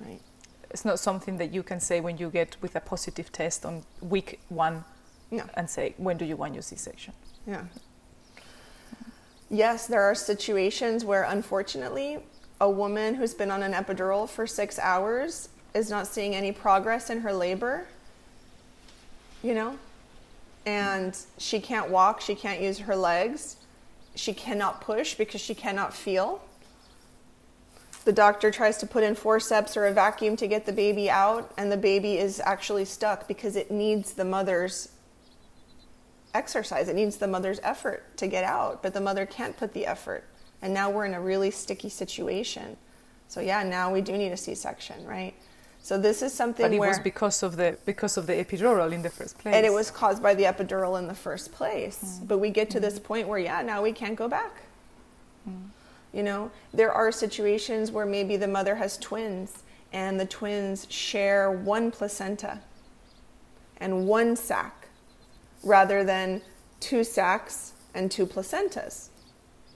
Right. 0.00 0.20
It's 0.68 0.84
not 0.84 0.98
something 0.98 1.36
that 1.36 1.54
you 1.54 1.62
can 1.62 1.78
say 1.78 2.00
when 2.00 2.18
you 2.18 2.28
get 2.28 2.56
with 2.60 2.74
a 2.74 2.80
positive 2.80 3.30
test 3.30 3.64
on 3.64 3.84
week 4.00 4.40
one 4.48 4.84
no. 5.30 5.44
and 5.54 5.70
say, 5.70 5.94
when 5.96 6.18
do 6.18 6.24
you 6.24 6.34
want 6.34 6.54
your 6.54 6.62
C 6.62 6.74
section? 6.74 7.12
Yeah 7.46 7.66
yes, 9.52 9.86
there 9.86 10.02
are 10.02 10.14
situations 10.14 11.04
where 11.04 11.22
unfortunately 11.24 12.18
a 12.60 12.68
woman 12.68 13.14
who's 13.14 13.34
been 13.34 13.50
on 13.50 13.62
an 13.62 13.72
epidural 13.72 14.28
for 14.28 14.46
six 14.46 14.78
hours 14.78 15.50
is 15.74 15.90
not 15.90 16.06
seeing 16.06 16.34
any 16.34 16.50
progress 16.50 17.10
in 17.10 17.20
her 17.20 17.32
labor, 17.32 17.86
you 19.42 19.54
know, 19.54 19.78
and 20.64 21.16
she 21.38 21.60
can't 21.60 21.90
walk, 21.90 22.20
she 22.20 22.34
can't 22.34 22.60
use 22.60 22.78
her 22.80 22.96
legs, 22.96 23.56
she 24.14 24.32
cannot 24.32 24.80
push 24.80 25.14
because 25.14 25.40
she 25.40 25.54
cannot 25.54 25.92
feel. 25.92 26.42
The 28.04 28.12
doctor 28.12 28.50
tries 28.50 28.78
to 28.78 28.86
put 28.86 29.04
in 29.04 29.14
forceps 29.14 29.76
or 29.76 29.86
a 29.86 29.92
vacuum 29.92 30.36
to 30.36 30.48
get 30.48 30.66
the 30.66 30.72
baby 30.72 31.10
out, 31.10 31.52
and 31.56 31.70
the 31.70 31.76
baby 31.76 32.18
is 32.18 32.40
actually 32.44 32.84
stuck 32.84 33.28
because 33.28 33.54
it 33.54 33.70
needs 33.70 34.14
the 34.14 34.24
mother's 34.24 34.88
exercise. 36.34 36.88
It 36.88 36.96
needs 36.96 37.16
the 37.16 37.26
mother's 37.26 37.60
effort 37.62 38.16
to 38.18 38.26
get 38.26 38.44
out, 38.44 38.82
but 38.82 38.94
the 38.94 39.00
mother 39.00 39.26
can't 39.26 39.56
put 39.56 39.72
the 39.72 39.86
effort. 39.86 40.24
And 40.60 40.72
now 40.72 40.90
we're 40.90 41.06
in 41.06 41.14
a 41.14 41.20
really 41.20 41.50
sticky 41.50 41.88
situation. 41.88 42.76
So 43.28 43.40
yeah, 43.40 43.62
now 43.62 43.92
we 43.92 44.00
do 44.00 44.12
need 44.12 44.32
a 44.32 44.36
C-section, 44.36 45.04
right? 45.06 45.34
So 45.82 45.98
this 45.98 46.22
is 46.22 46.32
something 46.32 46.64
but 46.64 46.72
it 46.72 46.78
where, 46.78 46.90
was 46.90 47.00
because 47.00 47.42
of 47.42 47.56
the 47.56 47.76
because 47.84 48.16
of 48.16 48.28
the 48.28 48.34
epidural 48.34 48.92
in 48.92 49.02
the 49.02 49.10
first 49.10 49.38
place. 49.38 49.54
And 49.54 49.66
it 49.66 49.72
was 49.72 49.90
caused 49.90 50.22
by 50.22 50.32
the 50.34 50.44
epidural 50.44 50.96
in 50.98 51.08
the 51.08 51.14
first 51.14 51.50
place. 51.52 52.20
Mm. 52.20 52.28
But 52.28 52.38
we 52.38 52.50
get 52.50 52.70
to 52.70 52.78
mm. 52.78 52.82
this 52.82 53.00
point 53.00 53.26
where 53.26 53.40
yeah, 53.40 53.62
now 53.62 53.82
we 53.82 53.90
can't 53.90 54.14
go 54.14 54.28
back. 54.28 54.62
Mm. 55.48 55.70
You 56.12 56.22
know, 56.22 56.52
there 56.72 56.92
are 56.92 57.10
situations 57.10 57.90
where 57.90 58.06
maybe 58.06 58.36
the 58.36 58.46
mother 58.46 58.76
has 58.76 58.96
twins 58.96 59.64
and 59.92 60.20
the 60.20 60.26
twins 60.26 60.86
share 60.88 61.50
one 61.50 61.90
placenta 61.90 62.60
and 63.78 64.06
one 64.06 64.36
sac 64.36 64.81
rather 65.62 66.04
than 66.04 66.42
two 66.80 67.04
sacs 67.04 67.72
and 67.94 68.10
two 68.10 68.26
placentas. 68.26 69.08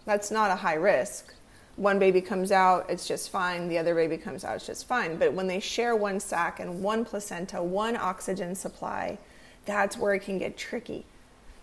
That's 0.05 0.31
not 0.31 0.51
a 0.51 0.57
high 0.57 0.75
risk. 0.75 1.35
One 1.77 1.99
baby 1.99 2.21
comes 2.21 2.53
out, 2.53 2.87
it's 2.89 3.07
just 3.07 3.31
fine. 3.31 3.69
The 3.69 3.77
other 3.79 3.95
baby 3.95 4.17
comes 4.17 4.45
out, 4.45 4.57
it's 4.57 4.67
just 4.67 4.89
fine. 4.89 5.19
But 5.19 5.35
when 5.35 5.47
they 5.47 5.61
share 5.61 5.95
one 5.95 6.21
sac 6.21 6.59
and 6.59 6.83
one 6.83 7.05
placenta, 7.05 7.63
one 7.63 7.97
oxygen 7.97 8.55
supply, 8.55 9.19
that's 9.67 9.99
where 9.99 10.15
it 10.15 10.21
can 10.21 10.39
get 10.39 10.57
tricky. 10.57 11.05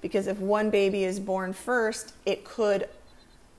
Because 0.02 0.28
if 0.28 0.38
one 0.38 0.70
baby 0.70 1.04
is 1.06 1.20
born 1.20 1.54
first, 1.54 2.14
it 2.26 2.44
could 2.44 2.88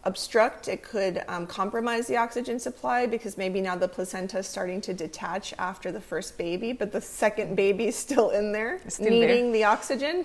obstruct, 0.05 0.69
it 0.69 0.83
could 0.83 1.25
um, 1.29 1.47
compromise 1.47 2.07
the 2.07 2.17
oxygen 2.17 2.61
supply 2.61 3.07
because 3.07 3.37
maybe 3.37 3.61
now 3.61 3.75
the 3.75 3.89
placenta 3.89 4.39
is 4.39 4.47
starting 4.47 4.81
to 4.83 4.95
detach 4.95 5.55
after 5.59 5.91
the 5.91 6.01
first 6.01 6.39
baby, 6.39 6.73
but 6.73 6.93
the 6.93 7.01
second 7.01 7.57
baby 7.57 7.87
is 7.87 7.97
still 7.97 8.31
in 8.31 8.53
there, 8.53 8.81
still 8.87 9.09
needing 9.11 9.45
there. 9.45 9.53
the 9.53 9.65
oxygen. 9.65 10.25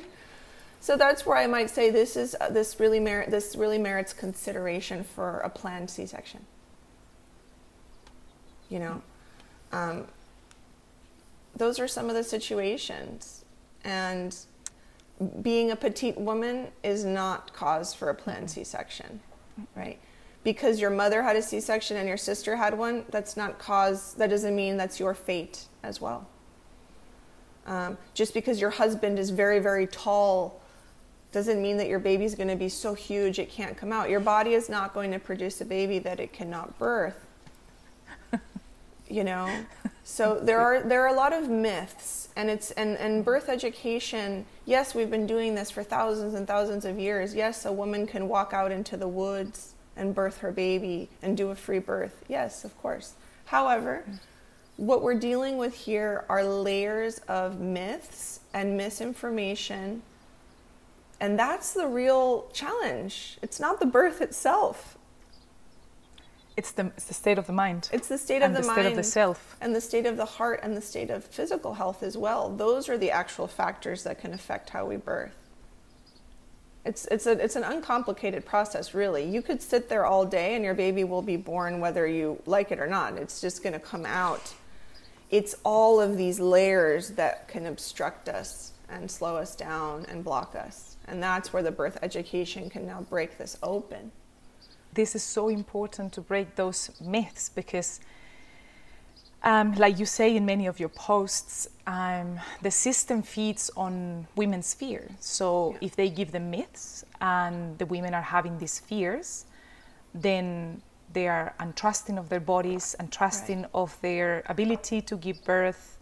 So 0.81 0.95
that's 0.95 1.25
where 1.25 1.37
I 1.37 1.47
might 1.47 1.69
say 1.69 1.89
this 1.89 2.15
is 2.15 2.35
uh, 2.39 2.49
this 2.49 2.79
really 2.79 2.99
merit 2.99 3.31
this 3.31 3.55
really 3.55 3.77
merits 3.77 4.13
consideration 4.13 5.03
for 5.03 5.39
a 5.39 5.49
planned 5.49 5.89
C-section. 5.89 6.45
You 8.69 8.79
know, 8.79 9.01
um, 9.71 10.07
those 11.55 11.79
are 11.79 11.87
some 11.87 12.07
of 12.07 12.15
the 12.15 12.23
situations, 12.23 13.43
and 13.83 14.35
being 15.41 15.71
a 15.71 15.75
petite 15.75 16.17
woman 16.17 16.69
is 16.83 17.03
not 17.03 17.51
cause 17.51 17.93
for 17.93 18.09
a 18.09 18.15
planned 18.15 18.49
C-section, 18.49 19.19
right? 19.75 19.99
Because 20.43 20.79
your 20.79 20.91
mother 20.91 21.23
had 21.23 21.35
a 21.35 21.41
C-section 21.41 21.97
and 21.97 22.07
your 22.07 22.15
sister 22.15 22.55
had 22.55 22.77
one, 22.77 23.03
that's 23.09 23.35
not 23.35 23.59
cause. 23.59 24.13
That 24.13 24.29
doesn't 24.29 24.55
mean 24.55 24.77
that's 24.77 24.97
your 24.97 25.13
fate 25.13 25.65
as 25.83 25.99
well. 25.99 26.25
Um, 27.65 27.97
just 28.13 28.33
because 28.33 28.61
your 28.61 28.69
husband 28.69 29.19
is 29.19 29.29
very 29.29 29.59
very 29.59 29.85
tall 29.85 30.61
doesn't 31.31 31.61
mean 31.61 31.77
that 31.77 31.87
your 31.87 31.99
baby's 31.99 32.33
going 32.35 32.49
to 32.49 32.55
be 32.55 32.69
so 32.69 32.93
huge 32.93 33.37
it 33.37 33.49
can't 33.49 33.77
come 33.77 33.91
out. 33.91 34.09
Your 34.09 34.19
body 34.19 34.53
is 34.53 34.67
not 34.69 34.93
going 34.93 35.11
to 35.11 35.19
produce 35.19 35.61
a 35.61 35.65
baby 35.65 35.99
that 35.99 36.19
it 36.19 36.33
cannot 36.33 36.77
birth. 36.79 37.25
you 39.09 39.23
know, 39.23 39.63
so 40.03 40.39
there 40.41 40.59
are 40.59 40.81
there 40.81 41.03
are 41.03 41.13
a 41.13 41.17
lot 41.17 41.33
of 41.33 41.47
myths, 41.47 42.29
and 42.35 42.49
it's 42.49 42.71
and 42.71 42.97
and 42.97 43.23
birth 43.23 43.47
education. 43.47 44.45
Yes, 44.65 44.95
we've 44.95 45.11
been 45.11 45.27
doing 45.27 45.53
this 45.53 45.69
for 45.69 45.83
thousands 45.83 46.33
and 46.33 46.47
thousands 46.47 46.85
of 46.85 46.97
years. 46.97 47.35
Yes, 47.35 47.65
a 47.65 47.71
woman 47.71 48.07
can 48.07 48.27
walk 48.27 48.53
out 48.53 48.71
into 48.71 48.97
the 48.97 49.07
woods 49.07 49.75
and 49.95 50.15
birth 50.15 50.39
her 50.39 50.51
baby 50.51 51.09
and 51.21 51.37
do 51.37 51.49
a 51.49 51.55
free 51.55 51.79
birth. 51.79 52.23
Yes, 52.27 52.63
of 52.63 52.75
course. 52.79 53.13
However, 53.45 54.03
what 54.77 55.03
we're 55.03 55.19
dealing 55.19 55.57
with 55.57 55.75
here 55.75 56.25
are 56.29 56.43
layers 56.43 57.19
of 57.27 57.59
myths 57.59 58.39
and 58.53 58.77
misinformation 58.77 60.01
and 61.19 61.37
that's 61.37 61.73
the 61.73 61.87
real 61.87 62.49
challenge. 62.53 63.37
It's 63.41 63.59
not 63.59 63.79
the 63.79 63.85
birth 63.85 64.21
itself. 64.21 64.97
It's 66.55 66.71
the, 66.71 66.87
it's 66.87 67.05
the 67.05 67.13
state 67.13 67.37
of 67.37 67.47
the 67.47 67.53
mind. 67.53 67.89
It's 67.93 68.09
the 68.09 68.17
state 68.17 68.41
of 68.41 68.53
the, 68.53 68.61
the 68.61 68.67
mind. 68.67 68.79
state 68.81 68.89
of 68.89 68.95
the 68.97 69.03
self. 69.03 69.55
And 69.61 69.73
the 69.73 69.81
state 69.81 70.05
of 70.05 70.17
the 70.17 70.25
heart 70.25 70.59
and 70.61 70.75
the 70.75 70.81
state 70.81 71.09
of 71.09 71.23
physical 71.23 71.73
health 71.73 72.03
as 72.03 72.17
well. 72.17 72.49
Those 72.49 72.89
are 72.89 72.97
the 72.97 73.11
actual 73.11 73.47
factors 73.47 74.03
that 74.03 74.19
can 74.19 74.33
affect 74.33 74.69
how 74.71 74.85
we 74.85 74.97
birth. 74.97 75.35
It's, 76.85 77.05
it's, 77.11 77.27
a, 77.27 77.31
it's 77.31 77.55
an 77.55 77.63
uncomplicated 77.63 78.45
process, 78.45 78.93
really. 78.93 79.23
You 79.23 79.41
could 79.41 79.61
sit 79.61 79.89
there 79.89 80.05
all 80.05 80.25
day 80.25 80.55
and 80.55 80.63
your 80.63 80.73
baby 80.73 81.03
will 81.03 81.21
be 81.21 81.37
born 81.37 81.79
whether 81.79 82.07
you 82.07 82.41
like 82.45 82.71
it 82.71 82.79
or 82.79 82.87
not. 82.87 83.17
It's 83.17 83.39
just 83.39 83.63
going 83.63 83.73
to 83.73 83.79
come 83.79 84.05
out. 84.05 84.53
It's 85.29 85.55
all 85.63 86.01
of 86.01 86.17
these 86.17 86.39
layers 86.39 87.11
that 87.11 87.47
can 87.47 87.67
obstruct 87.67 88.27
us 88.27 88.73
and 88.89 89.09
slow 89.09 89.37
us 89.37 89.55
down 89.55 90.05
and 90.09 90.23
block 90.23 90.55
us. 90.55 90.88
And 91.09 91.21
that's 91.21 91.51
where 91.51 91.63
the 91.63 91.71
birth 91.71 91.97
education 92.01 92.69
can 92.69 92.85
now 92.85 93.01
break 93.09 93.37
this 93.37 93.57
open. 93.63 94.11
This 94.93 95.15
is 95.15 95.23
so 95.23 95.49
important 95.49 96.13
to 96.13 96.21
break 96.21 96.55
those 96.55 96.91
myths 97.01 97.49
because, 97.49 97.99
um, 99.43 99.73
like 99.73 99.99
you 99.99 100.05
say 100.05 100.35
in 100.35 100.45
many 100.45 100.67
of 100.67 100.79
your 100.79 100.89
posts, 100.89 101.67
um, 101.87 102.39
the 102.61 102.71
system 102.71 103.21
feeds 103.21 103.71
on 103.75 104.27
women's 104.35 104.73
fear. 104.73 105.09
So 105.19 105.71
yeah. 105.73 105.87
if 105.87 105.95
they 105.95 106.09
give 106.09 106.31
them 106.31 106.49
myths 106.51 107.05
and 107.21 107.77
the 107.77 107.85
women 107.85 108.13
are 108.13 108.21
having 108.21 108.57
these 108.57 108.79
fears, 108.79 109.45
then 110.13 110.81
they 111.13 111.27
are 111.27 111.53
untrusting 111.59 112.17
of 112.17 112.29
their 112.29 112.39
bodies, 112.39 112.95
untrusting 112.99 113.61
right. 113.61 113.71
of 113.73 113.97
their 114.01 114.43
ability 114.47 115.01
to 115.01 115.17
give 115.17 115.43
birth, 115.43 115.97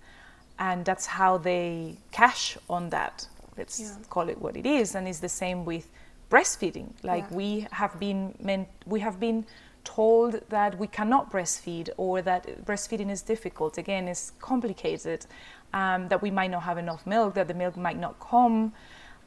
and 0.59 0.83
that's 0.85 1.05
how 1.05 1.37
they 1.37 1.97
cash 2.11 2.57
on 2.69 2.89
that 2.89 3.27
let's 3.57 3.79
yeah. 3.79 3.95
call 4.09 4.29
it 4.29 4.39
what 4.39 4.55
it 4.55 4.65
is 4.65 4.95
and 4.95 5.07
it's 5.07 5.19
the 5.19 5.29
same 5.29 5.65
with 5.65 5.89
breastfeeding 6.29 6.89
like 7.03 7.25
yeah. 7.29 7.35
we 7.35 7.67
have 7.71 7.99
been 7.99 8.33
meant 8.39 8.67
we 8.85 8.99
have 8.99 9.19
been 9.19 9.45
told 9.83 10.41
that 10.49 10.77
we 10.77 10.87
cannot 10.87 11.31
breastfeed 11.31 11.89
or 11.95 12.21
that 12.21 12.65
breastfeeding 12.65 13.09
is 13.09 13.21
difficult 13.21 13.77
again 13.77 14.07
it's 14.07 14.33
complicated 14.41 15.25
um, 15.73 16.07
that 16.09 16.21
we 16.21 16.29
might 16.29 16.51
not 16.51 16.63
have 16.63 16.77
enough 16.77 17.05
milk 17.07 17.33
that 17.35 17.47
the 17.47 17.53
milk 17.53 17.77
might 17.77 17.97
not 17.97 18.19
come 18.19 18.73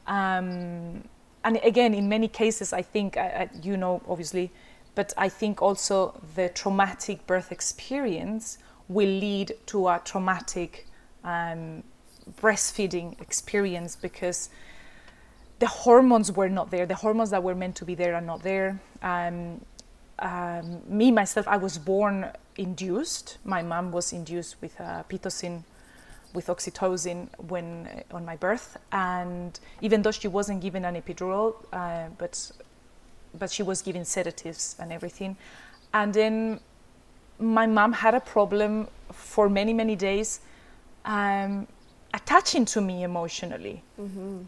um, 0.07 1.03
and 1.43 1.59
again 1.63 1.93
in 1.93 2.07
many 2.07 2.27
cases 2.27 2.73
i 2.73 2.81
think 2.81 3.17
uh, 3.17 3.47
you 3.63 3.75
know 3.75 4.01
obviously 4.07 4.51
but 4.93 5.13
i 5.17 5.27
think 5.27 5.61
also 5.61 6.13
the 6.35 6.49
traumatic 6.49 7.25
birth 7.25 7.51
experience 7.51 8.59
will 8.87 9.09
lead 9.09 9.53
to 9.65 9.87
a 9.87 9.99
traumatic 10.05 10.85
um, 11.23 11.81
breastfeeding 12.41 13.19
experience 13.21 13.95
because 13.95 14.49
the 15.59 15.67
hormones 15.67 16.31
were 16.31 16.49
not 16.49 16.71
there. 16.71 16.85
The 16.85 16.95
hormones 16.95 17.29
that 17.29 17.43
were 17.43 17.55
meant 17.55 17.75
to 17.77 17.85
be 17.85 17.95
there 17.95 18.15
are 18.15 18.21
not 18.21 18.41
there. 18.43 18.81
Um, 19.01 19.61
um, 20.19 20.81
me 20.87 21.11
myself, 21.11 21.47
I 21.47 21.57
was 21.57 21.77
born 21.77 22.31
induced. 22.57 23.37
My 23.43 23.61
mom 23.61 23.91
was 23.91 24.13
induced 24.13 24.55
with 24.61 24.79
a 24.79 25.05
pitocin 25.09 25.63
with 26.33 26.47
oxytocin 26.47 27.27
when 27.49 27.87
uh, 27.87 28.15
on 28.15 28.25
my 28.25 28.37
birth, 28.37 28.77
and 28.91 29.59
even 29.81 30.01
though 30.01 30.11
she 30.11 30.27
wasn't 30.27 30.61
given 30.61 30.85
an 30.85 30.95
epidural, 30.95 31.55
uh, 31.73 32.07
but 32.17 32.51
but 33.37 33.51
she 33.51 33.63
was 33.63 33.81
given 33.81 34.05
sedatives 34.05 34.75
and 34.79 34.91
everything, 34.91 35.35
and 35.93 36.13
then 36.13 36.59
my 37.39 37.65
mom 37.65 37.93
had 37.93 38.13
a 38.13 38.19
problem 38.19 38.87
for 39.11 39.49
many 39.49 39.73
many 39.73 39.95
days 39.95 40.39
um, 41.05 41.67
attaching 42.13 42.65
to 42.65 42.81
me 42.81 43.03
emotionally. 43.03 43.83
Mm-hmm. 43.99 44.43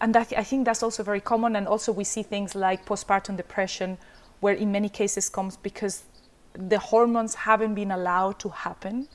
And 0.00 0.14
that, 0.14 0.32
I 0.36 0.44
think 0.44 0.64
that's 0.64 0.82
also 0.82 1.02
very 1.02 1.20
common. 1.20 1.56
And 1.56 1.68
also, 1.68 1.92
we 1.92 2.04
see 2.04 2.22
things 2.22 2.54
like 2.54 2.86
postpartum 2.86 3.36
depression, 3.36 3.98
where 4.40 4.54
in 4.54 4.72
many 4.72 4.88
cases 4.88 5.28
comes 5.28 5.56
because 5.56 6.04
the 6.54 6.78
hormones 6.78 7.34
haven't 7.34 7.74
been 7.74 7.90
allowed 7.90 8.38
to 8.40 8.48
happen. 8.48 9.08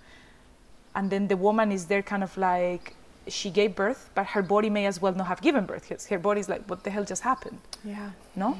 And 0.93 1.09
then 1.09 1.27
the 1.27 1.37
woman 1.37 1.71
is 1.71 1.85
there, 1.85 2.03
kind 2.03 2.23
of 2.23 2.37
like 2.37 2.95
she 3.27 3.49
gave 3.49 3.75
birth, 3.75 4.09
but 4.13 4.27
her 4.27 4.43
body 4.43 4.69
may 4.69 4.85
as 4.85 5.01
well 5.01 5.13
not 5.13 5.27
have 5.27 5.41
given 5.41 5.65
birth. 5.65 6.07
Her 6.07 6.19
body's 6.19 6.47
like, 6.47 6.63
what 6.69 6.83
the 6.83 6.91
hell 6.91 7.03
just 7.03 7.23
happened? 7.23 7.57
Yeah. 7.83 8.11
No? 8.35 8.57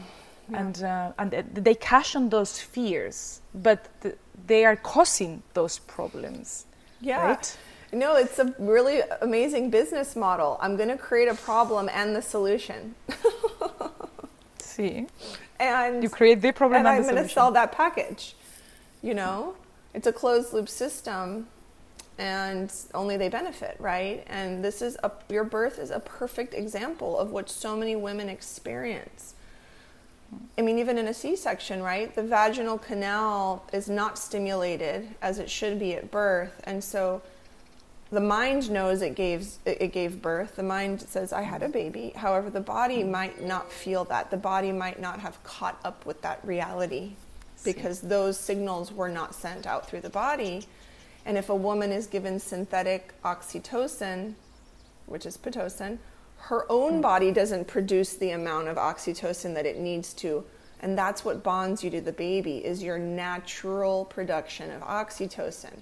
Yeah. 0.50 0.60
And, 0.60 0.84
uh, 0.84 1.12
and 1.20 1.32
they 1.54 1.76
cash 1.76 2.16
on 2.16 2.30
those 2.30 2.60
fears, 2.60 3.42
but 3.54 3.88
th- 4.02 4.16
they 4.48 4.66
are 4.66 4.76
causing 4.76 5.44
those 5.54 5.80
problems. 5.80 6.66
Yeah. 7.02 7.24
Right? 7.24 7.58
No, 7.92 8.16
it's 8.16 8.40
a 8.40 8.54
really 8.58 9.02
amazing 9.22 9.70
business 9.70 10.16
model. 10.16 10.58
I'm 10.62 10.76
going 10.76 10.90
to 10.90 10.98
create 10.98 11.28
a 11.28 11.36
problem 11.36 11.90
and 11.94 12.16
the 12.16 12.22
solution. 12.22 12.96
See? 14.60 15.08
And 15.60 16.04
you 16.04 16.10
create 16.10 16.42
the 16.42 16.52
problem 16.52 16.80
and, 16.80 16.88
and 16.88 16.98
I'm 16.98 17.10
going 17.10 17.24
to 17.24 17.30
sell 17.30 17.52
that 17.52 17.72
package. 17.72 18.36
You 19.02 19.14
know, 19.14 19.56
it's 19.94 20.08
a 20.08 20.14
closed 20.14 20.54
loop 20.54 20.68
system 20.68 21.48
and 22.18 22.72
only 22.94 23.18
they 23.18 23.30
benefit, 23.30 23.76
right? 23.80 24.24
And 24.28 24.64
this 24.64 24.82
is 24.82 24.98
a, 25.04 25.12
your 25.30 25.44
birth 25.44 25.80
is 25.80 25.92
a 25.92 26.00
perfect 26.00 26.54
example 26.54 27.18
of 27.18 27.32
what 27.32 27.50
so 27.50 27.76
many 27.76 27.96
women 27.96 28.30
experience. 28.30 29.36
I 30.58 30.62
mean, 30.62 30.80
even 30.80 30.98
in 30.98 31.08
a 31.08 31.14
C 31.14 31.36
section, 31.36 31.84
right? 31.84 32.14
The 32.14 32.24
vaginal 32.24 32.78
canal 32.78 33.66
is 33.72 33.90
not 33.90 34.18
stimulated 34.18 35.10
as 35.22 35.40
it 35.40 35.50
should 35.50 35.80
be 35.80 35.94
at 35.94 36.10
birth. 36.10 36.62
And 36.64 36.84
so 36.84 37.22
the 38.16 38.22
mind 38.22 38.72
knows 38.72 39.02
it 39.02 39.14
gave 39.14 39.46
it 39.66 39.92
gave 39.92 40.22
birth. 40.22 40.56
The 40.56 40.64
mind 40.64 41.02
says 41.02 41.34
I 41.34 41.42
had 41.42 41.62
a 41.62 41.68
baby. 41.68 42.14
However, 42.16 42.50
the 42.50 42.62
body 42.62 43.04
might 43.04 43.44
not 43.44 43.70
feel 43.70 44.06
that. 44.06 44.32
The 44.32 44.38
body 44.38 44.72
might 44.72 45.02
not 45.02 45.20
have 45.20 45.44
caught 45.44 45.78
up 45.84 46.06
with 46.06 46.22
that 46.22 46.40
reality 46.44 47.12
because 47.66 48.00
those 48.00 48.40
signals 48.40 48.94
were 48.94 49.10
not 49.10 49.36
sent 49.36 49.68
out 49.68 49.90
through 49.90 50.00
the 50.00 50.10
body. 50.10 50.66
And 51.26 51.38
if 51.38 51.50
a 51.50 51.56
woman 51.56 51.92
is 51.92 52.08
given 52.08 52.40
synthetic 52.40 53.14
oxytocin, 53.24 54.36
which 55.08 55.26
is 55.26 55.38
pitocin, 55.38 55.98
her 56.38 56.66
own 56.72 56.96
hmm. 56.96 57.02
body 57.02 57.32
doesn't 57.34 57.68
produce 57.68 58.16
the 58.16 58.32
amount 58.32 58.70
of 58.70 58.78
oxytocin 58.78 59.56
that 59.56 59.66
it 59.66 59.78
needs 59.78 60.14
to. 60.14 60.46
And 60.80 60.98
that's 60.98 61.26
what 61.26 61.44
bonds 61.44 61.84
you 61.84 61.90
to 61.90 62.00
the 62.00 62.14
baby 62.14 62.64
is 62.64 62.82
your 62.82 62.98
natural 62.98 64.06
production 64.06 64.72
of 64.72 64.82
oxytocin. 64.84 65.74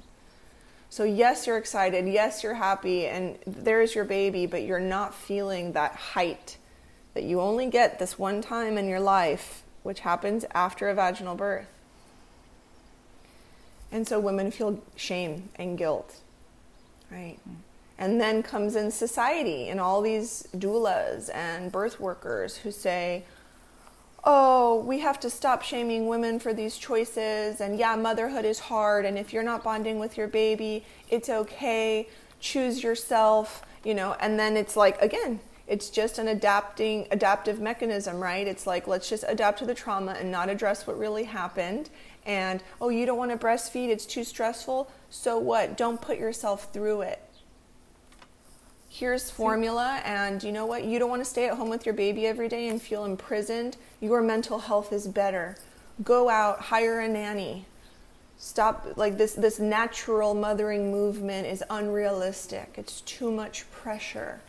So, 0.93 1.03
yes, 1.03 1.47
you're 1.47 1.57
excited. 1.57 2.07
Yes, 2.07 2.43
you're 2.43 2.53
happy. 2.53 3.07
And 3.07 3.39
there's 3.47 3.95
your 3.95 4.05
baby, 4.05 4.45
but 4.45 4.61
you're 4.61 4.79
not 4.79 5.15
feeling 5.15 5.71
that 5.71 5.95
height 5.95 6.57
that 7.15 7.23
you 7.23 7.41
only 7.41 7.65
get 7.65 7.97
this 7.97 8.19
one 8.19 8.43
time 8.43 8.77
in 8.77 8.87
your 8.87 8.99
life, 8.99 9.63
which 9.81 10.01
happens 10.01 10.45
after 10.53 10.89
a 10.89 10.93
vaginal 10.93 11.33
birth. 11.33 11.65
And 13.91 14.07
so 14.07 14.19
women 14.19 14.51
feel 14.51 14.83
shame 14.95 15.49
and 15.55 15.79
guilt, 15.79 16.17
right? 17.11 17.39
And 17.97 18.21
then 18.21 18.43
comes 18.43 18.75
in 18.75 18.91
society 18.91 19.69
and 19.69 19.79
all 19.79 19.99
these 19.99 20.47
doulas 20.55 21.33
and 21.33 21.71
birth 21.71 21.99
workers 21.99 22.57
who 22.57 22.69
say, 22.69 23.23
oh, 24.23 24.77
we 24.85 24.99
have 24.99 25.19
to 25.19 25.29
stop 25.29 25.61
shaming 25.61 26.07
women 26.07 26.39
for 26.39 26.53
these 26.53 26.77
choices. 26.77 27.59
And 27.59 27.77
yeah, 27.77 27.95
motherhood 27.95 28.45
is 28.45 28.59
hard. 28.59 29.05
And 29.05 29.17
if 29.17 29.33
you're 29.33 29.43
not 29.43 29.63
bonding 29.63 29.99
with 29.99 30.17
your 30.17 30.27
baby, 30.27 30.85
it's 31.09 31.29
okay. 31.29 32.07
Choose 32.39 32.83
yourself, 32.83 33.63
you 33.83 33.93
know. 33.93 34.15
And 34.19 34.39
then 34.39 34.55
it's 34.55 34.75
like, 34.75 35.01
again, 35.01 35.39
it's 35.67 35.89
just 35.89 36.17
an 36.19 36.27
adapting 36.27 37.07
adaptive 37.11 37.59
mechanism 37.61 38.19
right 38.19 38.47
it's 38.47 38.67
like 38.67 38.85
let's 38.85 39.07
just 39.07 39.23
adapt 39.27 39.59
to 39.59 39.65
the 39.65 39.73
trauma 39.73 40.11
and 40.19 40.29
not 40.29 40.49
address 40.49 40.85
what 40.85 40.97
really 40.97 41.23
happened 41.23 41.89
and 42.25 42.61
oh 42.81 42.89
you 42.89 43.05
don't 43.05 43.17
want 43.17 43.31
to 43.31 43.37
breastfeed 43.37 43.87
it's 43.87 44.05
too 44.05 44.23
stressful 44.23 44.89
so 45.09 45.37
what 45.37 45.77
don't 45.77 46.01
put 46.01 46.19
yourself 46.19 46.71
through 46.73 47.01
it 47.01 47.21
here's 48.93 49.31
formula 49.31 49.99
and 50.05 50.43
you 50.43 50.51
know 50.51 50.67
what? 50.67 50.85
You 50.85 50.99
don't 50.99 51.09
want 51.09 51.23
to 51.23 51.29
stay 51.29 51.47
at 51.47 51.57
home 51.57 51.69
with 51.69 51.83
your 51.83 51.95
baby 51.95 52.27
every 52.27 52.47
day 52.47 52.67
and 52.67 52.79
feel 52.79 53.05
imprisoned. 53.05 53.75
Your 53.99 54.21
mental 54.21 54.59
health 54.59 54.93
is 54.93 55.07
better. 55.07 55.57
Go 56.03 56.29
out 56.29 56.59
hire 56.59 56.99
a 56.99 57.07
nanny. 57.07 57.65
Stop 58.37 58.95
like 58.95 59.17
this 59.17 59.33
this 59.33 59.57
natural 59.57 60.35
mothering 60.35 60.91
movement 60.91 61.47
is 61.47 61.63
unrealistic. 61.71 62.75
It's 62.77 63.01
too 63.01 63.31
much 63.31 63.69
pressure. 63.71 64.41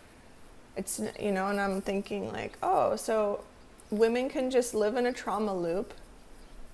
It's 0.76 1.00
you 1.18 1.32
know 1.32 1.46
and 1.46 1.60
i'm 1.60 1.80
thinking 1.80 2.30
like 2.32 2.58
oh 2.62 2.96
so 2.96 3.44
women 3.90 4.28
can 4.28 4.50
just 4.50 4.74
live 4.74 4.96
in 4.96 5.06
a 5.06 5.12
trauma 5.12 5.56
loop 5.56 5.94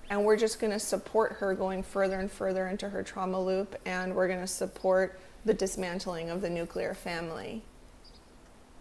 and 0.09 0.25
we're 0.25 0.39
just 0.39 0.59
going 0.59 0.73
to 0.73 0.81
support 0.81 1.33
her 1.35 1.55
going 1.55 1.83
further 1.83 2.19
and 2.19 2.33
further 2.33 2.67
into 2.67 2.89
her 2.89 3.03
trauma 3.03 3.41
loop 3.41 3.77
and 3.85 4.15
we're 4.17 4.27
going 4.27 4.41
to 4.41 4.47
support 4.47 5.21
the 5.45 5.55
dismantling 5.55 6.31
of 6.31 6.41
the 6.41 6.51
nuclear 6.51 6.95
family. 6.95 7.63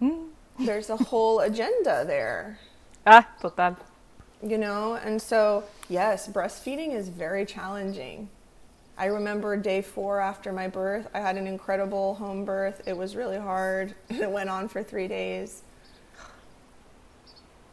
Mm. 0.01 0.29
There's 0.59 0.89
a 0.89 0.97
whole 0.97 1.39
agenda 1.49 2.03
there. 2.05 2.59
Ah, 3.05 3.27
total. 3.41 3.77
You 4.41 4.57
know, 4.57 4.95
and 4.95 5.21
so, 5.21 5.63
yes, 5.89 6.27
breastfeeding 6.27 6.93
is 6.93 7.09
very 7.09 7.45
challenging. 7.45 8.29
I 8.97 9.05
remember 9.05 9.55
day 9.55 9.81
four 9.81 10.19
after 10.19 10.51
my 10.51 10.67
birth, 10.67 11.07
I 11.13 11.19
had 11.19 11.37
an 11.37 11.47
incredible 11.47 12.15
home 12.15 12.43
birth. 12.43 12.81
It 12.85 12.95
was 12.97 13.15
really 13.15 13.37
hard. 13.37 13.95
It 14.09 14.29
went 14.29 14.49
on 14.49 14.67
for 14.67 14.83
three 14.83 15.07
days 15.07 15.63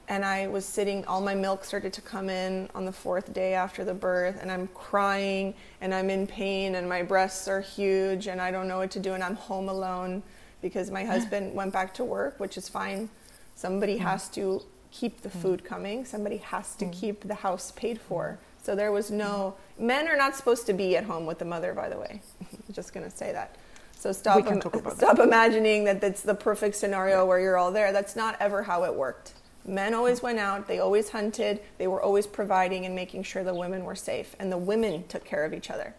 and 0.09 0.25
I 0.25 0.47
was 0.47 0.65
sitting, 0.65 1.05
all 1.07 1.21
my 1.21 1.35
milk 1.35 1.65
started 1.65 1.93
to 1.95 2.01
come 2.01 2.31
in 2.31 2.69
on 2.75 2.85
the 2.85 2.93
fourth 2.93 3.33
day 3.33 3.55
after 3.55 3.85
the 3.85 3.95
birth, 3.95 4.39
and 4.41 4.51
I'm 4.53 4.69
crying 4.69 5.55
and 5.81 5.93
I'm 5.93 6.11
in 6.11 6.27
pain, 6.27 6.77
and 6.77 6.89
my 6.89 7.03
breasts 7.03 7.49
are 7.49 7.61
huge, 7.61 8.29
and 8.29 8.41
I 8.41 8.51
don't 8.51 8.69
know 8.69 8.79
what 8.79 8.91
to 8.93 9.01
do, 9.01 9.15
and 9.15 9.23
I'm 9.23 9.35
home 9.35 9.69
alone 9.69 10.23
because 10.63 10.91
my 10.91 11.05
husband 11.05 11.55
went 11.55 11.73
back 11.73 11.93
to 11.95 12.05
work, 12.05 12.39
which 12.39 12.57
is 12.57 12.69
fine. 12.69 13.09
Somebody 13.57 13.97
mm. 13.97 14.01
has 14.01 14.29
to 14.31 14.63
keep 14.91 15.23
the 15.23 15.29
mm. 15.29 15.43
food 15.43 15.65
coming, 15.65 16.05
somebody 16.05 16.39
has 16.39 16.77
to 16.77 16.85
mm. 16.85 16.93
keep 16.93 17.23
the 17.23 17.35
house 17.35 17.73
paid 17.73 18.01
for. 18.01 18.39
So 18.63 18.75
there 18.75 18.93
was 18.93 19.11
no, 19.11 19.55
men 19.79 20.09
are 20.09 20.17
not 20.17 20.35
supposed 20.35 20.67
to 20.67 20.73
be 20.73 20.97
at 20.97 21.05
home 21.05 21.27
with 21.27 21.39
the 21.39 21.45
mother, 21.45 21.73
by 21.73 21.89
the 21.89 21.99
way. 21.99 22.21
I'm 22.41 22.59
just 22.75 22.93
going 22.93 23.09
to 23.09 23.17
say 23.17 23.33
that. 23.33 23.57
So 23.99 24.13
stop, 24.13 24.47
Im- 24.47 24.61
stop 24.95 25.19
imagining 25.19 25.85
that 25.85 26.01
that's 26.01 26.23
the 26.23 26.35
perfect 26.35 26.77
scenario 26.77 27.25
where 27.25 27.41
you're 27.41 27.57
all 27.57 27.73
there. 27.73 27.93
That's 27.93 28.15
not 28.15 28.37
ever 28.41 28.63
how 28.63 28.85
it 28.85 28.95
worked. 28.95 29.33
Men 29.67 29.95
always 29.95 30.23
went 30.23 30.39
out, 30.39 30.69
they 30.69 30.79
always 30.79 31.11
hunted, 31.11 31.61
they 31.79 31.89
were 31.89 32.01
always 32.01 32.27
providing 32.27 32.87
and 32.87 32.95
making 32.95 33.25
sure 33.25 33.43
the 33.43 33.55
women 33.55 33.85
were 33.85 33.97
safe, 33.97 34.37
and 34.39 34.51
the 34.51 34.59
women 34.59 35.07
took 35.09 35.25
care 35.25 35.45
of 35.45 35.53
each 35.53 35.71
other. 35.71 35.95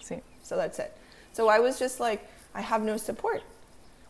See. 0.00 0.20
So 0.42 0.56
that's 0.56 0.78
it. 0.78 0.96
So 1.32 1.48
I 1.48 1.58
was 1.58 1.78
just 1.78 1.98
like, 1.98 2.28
I 2.54 2.60
have 2.60 2.82
no 2.82 2.96
support. 2.96 3.42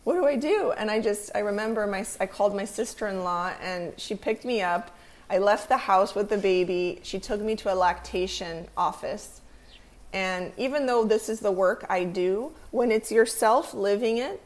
What 0.03 0.13
do 0.13 0.25
I 0.27 0.35
do? 0.35 0.71
And 0.77 0.91
I 0.91 1.01
just, 1.01 1.31
I 1.33 1.39
remember 1.39 1.87
my, 1.87 2.05
I 2.19 2.27
called 2.27 2.55
my 2.55 2.65
sister 2.65 3.07
in 3.07 3.23
law 3.23 3.53
and 3.59 3.91
she 3.97 4.13
picked 4.13 4.45
me 4.45 4.61
up. 4.61 4.95
I 5.31 5.39
left 5.39 5.67
the 5.67 5.77
house 5.77 6.13
with 6.13 6.29
the 6.29 6.37
baby. 6.37 6.99
She 7.01 7.19
took 7.19 7.41
me 7.41 7.55
to 7.55 7.73
a 7.73 7.75
lactation 7.75 8.67
office. 8.77 9.41
And 10.13 10.53
even 10.57 10.85
though 10.85 11.03
this 11.03 11.27
is 11.27 11.39
the 11.39 11.51
work 11.51 11.87
I 11.89 12.03
do, 12.03 12.51
when 12.69 12.91
it's 12.91 13.11
yourself 13.11 13.73
living 13.73 14.19
it, 14.19 14.39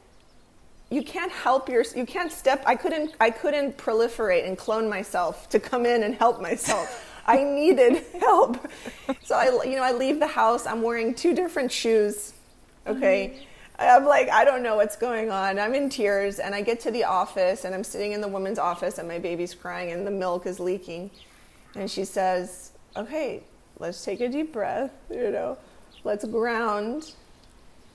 you 0.89 1.03
can't 1.03 1.31
help 1.31 1.69
your 1.69 1.83
you 1.95 2.05
can't 2.05 2.31
step 2.31 2.63
i 2.65 2.75
couldn't 2.75 3.13
i 3.19 3.29
couldn't 3.29 3.77
proliferate 3.77 4.47
and 4.47 4.57
clone 4.57 4.89
myself 4.89 5.47
to 5.49 5.59
come 5.59 5.85
in 5.85 6.03
and 6.03 6.15
help 6.15 6.41
myself. 6.41 7.05
I 7.25 7.43
needed 7.43 8.03
help. 8.19 8.67
So 9.23 9.35
i 9.35 9.45
you 9.63 9.75
know 9.75 9.83
i 9.83 9.91
leave 9.91 10.19
the 10.19 10.27
house. 10.27 10.65
I'm 10.65 10.81
wearing 10.81 11.13
two 11.13 11.35
different 11.35 11.71
shoes 11.71 12.33
okay? 12.87 13.33
Mm-hmm. 13.35 13.99
i'm 13.99 14.05
like 14.05 14.29
i 14.29 14.43
don't 14.43 14.63
know 14.63 14.75
what's 14.75 14.95
going 14.95 15.29
on. 15.29 15.59
I'm 15.59 15.75
in 15.75 15.89
tears 15.89 16.39
and 16.39 16.55
i 16.55 16.61
get 16.61 16.79
to 16.81 16.91
the 16.91 17.03
office 17.03 17.65
and 17.65 17.75
i'm 17.75 17.83
sitting 17.83 18.13
in 18.13 18.21
the 18.21 18.27
woman's 18.27 18.59
office 18.59 18.97
and 18.97 19.07
my 19.07 19.19
baby's 19.19 19.53
crying 19.53 19.91
and 19.91 20.05
the 20.05 20.11
milk 20.11 20.45
is 20.45 20.59
leaking. 20.59 21.11
And 21.75 21.89
she 21.89 22.05
says 22.05 22.71
okay 22.97 23.43
let's 23.77 24.03
take 24.03 24.21
a 24.21 24.29
deep 24.29 24.51
breath 24.51 24.91
you 25.09 25.31
know. 25.31 25.57
Let's 26.03 26.23
ground 26.25 27.11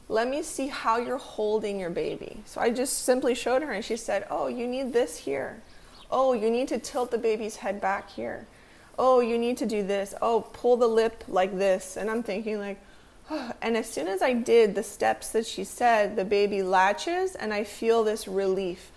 let 0.08 0.28
me 0.28 0.42
see 0.42 0.66
how 0.68 0.98
you're 0.98 1.18
holding 1.18 1.80
your 1.80 1.90
baby. 1.90 2.42
So 2.44 2.60
I 2.60 2.70
just 2.70 3.04
simply 3.04 3.34
showed 3.34 3.62
her, 3.62 3.72
and 3.72 3.84
she 3.84 3.96
said, 3.96 4.26
Oh, 4.30 4.48
you 4.48 4.66
need 4.66 4.92
this 4.92 5.18
here. 5.18 5.62
Oh, 6.10 6.32
you 6.32 6.50
need 6.50 6.68
to 6.68 6.78
tilt 6.78 7.10
the 7.10 7.18
baby's 7.18 7.56
head 7.56 7.80
back 7.80 8.10
here. 8.10 8.46
Oh, 8.98 9.20
you 9.20 9.38
need 9.38 9.56
to 9.58 9.66
do 9.66 9.82
this. 9.82 10.14
Oh, 10.20 10.42
pull 10.52 10.76
the 10.76 10.86
lip 10.86 11.24
like 11.26 11.56
this. 11.56 11.96
And 11.96 12.10
I'm 12.10 12.22
thinking, 12.22 12.58
like, 12.58 12.80
And 13.62 13.76
as 13.76 13.88
soon 13.88 14.08
as 14.08 14.22
I 14.22 14.34
did 14.34 14.74
the 14.74 14.82
steps 14.82 15.30
that 15.30 15.46
she 15.46 15.64
said, 15.64 16.16
the 16.16 16.24
baby 16.24 16.62
latches 16.62 17.34
and 17.34 17.52
I 17.52 17.64
feel 17.64 18.04
this 18.04 18.28
relief. 18.28 18.90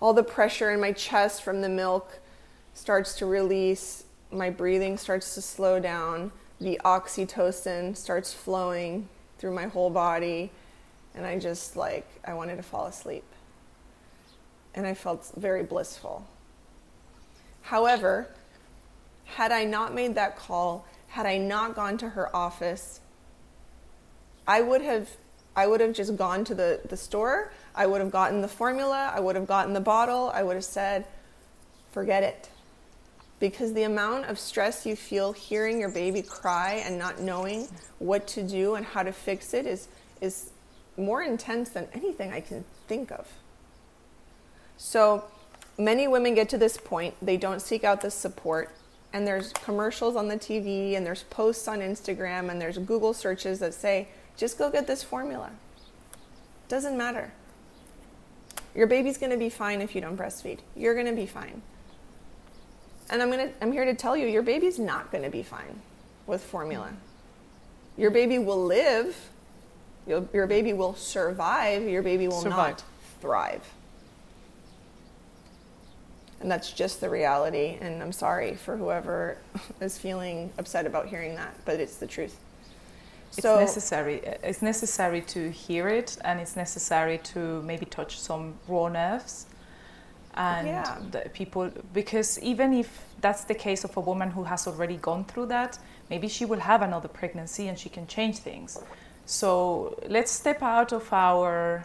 All 0.00 0.12
the 0.12 0.22
pressure 0.22 0.70
in 0.70 0.80
my 0.80 0.92
chest 0.92 1.42
from 1.42 1.60
the 1.60 1.68
milk 1.68 2.18
starts 2.74 3.14
to 3.16 3.26
release, 3.26 4.04
my 4.30 4.50
breathing 4.50 4.98
starts 4.98 5.34
to 5.34 5.42
slow 5.42 5.78
down, 5.78 6.32
the 6.60 6.80
oxytocin 6.84 7.96
starts 7.96 8.32
flowing 8.32 9.08
through 9.38 9.54
my 9.54 9.66
whole 9.66 9.90
body, 9.90 10.50
and 11.14 11.26
I 11.26 11.38
just 11.38 11.76
like, 11.76 12.06
I 12.24 12.34
wanted 12.34 12.56
to 12.56 12.62
fall 12.62 12.86
asleep. 12.86 13.24
And 14.74 14.86
I 14.86 14.94
felt 14.94 15.30
very 15.36 15.62
blissful. 15.62 16.26
However, 17.62 18.28
had 19.24 19.52
I 19.52 19.64
not 19.64 19.94
made 19.94 20.14
that 20.14 20.36
call, 20.36 20.86
had 21.08 21.26
I 21.26 21.38
not 21.38 21.74
gone 21.74 21.98
to 21.98 22.10
her 22.10 22.34
office, 22.34 23.00
I 24.46 24.60
would 24.60 24.82
have 24.82 25.08
I 25.56 25.66
would 25.66 25.80
have 25.80 25.94
just 25.94 26.14
gone 26.16 26.44
to 26.44 26.54
the, 26.54 26.80
the 26.86 26.98
store, 26.98 27.50
I 27.74 27.86
would 27.86 28.02
have 28.02 28.10
gotten 28.10 28.42
the 28.42 28.48
formula, 28.48 29.10
I 29.14 29.20
would 29.20 29.36
have 29.36 29.46
gotten 29.46 29.72
the 29.72 29.80
bottle, 29.80 30.30
I 30.34 30.42
would 30.42 30.54
have 30.54 30.64
said, 30.64 31.06
forget 31.92 32.22
it. 32.22 32.50
Because 33.38 33.74
the 33.74 33.82
amount 33.82 34.26
of 34.26 34.38
stress 34.38 34.86
you 34.86 34.96
feel 34.96 35.32
hearing 35.32 35.78
your 35.78 35.90
baby 35.90 36.22
cry 36.22 36.82
and 36.84 36.98
not 36.98 37.20
knowing 37.20 37.68
what 37.98 38.26
to 38.28 38.42
do 38.42 38.76
and 38.76 38.86
how 38.86 39.02
to 39.02 39.12
fix 39.12 39.52
it 39.52 39.66
is, 39.66 39.88
is 40.20 40.50
more 40.96 41.22
intense 41.22 41.70
than 41.70 41.86
anything 41.92 42.32
I 42.32 42.40
can 42.40 42.64
think 42.88 43.10
of. 43.12 43.26
So 44.78 45.24
many 45.78 46.08
women 46.08 46.34
get 46.34 46.48
to 46.50 46.58
this 46.58 46.76
point, 46.76 47.14
they 47.20 47.36
don't 47.36 47.60
seek 47.60 47.84
out 47.84 48.00
the 48.00 48.10
support, 48.10 48.70
and 49.12 49.26
there's 49.26 49.52
commercials 49.52 50.16
on 50.16 50.28
the 50.28 50.36
TV, 50.36 50.96
and 50.96 51.04
there's 51.04 51.22
posts 51.24 51.68
on 51.68 51.80
Instagram, 51.80 52.50
and 52.50 52.60
there's 52.60 52.78
Google 52.78 53.14
searches 53.14 53.58
that 53.60 53.74
say, 53.74 54.08
just 54.36 54.58
go 54.58 54.70
get 54.70 54.86
this 54.86 55.02
formula. 55.02 55.50
Doesn't 56.68 56.96
matter. 56.96 57.32
Your 58.74 58.86
baby's 58.86 59.16
going 59.16 59.32
to 59.32 59.38
be 59.38 59.48
fine 59.48 59.80
if 59.80 59.94
you 59.94 60.00
don't 60.00 60.16
breastfeed. 60.16 60.58
You're 60.74 60.94
going 60.94 61.06
to 61.06 61.14
be 61.14 61.26
fine. 61.26 61.62
And 63.10 63.22
I'm 63.22 63.30
going 63.30 63.48
to 63.48 63.54
I'm 63.62 63.72
here 63.72 63.84
to 63.84 63.94
tell 63.94 64.16
you 64.16 64.26
your 64.26 64.42
baby's 64.42 64.78
not 64.78 65.10
going 65.10 65.24
to 65.24 65.30
be 65.30 65.42
fine 65.42 65.80
with 66.26 66.42
formula. 66.42 66.92
Your 67.96 68.10
baby 68.10 68.38
will 68.38 68.64
live. 68.64 69.16
Your, 70.06 70.28
your 70.32 70.46
baby 70.46 70.72
will 70.72 70.94
survive. 70.94 71.88
Your 71.88 72.02
baby 72.02 72.28
will 72.28 72.40
survive. 72.40 72.56
not 72.56 72.84
thrive. 73.20 73.64
And 76.40 76.50
that's 76.50 76.70
just 76.72 77.00
the 77.00 77.08
reality. 77.08 77.78
And 77.80 78.02
I'm 78.02 78.12
sorry 78.12 78.54
for 78.54 78.76
whoever 78.76 79.38
is 79.80 79.98
feeling 79.98 80.52
upset 80.58 80.86
about 80.86 81.06
hearing 81.06 81.34
that, 81.36 81.54
but 81.64 81.80
it's 81.80 81.96
the 81.96 82.06
truth 82.06 82.36
so 83.30 83.58
it's 83.58 83.74
necessary 83.74 84.20
it's 84.42 84.62
necessary 84.62 85.20
to 85.20 85.50
hear 85.50 85.88
it 85.88 86.16
and 86.24 86.40
it's 86.40 86.56
necessary 86.56 87.18
to 87.18 87.62
maybe 87.62 87.84
touch 87.86 88.18
some 88.18 88.54
raw 88.68 88.88
nerves 88.88 89.46
and 90.36 90.66
yeah. 90.68 91.28
people 91.32 91.70
because 91.92 92.38
even 92.40 92.72
if 92.72 93.04
that's 93.20 93.44
the 93.44 93.54
case 93.54 93.84
of 93.84 93.96
a 93.96 94.00
woman 94.00 94.30
who 94.30 94.44
has 94.44 94.66
already 94.66 94.96
gone 94.96 95.24
through 95.24 95.46
that 95.46 95.78
maybe 96.10 96.28
she 96.28 96.44
will 96.44 96.60
have 96.60 96.82
another 96.82 97.08
pregnancy 97.08 97.68
and 97.68 97.78
she 97.78 97.88
can 97.88 98.06
change 98.06 98.38
things 98.38 98.78
so 99.24 99.98
let's 100.08 100.30
step 100.30 100.62
out 100.62 100.92
of 100.92 101.10
our 101.12 101.84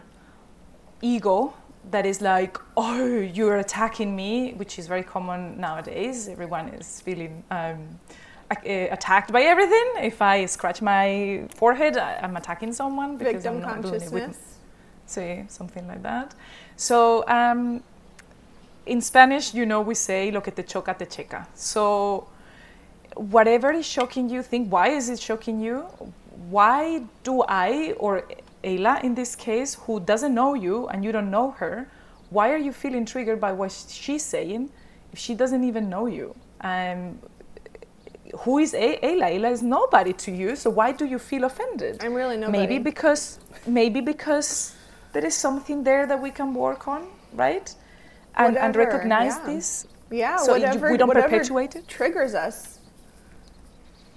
ego 1.00 1.54
that 1.90 2.06
is 2.06 2.20
like 2.20 2.58
oh 2.76 3.06
you're 3.06 3.56
attacking 3.56 4.14
me 4.14 4.52
which 4.54 4.78
is 4.78 4.86
very 4.86 5.02
common 5.02 5.58
nowadays 5.58 6.28
everyone 6.28 6.68
is 6.68 7.00
feeling 7.00 7.42
um, 7.50 7.98
uh, 8.52 8.88
attacked 8.90 9.32
by 9.32 9.42
everything. 9.42 9.92
If 10.02 10.20
I 10.20 10.44
scratch 10.44 10.82
my 10.82 11.44
forehead, 11.54 11.96
I'm 11.96 12.36
attacking 12.36 12.74
someone 12.74 13.16
because 13.16 13.42
Victim 13.42 13.54
I'm 13.54 13.60
not 13.62 13.82
consciousness. 13.82 14.10
doing 14.10 14.22
it 14.24 14.28
with, 14.28 14.58
say 15.06 15.44
something 15.48 15.86
like 15.88 16.02
that. 16.02 16.34
So 16.76 17.26
um, 17.28 17.82
in 18.86 19.00
Spanish, 19.00 19.54
you 19.54 19.66
know, 19.66 19.80
we 19.80 19.94
say 19.94 20.30
"lo 20.30 20.40
que 20.40 20.52
te 20.52 20.62
choca 20.62 20.96
te 20.96 21.06
checa." 21.06 21.46
So 21.54 22.28
whatever 23.14 23.72
is 23.72 23.86
shocking 23.86 24.28
you, 24.28 24.42
think 24.42 24.70
why 24.72 24.88
is 24.88 25.08
it 25.08 25.20
shocking 25.20 25.60
you? 25.60 25.84
Why 26.48 27.02
do 27.22 27.42
I 27.48 27.94
or 27.98 28.24
Eyla 28.64 29.02
in 29.02 29.14
this 29.14 29.34
case, 29.34 29.74
who 29.74 30.00
doesn't 30.00 30.34
know 30.34 30.54
you 30.54 30.88
and 30.88 31.04
you 31.04 31.12
don't 31.12 31.30
know 31.30 31.50
her, 31.52 31.88
why 32.30 32.50
are 32.50 32.58
you 32.58 32.72
feeling 32.72 33.04
triggered 33.04 33.40
by 33.40 33.52
what 33.52 33.72
she's 33.72 34.24
saying 34.24 34.70
if 35.12 35.18
she 35.18 35.34
doesn't 35.34 35.64
even 35.64 35.90
know 35.90 36.06
you? 36.06 36.34
Um, 36.60 37.18
who 38.40 38.58
is 38.58 38.72
Eyla? 38.72 39.02
Eyla 39.02 39.50
is 39.50 39.62
nobody 39.62 40.12
to 40.14 40.30
you, 40.30 40.56
so 40.56 40.70
why 40.70 40.92
do 40.92 41.04
you 41.04 41.18
feel 41.18 41.44
offended? 41.44 42.02
I'm 42.02 42.14
really 42.14 42.36
nobody. 42.36 42.58
Maybe 42.58 42.78
because 42.78 43.38
maybe 43.66 44.00
because 44.00 44.74
there 45.12 45.24
is 45.24 45.34
something 45.34 45.84
there 45.84 46.06
that 46.06 46.20
we 46.20 46.30
can 46.30 46.54
work 46.54 46.88
on, 46.88 47.06
right? 47.34 47.74
And, 48.36 48.56
and 48.56 48.74
recognize 48.74 49.36
yeah. 49.36 49.46
this. 49.46 49.86
Yeah, 50.10 50.36
so 50.36 50.52
whatever, 50.52 50.90
we 50.90 50.96
don't 50.96 51.10
perpetuate 51.10 51.74
it. 51.76 51.88
Triggers 51.88 52.34
us. 52.34 52.78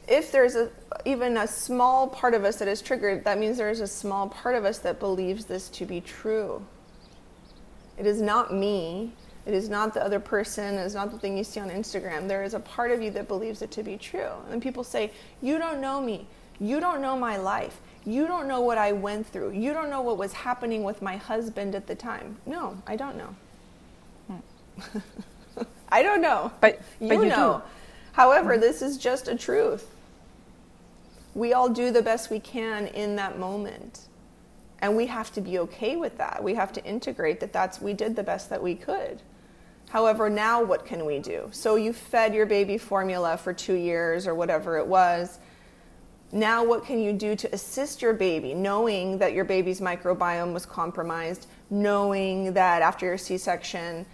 If 0.07 0.31
there's 0.31 0.55
a 0.55 0.69
even 1.05 1.37
a 1.37 1.47
small 1.47 2.07
part 2.07 2.33
of 2.33 2.43
us 2.43 2.57
that 2.57 2.67
is 2.67 2.81
triggered, 2.81 3.23
that 3.23 3.39
means 3.39 3.57
there 3.57 3.69
is 3.69 3.79
a 3.79 3.87
small 3.87 4.27
part 4.27 4.55
of 4.55 4.65
us 4.65 4.79
that 4.79 4.99
believes 4.99 5.45
this 5.45 5.69
to 5.69 5.85
be 5.85 6.01
true. 6.01 6.65
It 7.97 8.05
is 8.05 8.21
not 8.21 8.53
me. 8.53 9.13
It 9.45 9.53
is 9.53 9.69
not 9.69 9.93
the 9.93 10.03
other 10.03 10.19
person. 10.19 10.75
It 10.75 10.83
is 10.83 10.95
not 10.95 11.11
the 11.11 11.19
thing 11.19 11.37
you 11.37 11.43
see 11.43 11.59
on 11.59 11.69
Instagram. 11.69 12.27
There 12.27 12.43
is 12.43 12.55
a 12.55 12.59
part 12.59 12.91
of 12.91 13.01
you 13.01 13.11
that 13.11 13.27
believes 13.27 13.61
it 13.61 13.71
to 13.71 13.83
be 13.83 13.97
true. 13.97 14.31
And 14.49 14.61
people 14.61 14.83
say, 14.83 15.11
You 15.41 15.57
don't 15.57 15.79
know 15.79 16.01
me. 16.01 16.27
You 16.59 16.79
don't 16.79 17.01
know 17.01 17.17
my 17.17 17.37
life. 17.37 17.79
You 18.05 18.27
don't 18.27 18.47
know 18.47 18.61
what 18.61 18.77
I 18.77 18.91
went 18.91 19.27
through. 19.27 19.51
You 19.51 19.73
don't 19.73 19.89
know 19.89 20.01
what 20.01 20.17
was 20.17 20.33
happening 20.33 20.83
with 20.83 21.01
my 21.01 21.17
husband 21.17 21.75
at 21.75 21.87
the 21.87 21.95
time. 21.95 22.37
No, 22.45 22.77
I 22.87 22.95
don't 22.95 23.17
know. 23.17 23.35
I 25.89 26.03
don't 26.03 26.21
know. 26.21 26.51
But 26.61 26.81
you, 26.99 27.09
but 27.09 27.17
you 27.17 27.25
know. 27.25 27.61
Do. 27.63 27.69
However, 28.13 28.57
this 28.57 28.81
is 28.81 28.97
just 28.97 29.27
a 29.27 29.35
truth. 29.35 29.91
We 31.33 31.53
all 31.53 31.69
do 31.69 31.91
the 31.91 32.01
best 32.01 32.29
we 32.29 32.39
can 32.39 32.87
in 32.87 33.15
that 33.17 33.37
moment. 33.37 34.01
And 34.79 34.95
we 34.95 35.07
have 35.07 35.33
to 35.33 35.41
be 35.41 35.59
okay 35.59 35.95
with 35.95 36.17
that. 36.17 36.43
We 36.43 36.53
have 36.55 36.71
to 36.73 36.83
integrate 36.85 37.39
that 37.39 37.51
that's 37.51 37.81
we 37.81 37.93
did 37.93 38.15
the 38.15 38.23
best 38.23 38.49
that 38.49 38.61
we 38.61 38.75
could. 38.75 39.21
However, 39.89 40.29
now 40.29 40.63
what 40.63 40.85
can 40.85 41.05
we 41.05 41.19
do? 41.19 41.49
So 41.51 41.75
you 41.75 41.93
fed 41.93 42.33
your 42.33 42.45
baby 42.45 42.77
formula 42.77 43.37
for 43.37 43.53
two 43.53 43.75
years 43.75 44.27
or 44.27 44.35
whatever 44.35 44.77
it 44.77 44.87
was. 44.87 45.39
Now, 46.31 46.65
what 46.65 46.83
can 46.83 46.99
you 46.99 47.13
do 47.13 47.35
to 47.35 47.53
assist 47.53 48.01
your 48.01 48.13
baby, 48.13 48.53
knowing 48.53 49.19
that 49.19 49.33
your 49.33 49.45
baby's 49.45 49.79
microbiome 49.79 50.53
was 50.53 50.65
compromised, 50.65 51.47
knowing 51.69 52.53
that 52.53 52.81
after 52.81 53.05
your 53.05 53.17
C 53.17 53.37
section, 53.37 54.05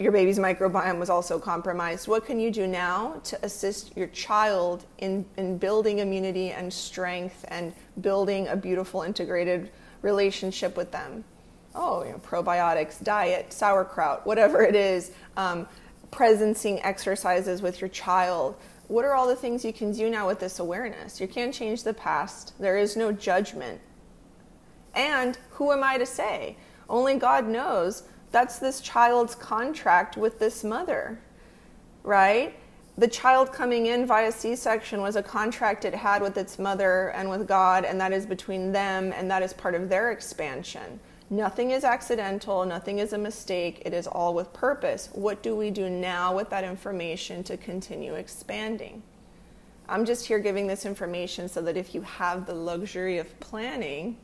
your 0.00 0.12
baby's 0.12 0.38
microbiome 0.38 0.98
was 0.98 1.10
also 1.10 1.38
compromised? 1.38 2.08
What 2.08 2.26
can 2.26 2.40
you 2.40 2.50
do 2.50 2.66
now 2.66 3.20
to 3.24 3.44
assist 3.44 3.96
your 3.96 4.08
child 4.08 4.84
in, 4.98 5.24
in 5.36 5.58
building 5.58 5.98
immunity 5.98 6.50
and 6.50 6.72
strength 6.72 7.44
and 7.48 7.72
building 8.00 8.48
a 8.48 8.56
beautiful 8.56 9.02
integrated 9.02 9.70
relationship 10.02 10.76
with 10.76 10.90
them? 10.90 11.24
oh, 11.74 12.04
you 12.04 12.12
know, 12.12 12.18
probiotics, 12.18 13.02
diet, 13.02 13.52
sauerkraut, 13.52 14.26
whatever 14.26 14.62
it 14.62 14.74
is, 14.74 15.12
um, 15.36 15.66
presencing 16.10 16.80
exercises 16.84 17.62
with 17.62 17.80
your 17.80 17.88
child. 17.88 18.56
What 18.88 19.04
are 19.04 19.14
all 19.14 19.28
the 19.28 19.36
things 19.36 19.64
you 19.64 19.72
can 19.72 19.92
do 19.92 20.10
now 20.10 20.26
with 20.26 20.40
this 20.40 20.58
awareness? 20.58 21.20
You 21.20 21.28
can't 21.28 21.54
change 21.54 21.84
the 21.84 21.94
past. 21.94 22.54
There 22.58 22.76
is 22.76 22.96
no 22.96 23.12
judgment. 23.12 23.80
And 24.94 25.38
who 25.50 25.70
am 25.70 25.84
I 25.84 25.98
to 25.98 26.06
say? 26.06 26.56
Only 26.88 27.14
God 27.14 27.46
knows. 27.46 28.02
That's 28.32 28.58
this 28.58 28.80
child's 28.80 29.34
contract 29.34 30.16
with 30.16 30.38
this 30.38 30.62
mother, 30.62 31.18
right? 32.04 32.54
The 32.96 33.08
child 33.08 33.52
coming 33.52 33.86
in 33.86 34.06
via 34.06 34.30
C 34.30 34.54
section 34.54 35.00
was 35.00 35.16
a 35.16 35.22
contract 35.22 35.84
it 35.84 35.94
had 35.94 36.22
with 36.22 36.36
its 36.36 36.58
mother 36.58 37.08
and 37.08 37.30
with 37.30 37.48
God, 37.48 37.84
and 37.84 38.00
that 38.00 38.12
is 38.12 38.26
between 38.26 38.72
them, 38.72 39.12
and 39.12 39.30
that 39.30 39.42
is 39.42 39.52
part 39.52 39.74
of 39.74 39.88
their 39.88 40.12
expansion. 40.12 41.00
Nothing 41.30 41.70
is 41.70 41.84
accidental, 41.84 42.64
nothing 42.66 42.98
is 42.98 43.12
a 43.12 43.18
mistake, 43.18 43.82
it 43.86 43.94
is 43.94 44.06
all 44.06 44.34
with 44.34 44.52
purpose. 44.52 45.08
What 45.12 45.42
do 45.42 45.56
we 45.56 45.70
do 45.70 45.88
now 45.88 46.34
with 46.34 46.50
that 46.50 46.64
information 46.64 47.42
to 47.44 47.56
continue 47.56 48.14
expanding? 48.14 49.02
I'm 49.88 50.04
just 50.04 50.26
here 50.26 50.38
giving 50.38 50.66
this 50.66 50.84
information 50.84 51.48
so 51.48 51.62
that 51.62 51.76
if 51.76 51.94
you 51.94 52.02
have 52.02 52.46
the 52.46 52.54
luxury 52.54 53.18
of 53.18 53.38
planning, 53.40 54.16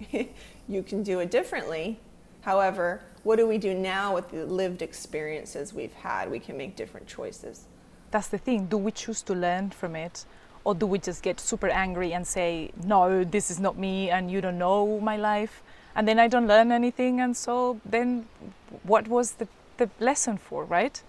you 0.68 0.82
can 0.82 1.02
do 1.02 1.20
it 1.20 1.30
differently. 1.30 1.98
However, 2.42 3.00
what 3.24 3.36
do 3.36 3.46
we 3.46 3.58
do 3.58 3.74
now 3.74 4.14
with 4.14 4.30
the 4.30 4.46
lived 4.46 4.82
experiences 4.82 5.74
we've 5.74 5.94
had? 5.94 6.30
We 6.30 6.38
can 6.38 6.56
make 6.56 6.76
different 6.76 7.06
choices. 7.06 7.64
That's 8.10 8.28
the 8.28 8.38
thing. 8.38 8.66
Do 8.66 8.78
we 8.78 8.92
choose 8.92 9.22
to 9.22 9.34
learn 9.34 9.70
from 9.70 9.96
it? 9.96 10.24
Or 10.62 10.74
do 10.74 10.86
we 10.86 10.98
just 10.98 11.22
get 11.22 11.40
super 11.40 11.68
angry 11.68 12.14
and 12.14 12.26
say, 12.26 12.70
no, 12.84 13.24
this 13.24 13.50
is 13.50 13.60
not 13.60 13.76
me 13.76 14.10
and 14.10 14.30
you 14.30 14.40
don't 14.40 14.58
know 14.58 15.00
my 15.00 15.16
life? 15.16 15.62
and 15.94 16.08
then 16.08 16.18
I 16.18 16.28
don't 16.28 16.46
learn 16.46 16.72
anything. 16.72 17.20
And 17.20 17.36
so 17.36 17.80
then, 17.84 18.26
what 18.82 19.08
was 19.08 19.32
the, 19.32 19.48
the 19.76 19.88
lesson 20.00 20.38
for, 20.38 20.64
right? 20.64 21.02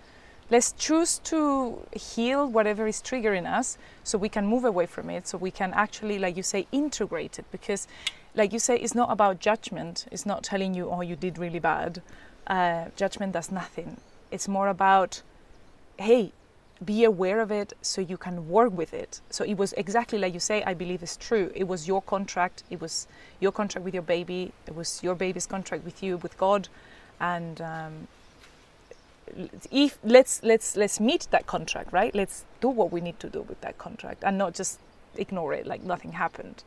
let's 0.51 0.73
choose 0.73 1.17
to 1.17 1.79
heal 1.91 2.47
whatever 2.47 2.85
is 2.85 3.01
triggering 3.01 3.51
us 3.51 3.79
so 4.03 4.15
we 4.15 4.29
can 4.29 4.45
move 4.45 4.63
away 4.63 4.85
from 4.85 5.09
it 5.09 5.27
so 5.27 5.39
we 5.39 5.49
can 5.49 5.73
actually 5.73 6.19
like 6.19 6.37
you 6.37 6.43
say 6.43 6.67
integrate 6.71 7.39
it 7.39 7.45
because 7.51 7.87
like 8.35 8.51
you 8.53 8.59
say 8.59 8.77
it's 8.77 8.95
not 8.95 9.11
about 9.11 9.39
judgment. 9.39 10.05
It's 10.11 10.25
not 10.25 10.43
telling 10.43 10.73
you 10.73 10.89
oh 10.89 11.01
you 11.01 11.15
did 11.15 11.37
really 11.37 11.59
bad. 11.59 12.01
Uh, 12.47 12.85
judgment 12.95 13.33
does 13.33 13.51
nothing. 13.51 13.97
It's 14.31 14.47
more 14.47 14.67
about 14.67 15.21
hey 15.97 16.31
be 16.83 17.05
aware 17.05 17.39
of 17.39 17.51
it 17.51 17.71
so 17.81 18.01
you 18.01 18.17
can 18.17 18.49
work 18.49 18.77
with 18.77 18.93
it. 18.93 19.21
So 19.29 19.45
it 19.45 19.55
was 19.57 19.71
exactly 19.73 20.19
like 20.19 20.33
you 20.33 20.41
say 20.41 20.61
i 20.63 20.73
believe 20.73 21.01
is 21.01 21.15
true. 21.15 21.51
It 21.55 21.67
was 21.67 21.87
your 21.87 22.01
contract. 22.01 22.63
It 22.69 22.81
was 22.81 23.07
your 23.39 23.53
contract 23.53 23.85
with 23.85 23.93
your 23.93 24.03
baby. 24.03 24.51
It 24.67 24.75
was 24.75 25.01
your 25.01 25.15
baby's 25.15 25.45
contract 25.45 25.85
with 25.85 26.03
you 26.03 26.17
with 26.17 26.37
god. 26.37 26.67
And 27.19 27.61
um, 27.61 28.07
if 29.71 29.97
let's 30.03 30.43
let's 30.43 30.75
let's 30.75 30.99
meet 30.99 31.27
that 31.31 31.47
contract 31.47 31.93
right? 31.93 32.13
Let's 32.13 32.43
do 32.59 32.67
what 32.67 32.91
we 32.91 32.99
need 32.99 33.19
to 33.21 33.29
do 33.29 33.41
with 33.41 33.61
that 33.61 33.77
contract 33.77 34.23
and 34.23 34.37
not 34.37 34.53
just 34.53 34.79
ignore 35.17 35.53
it 35.53 35.65
like 35.65 35.81
nothing 35.81 36.11
happened 36.11 36.63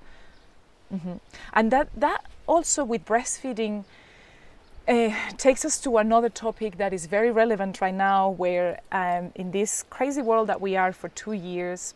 mm-hmm. 0.92 1.14
and 1.52 1.70
that 1.70 1.88
that 1.96 2.24
also 2.46 2.84
with 2.84 3.04
breastfeeding 3.04 3.84
uh, 4.86 5.10
takes 5.36 5.64
us 5.64 5.78
to 5.80 5.98
another 5.98 6.30
topic 6.30 6.78
that 6.78 6.92
is 6.92 7.06
very 7.06 7.30
relevant 7.30 7.80
right 7.80 7.94
now 7.94 8.30
where 8.30 8.80
um, 8.90 9.30
in 9.34 9.50
this 9.50 9.84
crazy 9.90 10.22
world 10.22 10.48
that 10.48 10.60
we 10.60 10.76
are 10.76 10.92
for 10.92 11.08
two 11.10 11.32
years 11.32 11.94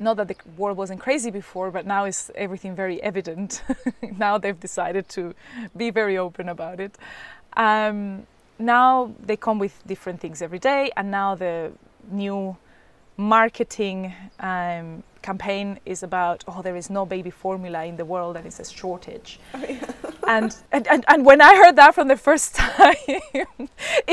not 0.00 0.16
that 0.16 0.28
the 0.28 0.36
world 0.56 0.76
wasn't 0.76 0.98
crazy 0.98 1.30
before 1.30 1.70
but 1.70 1.86
now 1.86 2.04
is 2.04 2.30
everything 2.34 2.74
very 2.74 3.02
evident 3.02 3.62
now 4.18 4.38
they've 4.38 4.60
decided 4.60 5.06
to 5.08 5.34
be 5.76 5.90
very 5.90 6.16
open 6.16 6.48
about 6.48 6.80
it 6.80 6.96
um, 7.56 8.26
now 8.58 9.12
they 9.24 9.36
come 9.36 9.58
with 9.58 9.82
different 9.86 10.20
things 10.20 10.40
every 10.42 10.58
day, 10.58 10.90
and 10.96 11.10
now 11.10 11.34
the 11.34 11.72
new 12.10 12.56
marketing 13.16 14.12
um, 14.40 15.02
campaign 15.22 15.78
is 15.84 16.02
about 16.02 16.44
oh 16.46 16.62
there 16.62 16.76
is 16.76 16.88
no 16.90 17.04
baby 17.04 17.30
formula 17.30 17.84
in 17.84 17.96
the 17.96 18.04
world 18.04 18.36
and 18.36 18.46
it's 18.46 18.60
a 18.60 18.64
shortage. 18.64 19.40
Oh, 19.54 19.64
yeah. 19.68 19.90
and, 20.28 20.56
and, 20.72 20.86
and 20.88 21.04
and 21.08 21.24
when 21.24 21.40
i 21.40 21.54
heard 21.62 21.76
that 21.76 21.94
from 21.94 22.08
the 22.08 22.16
first 22.16 22.54
time 22.62 22.96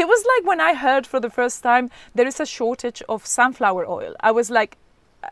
it 0.01 0.05
was 0.11 0.21
like 0.31 0.43
when 0.49 0.61
i 0.61 0.73
heard 0.85 1.05
for 1.07 1.19
the 1.19 1.29
first 1.29 1.63
time 1.63 1.89
there 2.15 2.27
is 2.27 2.39
a 2.39 2.45
shortage 2.45 3.01
of 3.09 3.25
sunflower 3.25 3.85
oil. 3.87 4.15
I 4.19 4.31
was 4.31 4.49
like 4.49 4.77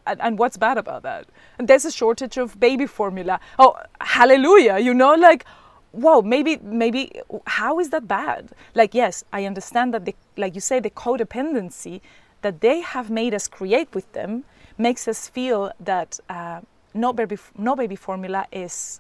and, 0.08 0.22
and 0.22 0.40
what's 0.40 0.58
bad 0.58 0.78
about 0.78 1.04
that? 1.04 1.26
And 1.58 1.68
there's 1.68 1.86
a 1.86 1.92
shortage 1.92 2.38
of 2.38 2.60
baby 2.60 2.88
formula. 2.88 3.40
Oh 3.60 3.76
hallelujah 4.00 4.78
you 4.80 4.94
know 4.94 5.14
like 5.16 5.46
whoa 5.92 6.22
maybe 6.22 6.58
maybe 6.84 7.02
how 7.46 7.80
is 7.80 7.90
that 7.90 8.08
bad? 8.08 8.50
Like 8.76 8.94
yes 8.94 9.24
i 9.34 9.46
understand 9.46 9.94
that 9.94 10.04
the 10.06 10.16
like 10.38 10.54
you 10.56 10.62
say 10.62 10.80
the 10.80 10.90
codependency 11.04 12.02
that 12.42 12.62
they 12.62 12.82
have 12.82 13.10
made 13.10 13.34
us 13.34 13.48
create 13.48 13.94
with 13.94 14.12
them 14.14 14.44
makes 14.78 15.08
us 15.08 15.28
feel 15.28 15.72
that 15.80 16.20
uh, 16.30 16.62
no 16.94 17.14
baby 17.14 17.38
no 17.58 17.76
baby 17.76 17.96
formula 17.96 18.46
is, 18.52 19.00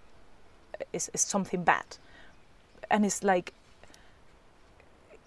is 0.93 1.09
is 1.13 1.21
something 1.21 1.63
bad 1.63 1.97
and 2.89 3.05
it's 3.05 3.23
like 3.23 3.53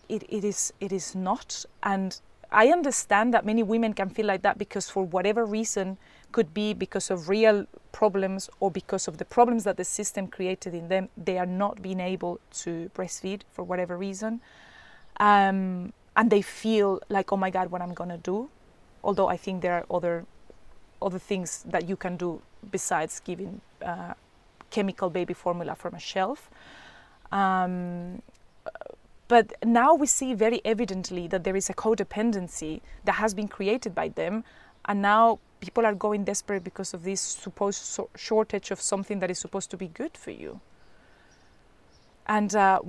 it, 0.08 0.22
it 0.28 0.44
is 0.44 0.72
it 0.80 0.92
is 0.92 1.14
not 1.14 1.64
and 1.82 2.20
i 2.52 2.68
understand 2.68 3.32
that 3.34 3.44
many 3.44 3.62
women 3.62 3.92
can 3.92 4.08
feel 4.08 4.26
like 4.26 4.42
that 4.42 4.58
because 4.58 4.88
for 4.88 5.02
whatever 5.04 5.44
reason 5.44 5.96
could 6.34 6.52
be 6.52 6.74
because 6.74 7.10
of 7.10 7.28
real 7.28 7.66
problems 7.92 8.50
or 8.58 8.70
because 8.70 9.06
of 9.06 9.18
the 9.18 9.24
problems 9.24 9.62
that 9.62 9.76
the 9.76 9.84
system 9.84 10.26
created 10.26 10.74
in 10.74 10.88
them, 10.88 11.08
they 11.16 11.38
are 11.38 11.46
not 11.46 11.80
being 11.80 12.00
able 12.00 12.40
to 12.52 12.90
breastfeed 12.92 13.42
for 13.52 13.62
whatever 13.62 13.96
reason. 13.96 14.40
Um, 15.20 15.92
and 16.16 16.30
they 16.30 16.42
feel 16.42 17.00
like, 17.08 17.32
oh 17.32 17.36
my 17.36 17.50
God, 17.50 17.70
what 17.70 17.82
I'm 17.82 17.94
going 17.94 18.10
to 18.10 18.18
do. 18.18 18.48
Although 19.02 19.28
I 19.28 19.36
think 19.36 19.62
there 19.62 19.74
are 19.74 19.86
other, 19.90 20.24
other 21.02 21.18
things 21.18 21.64
that 21.68 21.88
you 21.88 21.96
can 21.96 22.16
do 22.16 22.40
besides 22.70 23.20
giving 23.20 23.60
uh, 23.84 24.14
chemical 24.70 25.10
baby 25.10 25.34
formula 25.34 25.74
from 25.74 25.94
a 25.94 25.98
shelf. 25.98 26.50
Um, 27.32 28.22
but 29.28 29.54
now 29.64 29.94
we 29.94 30.06
see 30.06 30.34
very 30.34 30.60
evidently 30.64 31.26
that 31.28 31.44
there 31.44 31.56
is 31.56 31.70
a 31.70 31.74
codependency 31.74 32.80
that 33.04 33.12
has 33.12 33.34
been 33.34 33.48
created 33.48 33.94
by 33.94 34.08
them, 34.08 34.44
and 34.84 35.00
now 35.00 35.38
people 35.60 35.86
are 35.86 35.94
going 35.94 36.24
desperate 36.24 36.62
because 36.62 36.92
of 36.92 37.04
this 37.04 37.20
supposed 37.20 37.82
so 37.82 38.10
shortage 38.16 38.70
of 38.70 38.80
something 38.80 39.20
that 39.20 39.30
is 39.30 39.38
supposed 39.38 39.70
to 39.70 39.76
be 39.76 39.88
good 39.88 40.16
for 40.16 40.30
you. 40.30 40.60
And 42.26 42.54
uh, 42.54 42.80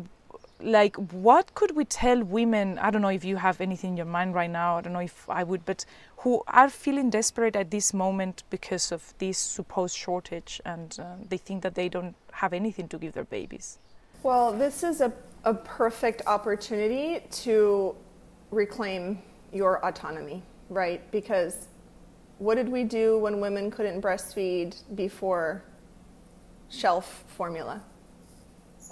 like, 0.61 0.95
what 1.11 1.53
could 1.53 1.75
we 1.75 1.85
tell 1.85 2.23
women? 2.23 2.79
I 2.79 2.89
don't 2.89 3.01
know 3.01 3.09
if 3.09 3.25
you 3.25 3.35
have 3.35 3.59
anything 3.61 3.91
in 3.91 3.97
your 3.97 4.05
mind 4.05 4.33
right 4.33 4.49
now. 4.49 4.77
I 4.77 4.81
don't 4.81 4.93
know 4.93 4.99
if 4.99 5.29
I 5.29 5.43
would, 5.43 5.65
but 5.65 5.85
who 6.17 6.41
are 6.47 6.69
feeling 6.69 7.09
desperate 7.09 7.55
at 7.55 7.71
this 7.71 7.93
moment 7.93 8.43
because 8.49 8.91
of 8.91 9.13
this 9.17 9.37
supposed 9.37 9.95
shortage, 9.95 10.61
and 10.65 10.97
uh, 10.99 11.15
they 11.29 11.37
think 11.37 11.61
that 11.63 11.75
they 11.75 11.89
don't 11.89 12.15
have 12.31 12.53
anything 12.53 12.87
to 12.89 12.97
give 12.97 13.13
their 13.13 13.25
babies. 13.25 13.79
Well, 14.23 14.53
this 14.53 14.83
is 14.83 15.01
a, 15.01 15.11
a 15.43 15.53
perfect 15.53 16.21
opportunity 16.25 17.25
to 17.43 17.95
reclaim 18.49 19.21
your 19.53 19.85
autonomy, 19.85 20.41
right? 20.69 20.99
Because 21.11 21.67
what 22.39 22.55
did 22.55 22.69
we 22.69 22.83
do 22.83 23.17
when 23.19 23.39
women 23.39 23.69
couldn't 23.69 24.01
breastfeed 24.01 24.75
before 24.95 25.63
shelf 26.69 27.23
formula? 27.27 27.81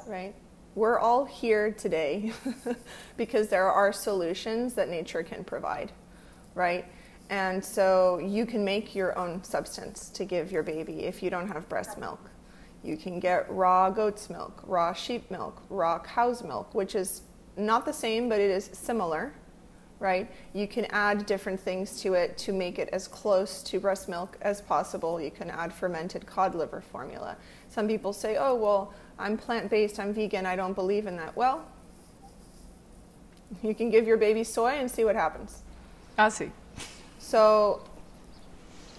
Right? 0.07 0.36
We're 0.76 0.98
all 0.98 1.26
here 1.26 1.72
today 1.72 2.34
because 3.18 3.48
there 3.48 3.72
are 3.72 3.94
solutions 3.94 4.74
that 4.74 4.90
nature 4.90 5.22
can 5.22 5.44
provide, 5.44 5.92
right? 6.56 6.86
And 7.30 7.64
so 7.64 8.18
you 8.18 8.48
can 8.48 8.66
make 8.66 8.96
your 8.96 9.18
own 9.18 9.44
substance 9.44 10.10
to 10.10 10.26
give 10.26 10.52
your 10.52 10.64
baby 10.64 11.04
if 11.04 11.22
you 11.22 11.30
don't 11.30 11.48
have 11.48 11.70
breast 11.70 12.00
milk. 12.00 12.20
You 12.84 12.98
can 12.98 13.20
get 13.20 13.46
raw 13.52 13.92
goat's 13.92 14.32
milk, 14.32 14.64
raw 14.66 14.94
sheep 14.94 15.30
milk, 15.30 15.62
raw 15.70 16.00
cow's 16.00 16.44
milk, 16.44 16.74
which 16.74 16.96
is 16.96 17.22
not 17.56 17.86
the 17.86 17.94
same, 17.94 18.28
but 18.28 18.40
it 18.40 18.50
is 18.50 18.72
similar, 18.74 19.32
right? 20.00 20.30
You 20.54 20.68
can 20.68 20.86
add 20.86 21.28
different 21.28 21.60
things 21.60 22.02
to 22.02 22.16
it 22.16 22.36
to 22.40 22.52
make 22.52 22.80
it 22.80 22.90
as 22.92 23.08
close 23.08 23.62
to 23.64 23.80
breast 23.80 24.10
milk 24.10 24.38
as 24.42 24.60
possible. 24.60 25.22
You 25.22 25.32
can 25.32 25.52
add 25.52 25.72
fermented 25.72 26.26
cod 26.26 26.56
liver 26.56 26.82
formula. 26.82 27.38
Some 27.70 27.88
people 27.88 28.12
say, 28.12 28.38
oh, 28.38 28.56
well, 28.56 28.94
I'm 29.20 29.38
plant 29.38 29.70
based, 29.70 29.99
I'm 29.99 30.14
vegan, 30.14 30.45
I 30.45 30.55
don't 30.55 30.74
believe 30.74 31.07
in 31.07 31.16
that. 31.18 31.36
Well, 31.36 31.66
you 33.61 33.76
can 33.76 33.89
give 33.89 34.07
your 34.07 34.18
baby 34.18 34.43
soy 34.43 34.72
and 34.72 34.89
see 34.89 35.05
what 35.05 35.16
happens. 35.16 35.61
I 36.18 36.30
see. 36.30 36.51
So 37.20 37.82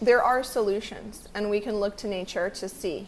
there 0.01 0.23
are 0.23 0.43
solutions, 0.43 1.29
and 1.35 1.51
we 1.51 1.61
can 1.61 1.77
look 1.77 1.97
to 1.99 2.09
nature 2.09 2.51
to 2.51 2.69
see. 2.69 3.07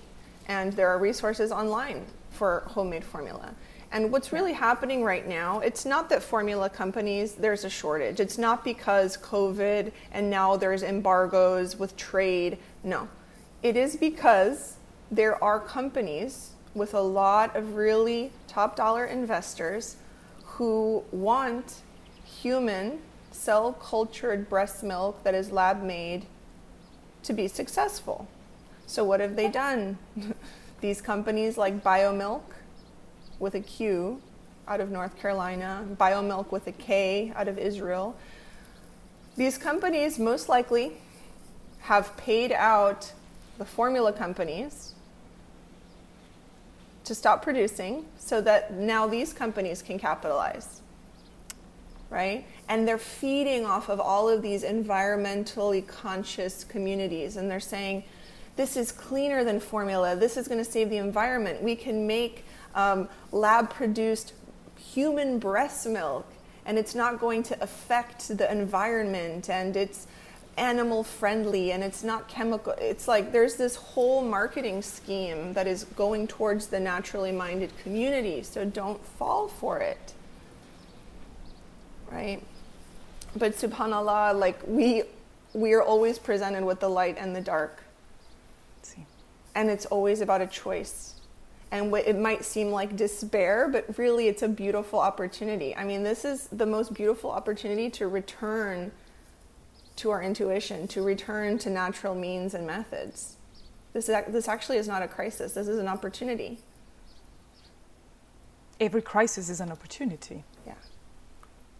And 0.49 0.73
there 0.73 0.89
are 0.89 0.99
resources 0.99 1.51
online 1.51 2.05
for 2.31 2.65
homemade 2.67 3.05
formula. 3.05 3.55
And 3.93 4.11
what's 4.11 4.33
really 4.33 4.53
happening 4.53 5.05
right 5.05 5.27
now, 5.27 5.61
it's 5.61 5.85
not 5.85 6.09
that 6.11 6.23
formula 6.23 6.69
companies, 6.69 7.35
there's 7.35 7.65
a 7.65 7.71
shortage. 7.71 8.21
It's 8.21 8.37
not 8.37 8.65
because 8.65 9.17
COVID 9.17 9.93
and 10.13 10.29
now 10.29 10.57
there's 10.57 10.83
embargoes 10.83 11.77
with 11.79 11.97
trade. 11.97 12.59
No. 12.83 13.09
It 13.63 13.77
is 13.77 13.97
because 13.97 14.77
there 15.11 15.43
are 15.43 15.61
companies 15.61 16.51
with 16.77 16.93
a 16.93 17.01
lot 17.01 17.57
of 17.57 17.75
really 17.75 18.31
top 18.47 18.77
dollar 18.77 19.07
investors 19.07 19.97
who 20.45 21.03
want 21.11 21.77
human 22.25 22.99
cell 23.33 23.73
cultured 23.73 24.49
breast 24.51 24.83
milk 24.83 25.23
that 25.25 25.35
is 25.35 25.51
lab 25.51 25.83
made 25.83 26.27
to 27.23 27.33
be 27.33 27.49
successful. 27.49 28.29
So, 28.87 29.05
what 29.05 29.21
have 29.21 29.37
they 29.37 29.49
done? 29.49 29.99
These 30.81 31.01
companies 31.01 31.57
like 31.57 31.83
Biomilq 31.83 32.43
with 33.39 33.55
a 33.55 33.61
Q 33.61 34.21
out 34.69 34.81
of 34.81 34.91
North 34.91 35.19
Carolina, 35.19 35.85
Biomilk 35.99 36.53
with 36.53 36.67
a 36.67 36.73
K 36.73 37.33
out 37.35 37.49
of 37.49 37.59
Israel. 37.59 38.17
These 39.37 39.57
companies 39.57 40.19
most 40.19 40.49
likely 40.49 40.93
have 41.81 42.17
paid 42.17 42.53
out 42.53 43.13
the 43.59 43.65
formula 43.65 44.13
companies 44.13 44.96
to 47.07 47.15
stop 47.15 47.43
producing 47.43 48.05
so 48.19 48.41
that 48.41 48.75
now 48.75 49.07
these 49.07 49.33
companies 49.33 49.83
can 49.83 49.99
capitalize. 49.99 50.83
Right? 52.11 52.47
And 52.69 52.87
they're 52.87 52.99
feeding 52.99 53.65
off 53.65 53.89
of 53.89 53.99
all 53.99 54.29
of 54.29 54.43
these 54.43 54.63
environmentally 54.63 55.87
conscious 55.87 56.63
communities 56.63 57.37
and 57.37 57.51
they're 57.51 57.59
saying, 57.59 58.05
this 58.57 58.77
is 58.77 58.91
cleaner 58.91 59.45
than 59.45 59.61
formula. 59.61 60.17
This 60.17 60.37
is 60.37 60.49
going 60.49 60.63
to 60.63 60.71
save 60.71 60.89
the 60.89 60.97
environment. 60.97 61.63
We 61.63 61.77
can 61.77 62.07
make 62.07 62.45
um, 62.75 63.09
lab 63.33 63.71
produced 63.71 64.33
human 64.77 65.39
breast 65.39 65.87
milk 65.87 66.27
and 66.65 66.79
it's 66.79 66.95
not 66.95 67.21
going 67.21 67.43
to 67.45 67.63
affect 67.63 68.37
the 68.37 68.51
environment 68.51 69.49
and 69.51 69.77
it's 69.77 70.07
animal 70.57 71.03
friendly 71.03 71.73
and 71.73 71.85
it's 71.85 72.03
not 72.03 72.29
chemical 72.29 72.73
it's 72.79 73.07
like 73.07 73.31
there's 73.31 73.57
this 73.57 73.77
whole 73.77 74.23
marketing 74.23 74.81
scheme 74.81 75.53
that 75.53 75.67
is 75.67 75.85
going 75.97 76.27
towards 76.27 76.69
the 76.69 76.81
naturally 76.81 77.33
minded 77.33 77.71
community 77.83 78.43
so 78.43 78.65
don't 78.65 79.05
fall 79.05 79.49
for 79.49 79.79
it 79.81 80.15
right 82.11 82.43
but 83.37 83.53
subhanallah, 83.53 84.39
like 84.39 84.59
we 84.67 85.03
we 85.53 85.73
are 85.73 85.83
always 85.83 86.19
presented 86.19 86.65
with 86.65 86.81
the 86.81 86.89
light 86.89 87.17
and 87.19 87.35
the 87.35 87.41
dark. 87.41 87.83
See. 88.83 89.07
And 89.55 89.71
it's 89.71 89.87
always 89.87 90.21
about 90.21 90.41
a 90.41 90.47
choice. 90.47 91.15
And 91.71 91.95
it 91.95 92.19
might 92.19 92.45
seem 92.45 92.71
like 92.71 92.97
despair, 92.97 93.69
but 93.71 93.99
really 93.99 94.29
it's 94.29 94.43
a 94.43 94.49
beautiful 94.49 95.01
opportunity. 95.01 95.75
I 95.75 95.85
mean, 95.85 96.03
this 96.03 96.25
is 96.25 96.47
the 96.49 96.67
most 96.67 96.95
beautiful 96.95 97.31
opportunity 97.31 97.91
to 97.91 98.07
return 98.07 98.93
to 99.97 100.11
our 100.11 100.23
intuition, 100.23 100.87
to 100.89 101.03
return 101.03 101.59
to 101.59 101.71
natural 101.71 102.15
means 102.15 102.55
and 102.55 102.67
methods. 102.67 103.37
This, 103.93 104.09
is, 104.09 104.17
this 104.29 104.49
actually 104.49 104.77
is 104.77 104.87
not 104.87 105.03
a 105.03 105.09
crisis, 105.09 105.53
this 105.53 105.69
is 105.69 105.79
an 105.79 105.89
opportunity. 105.89 106.59
Every 108.79 109.01
crisis 109.01 109.49
is 109.49 109.61
an 109.61 109.73
opportunity. 109.73 110.45
Yeah. 110.67 110.75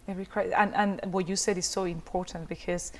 Every 0.07 0.25
crisis, 0.25 0.53
and, 0.57 0.73
and 0.75 1.13
what 1.13 1.29
you 1.29 1.35
said 1.35 1.57
is 1.57 1.67
so 1.67 1.83
important 1.83 2.49
because 2.49 2.91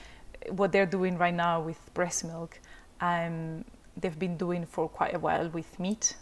what 0.49 0.72
they're 0.72 0.86
doing 0.86 1.18
right 1.18 1.34
now 1.34 1.61
with 1.61 1.80
breast 1.95 2.24
milk, 2.24 2.59
um, 3.01 3.65
they've 3.95 4.20
been 4.20 4.38
doing 4.38 4.65
for 4.65 4.88
quite 4.88 5.15
a 5.15 5.20
while 5.20 5.49
with 5.49 5.80
meat. 5.80 6.15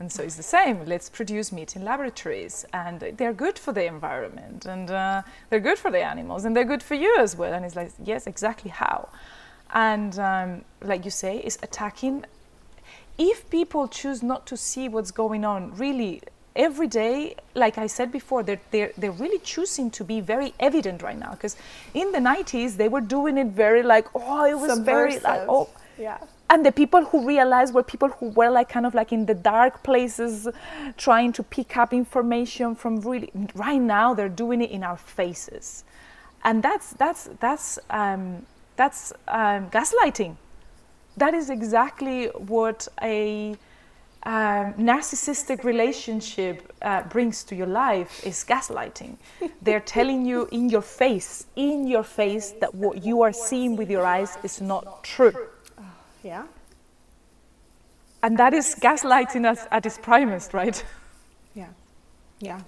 And 0.00 0.10
so 0.10 0.22
it's 0.22 0.36
the 0.36 0.42
same. 0.42 0.86
Let's 0.86 1.10
produce 1.10 1.52
meat 1.52 1.76
in 1.76 1.84
laboratories, 1.84 2.64
and 2.72 3.00
they're 3.00 3.34
good 3.34 3.58
for 3.58 3.70
the 3.72 3.84
environment, 3.84 4.64
and 4.64 4.90
uh, 4.90 5.22
they're 5.50 5.60
good 5.60 5.78
for 5.78 5.90
the 5.90 6.02
animals, 6.02 6.46
and 6.46 6.56
they're 6.56 6.64
good 6.64 6.82
for 6.82 6.94
you 6.94 7.14
as 7.18 7.36
well. 7.36 7.52
And 7.52 7.66
it's 7.66 7.76
like, 7.76 7.92
yes, 8.02 8.26
exactly 8.26 8.70
how. 8.70 9.10
And 9.74 10.18
um, 10.18 10.64
like 10.80 11.04
you 11.04 11.10
say, 11.10 11.36
is 11.38 11.58
attacking. 11.62 12.24
If 13.18 13.50
people 13.50 13.88
choose 13.88 14.22
not 14.22 14.46
to 14.46 14.56
see 14.56 14.88
what's 14.88 15.10
going 15.10 15.44
on, 15.44 15.76
really, 15.76 16.22
every 16.56 16.86
day, 16.86 17.34
like 17.54 17.76
I 17.76 17.86
said 17.86 18.10
before, 18.10 18.42
they're, 18.42 18.60
they're, 18.70 18.92
they're 18.96 19.12
really 19.12 19.38
choosing 19.40 19.90
to 19.90 20.02
be 20.02 20.22
very 20.22 20.54
evident 20.58 21.02
right 21.02 21.18
now. 21.18 21.32
Because 21.32 21.56
in 21.92 22.10
the 22.12 22.18
90s, 22.18 22.78
they 22.78 22.88
were 22.88 23.02
doing 23.02 23.36
it 23.36 23.48
very 23.48 23.82
like, 23.82 24.06
oh, 24.14 24.46
it 24.46 24.58
was 24.58 24.78
very 24.78 25.18
like, 25.20 25.42
oh. 25.46 25.68
Yeah. 26.00 26.18
And 26.48 26.64
the 26.64 26.72
people 26.72 27.04
who 27.04 27.26
realized 27.26 27.74
were 27.74 27.82
people 27.82 28.08
who 28.08 28.30
were 28.30 28.50
like 28.50 28.68
kind 28.70 28.86
of 28.86 28.94
like 28.94 29.12
in 29.12 29.26
the 29.26 29.34
dark 29.34 29.82
places, 29.82 30.48
trying 30.96 31.32
to 31.34 31.42
pick 31.42 31.76
up 31.76 31.92
information 31.92 32.74
from 32.74 33.00
really. 33.02 33.30
Right 33.54 33.80
now, 33.80 34.14
they're 34.14 34.36
doing 34.44 34.62
it 34.62 34.70
in 34.70 34.82
our 34.82 34.96
faces, 34.96 35.84
and 36.42 36.62
that's 36.62 36.94
that's 36.94 37.28
that's 37.38 37.78
um, 37.90 38.46
that's 38.76 39.12
um, 39.28 39.70
gaslighting. 39.70 40.36
That 41.16 41.34
is 41.34 41.50
exactly 41.50 42.26
what 42.28 42.88
a 43.02 43.56
um, 44.22 44.74
narcissistic 44.74 45.64
relationship 45.64 46.72
uh, 46.82 47.02
brings 47.02 47.44
to 47.44 47.54
your 47.54 47.66
life 47.66 48.24
is 48.26 48.44
gaslighting. 48.44 49.16
They're 49.62 49.80
telling 49.80 50.26
you 50.26 50.48
in 50.50 50.68
your 50.68 50.82
face, 50.82 51.46
in 51.56 51.86
your 51.86 52.04
face, 52.04 52.52
that 52.60 52.74
what 52.74 53.04
you 53.04 53.22
are 53.22 53.32
seeing 53.32 53.76
with 53.76 53.90
your 53.90 54.04
eyes 54.04 54.36
is 54.42 54.60
not 54.60 55.04
true. 55.04 55.34
Yeah. 56.22 56.46
And 58.22 58.38
that 58.38 58.52
is 58.52 58.74
gaslighting 58.80 59.46
us 59.46 59.66
at 59.70 59.86
its 59.86 59.98
primest, 59.98 60.52
right? 60.52 60.82
Yeah. 61.54 61.68
Yeah. 62.40 62.60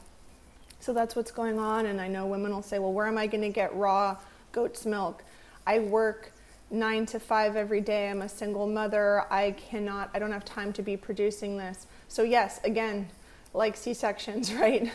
So 0.81 0.93
that's 0.93 1.15
what's 1.15 1.31
going 1.31 1.59
on. 1.59 1.87
And 1.87 2.01
I 2.01 2.09
know 2.09 2.27
women 2.27 2.53
will 2.53 2.63
say, 2.63 2.79
well, 2.79 2.93
where 2.93 3.07
am 3.07 3.19
I 3.19 3.27
going 3.27 3.43
to 3.43 3.51
get 3.51 3.75
raw 3.77 4.17
goat's 4.53 4.87
milk? 4.87 5.23
I 5.67 5.79
work 5.79 6.33
nine 6.71 7.07
to 7.07 7.21
five 7.21 7.55
every 7.55 7.81
day. 7.81 8.09
I'm 8.09 8.23
a 8.23 8.29
single 8.29 8.67
mother. 8.67 9.25
I 9.31 9.53
cannot, 9.53 10.11
I 10.15 10.19
don't 10.19 10.33
have 10.33 10.45
time 10.45 10.73
to 10.73 10.83
be 10.83 10.97
producing 10.97 11.57
this. 11.57 11.87
So, 12.09 12.23
yes, 12.23 12.61
again, 12.65 13.09
like 13.55 13.77
C 13.77 13.95
sections, 13.95 14.53
right? 14.55 14.91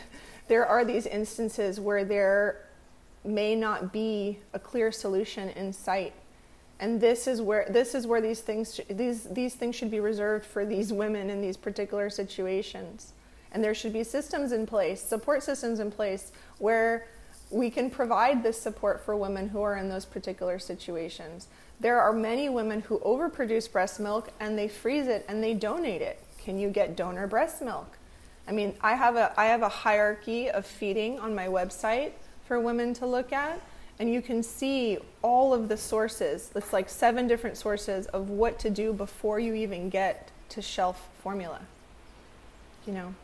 There 0.47 0.65
are 0.65 0.83
these 0.83 1.05
instances 1.05 1.79
where 1.79 2.03
there 2.03 2.65
may 3.23 3.55
not 3.55 3.93
be 3.93 4.39
a 4.53 4.59
clear 4.59 4.91
solution 4.91 5.49
in 5.49 5.71
sight. 5.71 6.13
And 6.79 7.01
this 7.01 7.27
is 7.27 7.41
where 7.41 7.65
this 7.69 7.95
is 7.95 8.05
where 8.05 8.21
these 8.21 8.41
things 8.41 8.79
these 8.89 9.23
these 9.23 9.55
things 9.55 9.75
should 9.75 9.89
be 9.89 9.99
reserved 9.99 10.45
for 10.45 10.65
these 10.65 10.93
women 10.93 11.29
in 11.29 11.41
these 11.41 11.57
particular 11.57 12.09
situations. 12.09 13.13
And 13.51 13.63
there 13.63 13.73
should 13.73 13.93
be 13.93 14.03
systems 14.03 14.51
in 14.51 14.65
place, 14.65 15.01
support 15.01 15.41
systems 15.41 15.79
in 15.79 15.89
place 15.89 16.31
where 16.59 17.07
we 17.49 17.69
can 17.69 17.89
provide 17.89 18.43
this 18.43 18.59
support 18.59 19.03
for 19.03 19.15
women 19.15 19.49
who 19.49 19.61
are 19.61 19.77
in 19.77 19.89
those 19.89 20.05
particular 20.05 20.59
situations. 20.59 21.47
There 21.79 21.99
are 22.01 22.11
many 22.11 22.49
women 22.49 22.81
who 22.81 22.99
overproduce 22.99 23.71
breast 23.71 23.99
milk 23.99 24.31
and 24.39 24.57
they 24.57 24.67
freeze 24.67 25.07
it 25.07 25.25
and 25.29 25.41
they 25.41 25.53
donate 25.53 26.01
it. 26.01 26.19
Can 26.37 26.59
you 26.59 26.69
get 26.69 26.95
donor 26.95 27.25
breast 27.25 27.61
milk? 27.61 27.97
I 28.47 28.51
mean, 28.51 28.75
I 28.81 28.95
have 28.95 29.15
a 29.15 29.33
I 29.37 29.45
have 29.45 29.61
a 29.61 29.69
hierarchy 29.69 30.49
of 30.49 30.65
feeding 30.65 31.19
on 31.19 31.33
my 31.33 31.47
website 31.47 32.11
for 32.45 32.59
women 32.59 32.93
to 32.95 33.05
look 33.05 33.33
at 33.33 33.61
and 33.99 34.11
you 34.11 34.21
can 34.21 34.43
see 34.43 34.97
all 35.21 35.53
of 35.53 35.69
the 35.69 35.77
sources. 35.77 36.51
It's 36.55 36.73
like 36.73 36.89
seven 36.89 37.27
different 37.27 37.57
sources 37.57 38.05
of 38.07 38.29
what 38.29 38.59
to 38.59 38.69
do 38.69 38.93
before 38.93 39.39
you 39.39 39.53
even 39.53 39.89
get 39.89 40.31
to 40.49 40.61
shelf 40.61 41.09
formula. 41.21 41.61
You 42.85 42.93
know, 42.93 43.15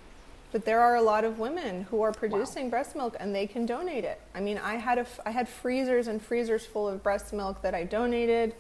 but 0.52 0.66
there 0.66 0.82
are 0.82 0.96
a 0.96 1.02
lot 1.02 1.24
of 1.24 1.40
women 1.40 1.84
who 1.90 2.02
are 2.02 2.12
producing 2.12 2.66
wow. 2.66 2.72
breast 2.72 2.96
milk 2.96 3.16
and 3.20 3.34
they 3.34 3.48
can 3.48 3.66
donate 3.66 4.04
it. 4.04 4.20
I 4.36 4.40
mean, 4.40 4.58
I 4.58 4.76
had 4.76 4.98
a, 4.98 5.06
I 5.26 5.32
had 5.32 5.48
freezers 5.48 6.08
and 6.08 6.22
freezers 6.22 6.66
full 6.66 6.88
of 6.88 7.02
breast 7.02 7.34
milk 7.34 7.62
that 7.62 7.74
I 7.74 7.84
donated. 7.84 8.54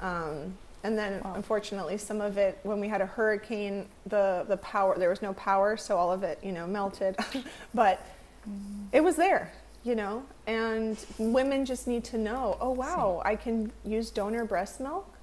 Um, 0.00 0.56
and 0.86 0.96
then 0.96 1.20
wow. 1.24 1.32
unfortunately 1.34 1.98
some 1.98 2.20
of 2.20 2.38
it 2.38 2.58
when 2.62 2.78
we 2.78 2.86
had 2.86 3.00
a 3.00 3.06
hurricane 3.06 3.86
the 4.06 4.44
the 4.48 4.56
power 4.58 4.96
there 4.96 5.10
was 5.10 5.20
no 5.20 5.32
power 5.34 5.76
so 5.76 5.96
all 5.96 6.12
of 6.12 6.22
it 6.22 6.38
you 6.42 6.52
know 6.52 6.66
melted 6.66 7.16
but 7.74 8.06
mm. 8.48 8.84
it 8.92 9.02
was 9.02 9.16
there 9.16 9.52
you 9.86 9.94
know 9.94 10.22
and 10.46 11.06
women 11.18 11.64
just 11.64 11.86
need 11.86 12.02
to 12.02 12.18
know 12.18 12.56
oh 12.60 12.70
wow 12.70 13.22
i 13.24 13.36
can 13.36 13.70
use 13.84 14.10
donor 14.10 14.44
breast 14.44 14.80
milk 14.80 15.16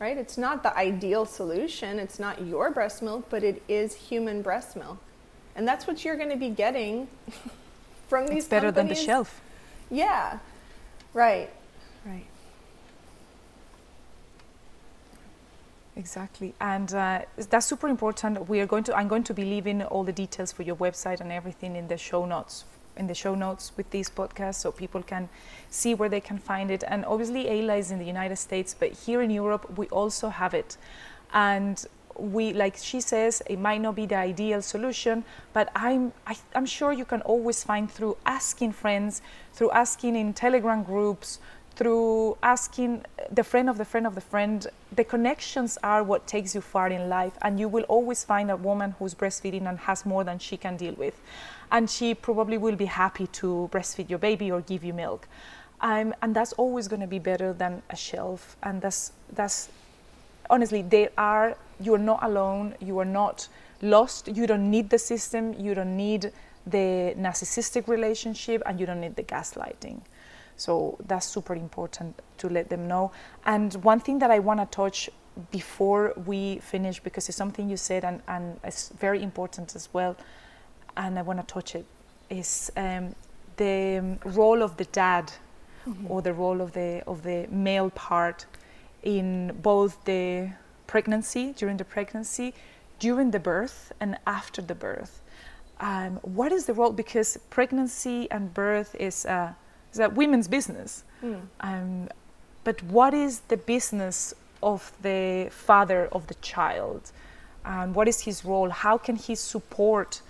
right? 0.00 0.16
It's 0.16 0.38
not 0.38 0.62
the 0.62 0.76
ideal 0.76 1.26
solution. 1.26 1.98
It's 1.98 2.18
not 2.18 2.44
your 2.44 2.70
breast 2.70 3.02
milk 3.02 3.26
but 3.30 3.44
it 3.44 3.62
is 3.68 3.94
human 3.94 4.42
breast 4.42 4.74
milk. 4.74 4.98
And 5.54 5.68
that's 5.68 5.86
what 5.86 6.04
you're 6.04 6.16
going 6.16 6.30
to 6.30 6.36
be 6.36 6.48
getting 6.48 7.06
from 8.08 8.26
these 8.26 8.38
it's 8.38 8.48
better 8.48 8.68
companies. 8.68 8.96
than 8.96 8.96
the 8.96 9.06
shelf. 9.06 9.40
Yeah 9.90 10.38
right. 11.12 11.50
Right. 12.06 12.26
Exactly. 15.96 16.54
And 16.60 16.94
uh, 16.94 17.22
that's 17.50 17.66
super 17.66 17.88
important. 17.88 18.48
We 18.48 18.60
are 18.60 18.66
going 18.66 18.84
to 18.84 18.96
i'm 18.96 19.08
going 19.08 19.24
to 19.24 19.34
be 19.34 19.44
leaving 19.44 19.82
all 19.82 20.02
the 20.02 20.12
details 20.12 20.50
for 20.50 20.62
your 20.62 20.76
website 20.76 21.20
and 21.20 21.30
everything 21.30 21.76
in 21.76 21.88
the 21.88 21.98
show 21.98 22.24
notes 22.24 22.64
in 23.00 23.06
the 23.08 23.14
show 23.14 23.34
notes 23.34 23.72
with 23.76 23.90
these 23.90 24.08
podcasts 24.08 24.60
so 24.62 24.70
people 24.70 25.02
can 25.02 25.28
see 25.70 25.94
where 25.94 26.08
they 26.08 26.20
can 26.20 26.38
find 26.38 26.70
it. 26.70 26.84
And 26.86 27.04
obviously, 27.04 27.46
Eyla 27.46 27.78
is 27.78 27.90
in 27.90 27.98
the 27.98 28.10
United 28.16 28.36
States, 28.36 28.76
but 28.78 28.92
here 28.92 29.20
in 29.22 29.30
Europe, 29.30 29.64
we 29.76 29.86
also 29.88 30.28
have 30.28 30.54
it. 30.54 30.76
And 31.32 31.84
we, 32.16 32.52
like 32.52 32.76
she 32.76 33.00
says, 33.00 33.42
it 33.46 33.58
might 33.58 33.80
not 33.80 33.94
be 33.96 34.06
the 34.06 34.16
ideal 34.16 34.60
solution, 34.62 35.24
but 35.52 35.70
I'm, 35.74 36.12
I, 36.26 36.32
am 36.32 36.38
i 36.54 36.58
am 36.58 36.66
sure 36.66 36.92
you 36.92 37.06
can 37.06 37.22
always 37.22 37.64
find 37.64 37.90
through 37.90 38.16
asking 38.26 38.72
friends, 38.72 39.22
through 39.54 39.70
asking 39.70 40.16
in 40.16 40.34
Telegram 40.34 40.82
groups, 40.82 41.38
through 41.76 42.36
asking 42.42 43.04
the 43.30 43.42
friend 43.42 43.70
of 43.70 43.78
the 43.78 43.84
friend 43.86 44.06
of 44.06 44.14
the 44.14 44.20
friend, 44.20 44.66
the 44.94 45.04
connections 45.04 45.78
are 45.82 46.02
what 46.02 46.26
takes 46.26 46.54
you 46.54 46.60
far 46.60 46.88
in 46.88 47.08
life, 47.08 47.32
and 47.40 47.58
you 47.58 47.68
will 47.68 47.84
always 47.84 48.22
find 48.22 48.50
a 48.50 48.56
woman 48.56 48.94
who's 48.98 49.14
breastfeeding 49.14 49.66
and 49.66 49.78
has 49.78 50.04
more 50.04 50.24
than 50.24 50.38
she 50.38 50.56
can 50.58 50.76
deal 50.76 50.94
with 50.94 51.18
and 51.72 51.88
she 51.88 52.14
probably 52.14 52.58
will 52.58 52.76
be 52.76 52.86
happy 52.86 53.26
to 53.28 53.68
breastfeed 53.72 54.10
your 54.10 54.18
baby 54.18 54.50
or 54.50 54.60
give 54.60 54.84
you 54.84 54.92
milk. 54.92 55.28
Um, 55.80 56.14
and 56.20 56.34
that's 56.34 56.52
always 56.54 56.88
going 56.88 57.00
to 57.00 57.06
be 57.06 57.18
better 57.18 57.52
than 57.52 57.82
a 57.90 57.96
shelf. 57.96 58.56
And 58.62 58.82
that's 58.82 59.12
that's 59.32 59.68
honestly, 60.48 60.82
they 60.82 61.08
are. 61.16 61.56
You 61.80 61.94
are 61.94 61.98
not 61.98 62.22
alone. 62.22 62.74
You 62.80 62.98
are 62.98 63.06
not 63.06 63.48
lost. 63.80 64.28
You 64.28 64.46
don't 64.46 64.70
need 64.70 64.90
the 64.90 64.98
system. 64.98 65.54
You 65.58 65.74
don't 65.74 65.96
need 65.96 66.32
the 66.66 67.14
narcissistic 67.16 67.88
relationship, 67.88 68.62
and 68.66 68.78
you 68.78 68.84
don't 68.84 69.00
need 69.00 69.16
the 69.16 69.22
gaslighting. 69.22 70.02
So 70.56 70.98
that's 71.06 71.26
super 71.26 71.54
important 71.54 72.20
to 72.38 72.48
let 72.50 72.68
them 72.68 72.86
know. 72.86 73.12
And 73.46 73.72
one 73.76 74.00
thing 74.00 74.18
that 74.18 74.30
I 74.30 74.40
want 74.40 74.60
to 74.60 74.66
touch 74.66 75.08
before 75.50 76.12
we 76.26 76.58
finish, 76.58 77.00
because 77.00 77.30
it's 77.30 77.38
something 77.38 77.70
you 77.70 77.78
said, 77.78 78.04
and, 78.04 78.20
and 78.28 78.60
it's 78.62 78.90
very 78.90 79.22
important 79.22 79.74
as 79.74 79.88
well 79.94 80.16
and 80.96 81.18
I 81.18 81.22
want 81.22 81.40
to 81.40 81.54
touch 81.54 81.74
it, 81.74 81.86
is 82.28 82.70
um, 82.76 83.14
the 83.56 83.98
um, 83.98 84.18
role 84.24 84.62
of 84.62 84.76
the 84.76 84.84
dad 84.86 85.32
mm-hmm. 85.86 86.10
or 86.10 86.22
the 86.22 86.32
role 86.32 86.60
of 86.60 86.72
the 86.72 87.02
of 87.06 87.22
the 87.22 87.46
male 87.50 87.90
part 87.90 88.46
in 89.02 89.56
both 89.62 90.04
the 90.04 90.50
pregnancy, 90.86 91.52
during 91.56 91.76
the 91.76 91.84
pregnancy, 91.84 92.52
during 92.98 93.30
the 93.30 93.38
birth, 93.38 93.92
and 94.00 94.18
after 94.26 94.60
the 94.60 94.74
birth. 94.74 95.22
Um, 95.80 96.18
what 96.22 96.52
is 96.52 96.66
the 96.66 96.74
role? 96.74 96.92
Because 96.92 97.38
pregnancy 97.48 98.30
and 98.30 98.52
birth 98.52 98.94
is 98.98 99.24
a, 99.24 99.56
is 99.92 99.98
a 99.98 100.10
women's 100.10 100.48
business. 100.48 101.04
Mm. 101.22 101.40
Um, 101.60 102.08
but 102.64 102.82
what 102.82 103.14
is 103.14 103.40
the 103.48 103.56
business 103.56 104.34
of 104.62 104.92
the 105.00 105.48
father 105.50 106.08
of 106.12 106.26
the 106.26 106.34
child? 106.34 107.12
And 107.64 107.94
what 107.94 108.08
is 108.08 108.20
his 108.20 108.44
role? 108.44 108.68
How 108.68 108.98
can 108.98 109.16
he 109.16 109.34
support 109.34 110.20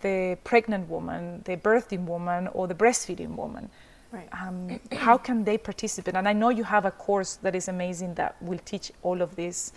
the 0.00 0.38
pregnant 0.44 0.88
woman, 0.88 1.42
the 1.44 1.56
birthing 1.56 2.06
woman, 2.06 2.48
or 2.48 2.66
the 2.66 2.74
breastfeeding 2.74 3.36
woman. 3.36 3.70
Right. 4.12 4.28
Um, 4.32 4.80
how 4.92 5.16
can 5.16 5.44
they 5.44 5.56
participate? 5.56 6.14
And 6.14 6.28
I 6.28 6.32
know 6.32 6.48
you 6.48 6.64
have 6.64 6.84
a 6.84 6.90
course 6.90 7.36
that 7.42 7.54
is 7.54 7.68
amazing 7.68 8.14
that 8.14 8.34
will 8.42 8.58
teach 8.64 8.90
all 9.02 9.22
of 9.22 9.36
this, 9.36 9.72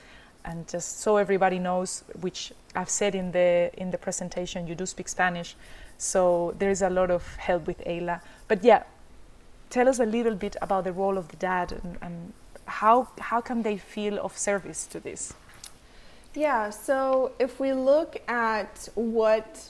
and 0.45 0.67
just 0.67 1.01
so 1.01 1.17
everybody 1.17 1.59
knows, 1.59 2.03
which 2.21 2.51
I've 2.75 2.89
said 2.89 3.13
in 3.15 3.31
the 3.31 3.69
in 3.77 3.91
the 3.91 3.97
presentation, 3.97 4.67
you 4.67 4.75
do 4.75 4.85
speak 4.85 5.07
Spanish, 5.07 5.55
so 5.97 6.55
there 6.57 6.71
is 6.71 6.81
a 6.81 6.89
lot 6.89 7.11
of 7.11 7.23
help 7.35 7.67
with 7.67 7.79
Eyla. 7.85 8.21
But 8.47 8.63
yeah, 8.63 8.83
tell 9.69 9.87
us 9.87 9.99
a 9.99 10.05
little 10.05 10.35
bit 10.35 10.55
about 10.61 10.83
the 10.85 10.93
role 10.93 11.17
of 11.17 11.27
the 11.27 11.37
dad 11.37 11.71
and, 11.71 11.97
and 12.01 12.33
how 12.65 13.07
how 13.19 13.39
can 13.41 13.61
they 13.61 13.77
feel 13.77 14.17
of 14.19 14.37
service 14.37 14.87
to 14.87 14.99
this? 14.99 15.33
Yeah. 16.33 16.71
So 16.71 17.33
if 17.37 17.59
we 17.59 17.73
look 17.73 18.17
at 18.27 18.89
what 18.95 19.69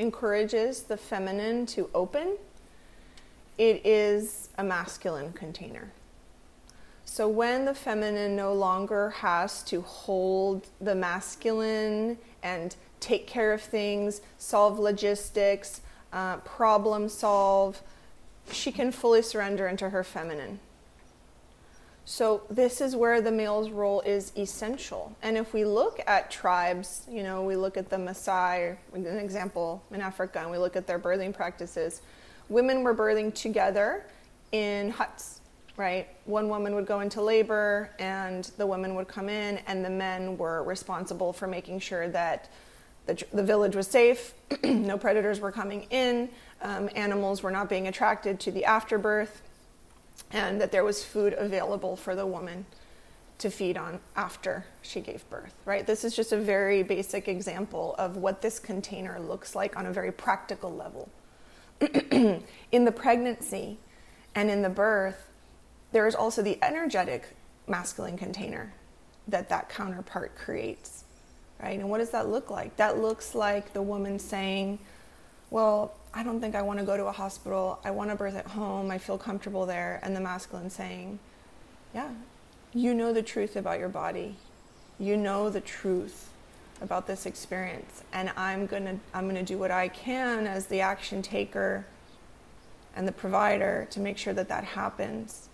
encourages 0.00 0.84
the 0.84 0.96
feminine 0.96 1.66
to 1.66 1.88
open 1.94 2.36
it 3.60 3.84
is 3.84 4.48
a 4.56 4.64
masculine 4.64 5.34
container. 5.34 5.92
So 7.04 7.28
when 7.28 7.66
the 7.66 7.74
feminine 7.74 8.34
no 8.34 8.54
longer 8.54 9.10
has 9.10 9.62
to 9.64 9.82
hold 9.82 10.66
the 10.80 10.94
masculine 10.94 12.16
and 12.42 12.74
take 13.00 13.26
care 13.26 13.52
of 13.52 13.60
things, 13.60 14.22
solve 14.38 14.78
logistics, 14.78 15.82
uh, 16.10 16.38
problem 16.38 17.10
solve, 17.10 17.82
she 18.50 18.72
can 18.72 18.92
fully 18.92 19.20
surrender 19.20 19.68
into 19.68 19.90
her 19.90 20.02
feminine. 20.02 20.58
So 22.10 22.42
this 22.50 22.80
is 22.80 22.96
where 22.96 23.20
the 23.20 23.30
male's 23.30 23.70
role 23.70 24.00
is 24.00 24.32
essential. 24.36 25.14
And 25.22 25.36
if 25.36 25.54
we 25.54 25.64
look 25.64 26.00
at 26.08 26.28
tribes, 26.28 27.06
you 27.08 27.22
know, 27.22 27.44
we 27.44 27.54
look 27.54 27.76
at 27.76 27.88
the 27.88 27.98
Maasai, 27.98 28.76
an 28.92 29.06
example 29.06 29.80
in 29.92 30.00
Africa, 30.00 30.40
and 30.40 30.50
we 30.50 30.58
look 30.58 30.74
at 30.74 30.88
their 30.88 30.98
birthing 30.98 31.32
practices, 31.32 32.02
women 32.48 32.82
were 32.82 32.96
birthing 32.96 33.32
together 33.32 34.04
in 34.50 34.90
huts, 34.90 35.40
right? 35.76 36.08
One 36.24 36.48
woman 36.48 36.74
would 36.74 36.84
go 36.84 36.98
into 36.98 37.22
labor 37.22 37.90
and 38.00 38.50
the 38.56 38.66
women 38.66 38.96
would 38.96 39.06
come 39.06 39.28
in, 39.28 39.58
and 39.68 39.84
the 39.84 39.90
men 39.90 40.36
were 40.36 40.64
responsible 40.64 41.32
for 41.32 41.46
making 41.46 41.78
sure 41.78 42.08
that 42.08 42.48
the, 43.06 43.24
the 43.32 43.44
village 43.44 43.76
was 43.76 43.86
safe, 43.86 44.34
no 44.64 44.98
predators 44.98 45.38
were 45.38 45.52
coming 45.52 45.86
in, 45.90 46.28
um, 46.62 46.90
animals 46.96 47.44
were 47.44 47.52
not 47.52 47.68
being 47.68 47.86
attracted 47.86 48.40
to 48.40 48.50
the 48.50 48.64
afterbirth, 48.64 49.42
and 50.30 50.60
that 50.60 50.72
there 50.72 50.84
was 50.84 51.04
food 51.04 51.34
available 51.36 51.96
for 51.96 52.14
the 52.14 52.26
woman 52.26 52.66
to 53.38 53.50
feed 53.50 53.76
on 53.76 53.98
after 54.16 54.66
she 54.82 55.00
gave 55.00 55.28
birth, 55.30 55.54
right? 55.64 55.86
This 55.86 56.04
is 56.04 56.14
just 56.14 56.32
a 56.32 56.36
very 56.36 56.82
basic 56.82 57.26
example 57.26 57.94
of 57.98 58.16
what 58.16 58.42
this 58.42 58.58
container 58.58 59.18
looks 59.18 59.54
like 59.54 59.76
on 59.76 59.86
a 59.86 59.92
very 59.92 60.12
practical 60.12 60.72
level. 60.72 61.08
in 61.80 62.84
the 62.84 62.92
pregnancy 62.92 63.78
and 64.34 64.50
in 64.50 64.60
the 64.60 64.68
birth, 64.68 65.28
there 65.92 66.06
is 66.06 66.14
also 66.14 66.42
the 66.42 66.58
energetic 66.62 67.34
masculine 67.66 68.18
container 68.18 68.72
that 69.26 69.48
that 69.48 69.68
counterpart 69.70 70.36
creates, 70.36 71.04
right? 71.62 71.78
And 71.78 71.88
what 71.88 71.98
does 71.98 72.10
that 72.10 72.28
look 72.28 72.50
like? 72.50 72.76
That 72.76 72.98
looks 72.98 73.34
like 73.34 73.72
the 73.72 73.82
woman 73.82 74.18
saying, 74.18 74.78
Well, 75.50 75.94
I 76.12 76.22
don't 76.22 76.40
think 76.40 76.54
I 76.54 76.62
want 76.62 76.78
to 76.80 76.84
go 76.84 76.96
to 76.96 77.06
a 77.06 77.12
hospital. 77.12 77.78
I 77.84 77.90
want 77.92 78.10
to 78.10 78.16
birth 78.16 78.34
at 78.34 78.46
home. 78.46 78.90
I 78.90 78.98
feel 78.98 79.16
comfortable 79.16 79.64
there. 79.66 80.00
And 80.02 80.14
the 80.14 80.20
masculine 80.20 80.70
saying, 80.70 81.18
Yeah, 81.94 82.10
you 82.74 82.94
know 82.94 83.12
the 83.12 83.22
truth 83.22 83.56
about 83.56 83.78
your 83.78 83.88
body. 83.88 84.36
You 84.98 85.16
know 85.16 85.50
the 85.50 85.60
truth 85.60 86.30
about 86.80 87.06
this 87.06 87.26
experience 87.26 88.02
and 88.12 88.30
I'm 88.36 88.66
going 88.66 88.84
to 88.84 88.96
I'm 89.12 89.24
going 89.24 89.36
to 89.36 89.42
do 89.42 89.58
what 89.58 89.70
I 89.70 89.88
can 89.88 90.46
as 90.46 90.66
the 90.66 90.80
action 90.80 91.20
taker 91.22 91.84
and 92.96 93.06
the 93.06 93.12
provider 93.12 93.86
to 93.90 94.00
make 94.00 94.18
sure 94.18 94.32
that 94.32 94.48
that 94.48 94.64
happens. 94.64 95.48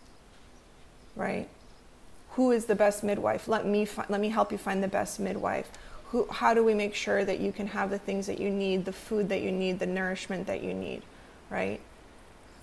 Right? 1.14 1.48
Who 2.30 2.50
is 2.52 2.66
the 2.66 2.74
best 2.74 3.02
midwife? 3.02 3.48
Let 3.48 3.66
me 3.66 3.84
fi- 3.84 4.06
let 4.08 4.20
me 4.20 4.28
help 4.28 4.52
you 4.52 4.58
find 4.58 4.82
the 4.82 4.88
best 4.88 5.18
midwife. 5.18 5.70
Who, 6.08 6.26
how 6.30 6.54
do 6.54 6.64
we 6.64 6.74
make 6.74 6.94
sure 6.94 7.24
that 7.24 7.40
you 7.40 7.52
can 7.52 7.66
have 7.68 7.90
the 7.90 7.98
things 7.98 8.26
that 8.26 8.40
you 8.40 8.50
need, 8.50 8.84
the 8.84 8.92
food 8.92 9.28
that 9.28 9.42
you 9.42 9.50
need, 9.50 9.78
the 9.78 9.86
nourishment 9.86 10.46
that 10.46 10.62
you 10.62 10.72
need, 10.72 11.02
right? 11.50 11.80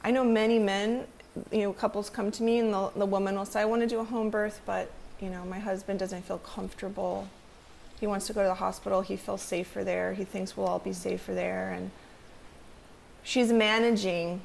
I 0.03 0.11
know 0.11 0.23
many 0.23 0.59
men, 0.59 1.05
you 1.51 1.61
know, 1.63 1.73
couples 1.73 2.09
come 2.09 2.31
to 2.31 2.43
me 2.43 2.59
and 2.59 2.73
the, 2.73 2.91
the 2.95 3.05
woman 3.05 3.35
will 3.35 3.45
say, 3.45 3.61
I 3.61 3.65
want 3.65 3.81
to 3.81 3.87
do 3.87 3.99
a 3.99 4.03
home 4.03 4.29
birth, 4.29 4.61
but, 4.65 4.91
you 5.19 5.29
know, 5.29 5.43
my 5.45 5.59
husband 5.59 5.99
doesn't 5.99 6.23
feel 6.23 6.37
comfortable 6.37 7.27
he 8.03 8.07
wants 8.07 8.27
to 8.27 8.33
go 8.33 8.41
to 8.41 8.49
the 8.49 8.55
hospital. 8.55 8.99
He 8.99 9.15
feels 9.15 9.41
safer 9.41 9.81
there. 9.85 10.13
He 10.13 10.25
thinks 10.25 10.57
we'll 10.57 10.67
all 10.67 10.79
be 10.79 10.91
safer 10.91 11.33
there. 11.33 11.71
And 11.71 11.89
she's 13.23 13.53
managing 13.53 14.41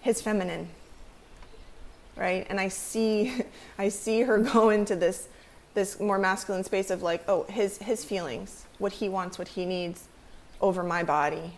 his 0.00 0.22
feminine, 0.22 0.70
right? 2.16 2.46
And 2.48 2.58
I 2.58 2.68
see, 2.68 3.42
I 3.78 3.90
see 3.90 4.22
her 4.22 4.38
go 4.54 4.70
into 4.70 4.96
this, 4.96 5.28
this 5.78 6.00
more 6.00 6.18
masculine 6.18 6.64
space 6.64 6.90
of 6.90 7.02
like, 7.02 7.22
oh, 7.28 7.44
his 7.44 7.78
his 7.78 8.04
feelings, 8.04 8.64
what 8.78 8.92
he 8.94 9.08
wants, 9.08 9.38
what 9.38 9.46
he 9.48 9.64
needs, 9.64 10.08
over 10.60 10.82
my 10.82 11.04
body, 11.04 11.52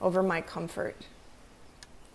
over 0.00 0.22
my 0.22 0.42
comfort. 0.42 0.96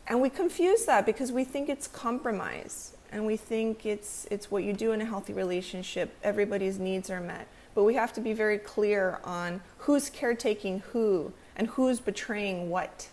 And 0.07 0.21
we 0.21 0.29
confuse 0.29 0.85
that 0.85 1.07
because 1.07 1.31
we 1.31 1.43
think 1.43 1.67
it's 1.67 1.87
compromise 1.87 2.93
and 3.11 3.25
we 3.25 3.37
think 3.37 3.87
it's 3.87 4.27
it's 4.29 4.51
what 4.51 4.63
you 4.63 4.71
do 4.71 4.91
in 4.91 5.01
a 5.01 5.05
healthy 5.05 5.33
relationship. 5.33 6.15
Everybody's 6.23 6.77
needs 6.77 7.09
are 7.09 7.21
met 7.21 7.47
but 7.75 7.83
we 7.83 7.93
have 7.95 8.11
to 8.11 8.19
be 8.19 8.33
very 8.33 8.57
clear 8.57 9.19
on 9.23 9.61
who's 9.79 10.09
caretaking 10.09 10.81
who 10.91 11.31
and 11.55 11.67
who's 11.67 11.99
betraying 11.99 12.69
what. 12.69 13.07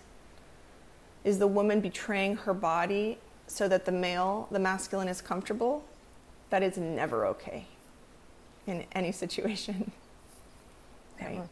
Is 1.24 1.38
the 1.38 1.46
woman 1.46 1.80
betraying 1.80 2.36
her 2.36 2.54
body 2.54 3.18
so 3.46 3.68
that 3.68 3.84
the 3.84 3.92
male, 3.92 4.48
the 4.50 4.58
masculine, 4.58 5.08
is 5.08 5.20
comfortable? 5.20 5.84
That 6.50 6.62
is 6.62 6.78
never 6.78 7.26
okay 7.26 7.66
in 8.66 8.84
any 8.92 9.12
situation. 9.12 9.90
Right? 11.20 11.42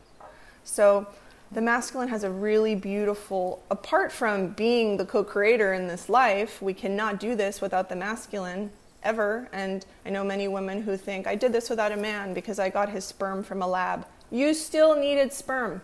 So 0.64 1.06
the 1.52 1.60
masculine 1.60 2.08
has 2.08 2.24
a 2.24 2.30
really 2.30 2.74
beautiful, 2.74 3.62
apart 3.70 4.10
from 4.10 4.48
being 4.48 4.96
the 4.96 5.04
co 5.04 5.22
creator 5.22 5.72
in 5.72 5.86
this 5.86 6.08
life, 6.08 6.60
we 6.60 6.74
cannot 6.74 7.20
do 7.20 7.34
this 7.34 7.60
without 7.60 7.88
the 7.88 7.96
masculine 7.96 8.70
ever. 9.02 9.48
And 9.52 9.84
I 10.04 10.10
know 10.10 10.24
many 10.24 10.48
women 10.48 10.82
who 10.82 10.96
think, 10.96 11.26
I 11.26 11.34
did 11.34 11.52
this 11.52 11.70
without 11.70 11.92
a 11.92 11.96
man 11.96 12.34
because 12.34 12.58
I 12.58 12.70
got 12.70 12.88
his 12.88 13.04
sperm 13.04 13.42
from 13.42 13.62
a 13.62 13.66
lab. 13.66 14.06
You 14.30 14.54
still 14.54 14.98
needed 14.98 15.32
sperm. 15.32 15.80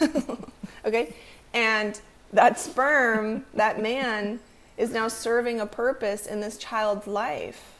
okay? 0.84 1.14
And 1.54 2.00
that 2.32 2.58
sperm, 2.58 3.44
that 3.54 3.80
man, 3.80 4.40
is 4.76 4.90
now 4.90 5.08
serving 5.08 5.60
a 5.60 5.66
purpose 5.66 6.26
in 6.26 6.40
this 6.40 6.56
child's 6.56 7.06
life. 7.06 7.77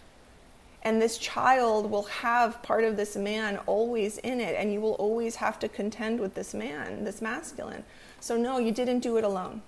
And 0.89 1.03
this 1.03 1.19
child 1.19 1.91
will 1.91 2.05
have 2.05 2.63
part 2.63 2.83
of 2.83 2.97
this 2.97 3.15
man 3.15 3.59
always 3.67 4.17
in 4.17 4.41
it, 4.41 4.57
and 4.57 4.73
you 4.73 4.81
will 4.81 4.95
always 4.95 5.37
have 5.37 5.59
to 5.59 5.69
contend 5.69 6.19
with 6.19 6.33
this 6.33 6.55
man, 6.55 7.05
this 7.05 7.21
masculine. 7.21 7.85
So, 8.21 8.39
no, 8.39 8.57
you 8.57 8.73
didn't 8.73 9.01
do 9.01 9.19
it 9.19 9.23
alone. 9.23 9.61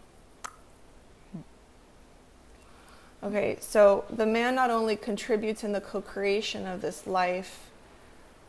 Okay, 3.22 3.58
so 3.60 4.06
the 4.08 4.24
man 4.24 4.54
not 4.54 4.70
only 4.70 4.96
contributes 4.96 5.62
in 5.62 5.72
the 5.72 5.80
co 5.82 6.00
creation 6.00 6.66
of 6.66 6.80
this 6.80 7.06
life, 7.06 7.68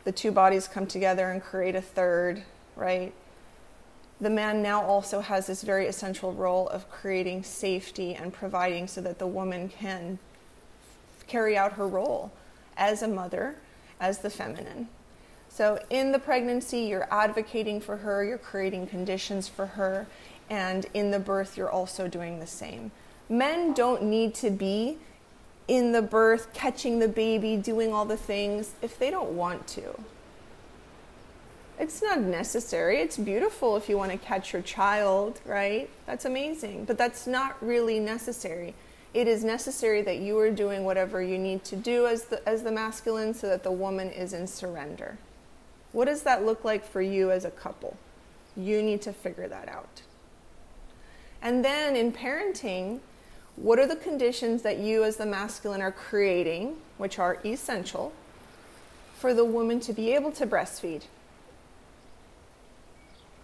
the 0.04 0.12
two 0.12 0.32
bodies 0.32 0.66
come 0.66 0.86
together 0.86 1.28
and 1.28 1.42
create 1.42 1.76
a 1.76 1.82
third, 1.82 2.42
right? 2.74 3.12
The 4.18 4.30
man 4.30 4.62
now 4.62 4.82
also 4.82 5.20
has 5.20 5.46
this 5.46 5.60
very 5.60 5.88
essential 5.88 6.32
role 6.32 6.68
of 6.68 6.90
creating 6.90 7.42
safety 7.42 8.14
and 8.14 8.32
providing 8.32 8.88
so 8.88 9.02
that 9.02 9.18
the 9.18 9.26
woman 9.26 9.68
can 9.68 10.18
carry 11.26 11.54
out 11.54 11.74
her 11.74 11.86
role 11.86 12.32
as 12.76 13.02
a 13.02 13.08
mother, 13.08 13.56
as 14.00 14.18
the 14.18 14.30
feminine. 14.30 14.88
So, 15.48 15.78
in 15.90 16.12
the 16.12 16.18
pregnancy, 16.18 16.80
you're 16.80 17.08
advocating 17.12 17.80
for 17.80 17.98
her, 17.98 18.24
you're 18.24 18.38
creating 18.38 18.86
conditions 18.86 19.48
for 19.48 19.66
her, 19.66 20.06
and 20.48 20.86
in 20.94 21.10
the 21.10 21.18
birth, 21.18 21.56
you're 21.56 21.70
also 21.70 22.08
doing 22.08 22.40
the 22.40 22.46
same 22.46 22.90
men 23.32 23.72
don't 23.72 24.02
need 24.02 24.34
to 24.34 24.50
be 24.50 24.98
in 25.66 25.92
the 25.92 26.02
birth, 26.02 26.52
catching 26.52 26.98
the 26.98 27.08
baby, 27.08 27.56
doing 27.56 27.92
all 27.92 28.04
the 28.04 28.16
things 28.16 28.74
if 28.82 28.98
they 28.98 29.10
don't 29.10 29.30
want 29.30 29.66
to. 29.66 29.98
It's 31.78 32.02
not 32.02 32.20
necessary. 32.20 33.00
It's 33.00 33.16
beautiful 33.16 33.76
if 33.76 33.88
you 33.88 33.96
want 33.96 34.12
to 34.12 34.18
catch 34.18 34.52
your 34.52 34.62
child, 34.62 35.40
right? 35.46 35.88
That's 36.06 36.24
amazing. 36.26 36.84
But 36.84 36.98
that's 36.98 37.26
not 37.26 37.56
really 37.64 37.98
necessary. 37.98 38.74
It 39.14 39.28
is 39.28 39.44
necessary 39.44 40.00
that 40.02 40.18
you 40.18 40.38
are 40.38 40.50
doing 40.50 40.84
whatever 40.84 41.20
you 41.22 41.36
need 41.36 41.64
to 41.64 41.76
do 41.76 42.06
as 42.06 42.24
the, 42.24 42.46
as 42.48 42.62
the 42.62 42.72
masculine 42.72 43.34
so 43.34 43.48
that 43.48 43.62
the 43.62 43.72
woman 43.72 44.10
is 44.10 44.32
in 44.32 44.46
surrender. 44.46 45.18
What 45.92 46.06
does 46.06 46.22
that 46.22 46.46
look 46.46 46.64
like 46.64 46.84
for 46.84 47.02
you 47.02 47.30
as 47.30 47.44
a 47.44 47.50
couple? 47.50 47.96
You 48.56 48.82
need 48.82 49.02
to 49.02 49.12
figure 49.12 49.48
that 49.48 49.68
out. 49.68 50.02
And 51.42 51.64
then 51.64 51.94
in 51.94 52.12
parenting, 52.12 53.00
what 53.56 53.78
are 53.78 53.86
the 53.86 53.96
conditions 53.96 54.62
that 54.62 54.78
you, 54.78 55.04
as 55.04 55.16
the 55.16 55.26
masculine, 55.26 55.82
are 55.82 55.92
creating, 55.92 56.76
which 56.96 57.18
are 57.18 57.38
essential, 57.44 58.12
for 59.18 59.34
the 59.34 59.44
woman 59.44 59.78
to 59.80 59.92
be 59.92 60.14
able 60.14 60.32
to 60.32 60.46
breastfeed? 60.46 61.02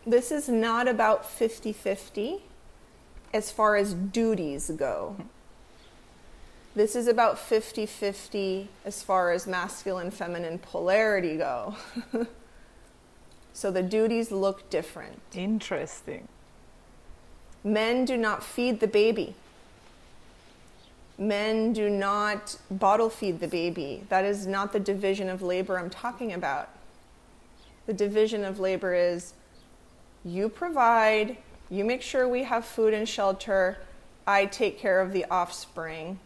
This 0.07 0.33
is 0.33 0.49
not 0.49 0.89
about 0.89 1.29
50 1.29 1.75
50. 1.75 2.43
as 3.35 3.51
far 3.51 3.77
as 3.77 3.93
duties 3.93 4.71
go. 4.71 5.17
This 6.79 6.95
is 6.95 7.09
about 7.09 7.41
50 7.41 7.87
50 7.87 8.69
as 8.85 9.03
far 9.03 9.33
as 9.33 9.49
masculine 9.49 10.13
feminine 10.13 10.61
polarity 10.61 11.37
go. 11.37 11.75
so 13.53 13.73
the 13.73 13.83
duties 13.83 14.31
look 14.31 14.71
different. 14.71 15.21
Interesting. 15.35 16.29
Men 17.65 18.05
do 18.05 18.17
not 18.17 18.45
feed 18.45 18.79
the 18.79 18.87
baby. 18.87 19.35
Men 21.19 21.73
do 21.73 21.91
not 21.91 22.57
bottle 22.71 23.11
feed 23.11 23.41
the 23.41 23.49
baby. 23.49 24.05
That 24.09 24.25
is 24.25 24.47
not 24.47 24.73
the 24.73 24.79
division 24.79 25.29
of 25.29 25.43
labor 25.43 25.81
I'm 25.81 25.91
talking 25.91 26.33
about. 26.33 26.69
The 27.87 27.93
division 27.93 28.45
of 28.45 28.61
labor 28.61 28.95
is 28.95 29.35
you 30.25 30.49
provide, 30.49 31.39
you 31.71 31.85
make 31.85 32.03
sure 32.03 32.29
we 32.29 32.45
have 32.45 32.65
food 32.65 32.95
and 32.95 33.09
shelter, 33.09 33.79
I 34.29 34.47
take 34.47 34.79
care 34.79 35.01
of 35.01 35.13
the 35.13 35.25
offspring 35.29 36.21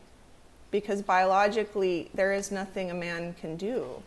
because 0.73 1.03
biologically 1.03 2.11
there 2.13 2.33
is 2.33 2.51
nothing 2.51 2.91
a 2.91 2.95
man 2.95 3.35
can 3.35 3.57
do 3.57 4.03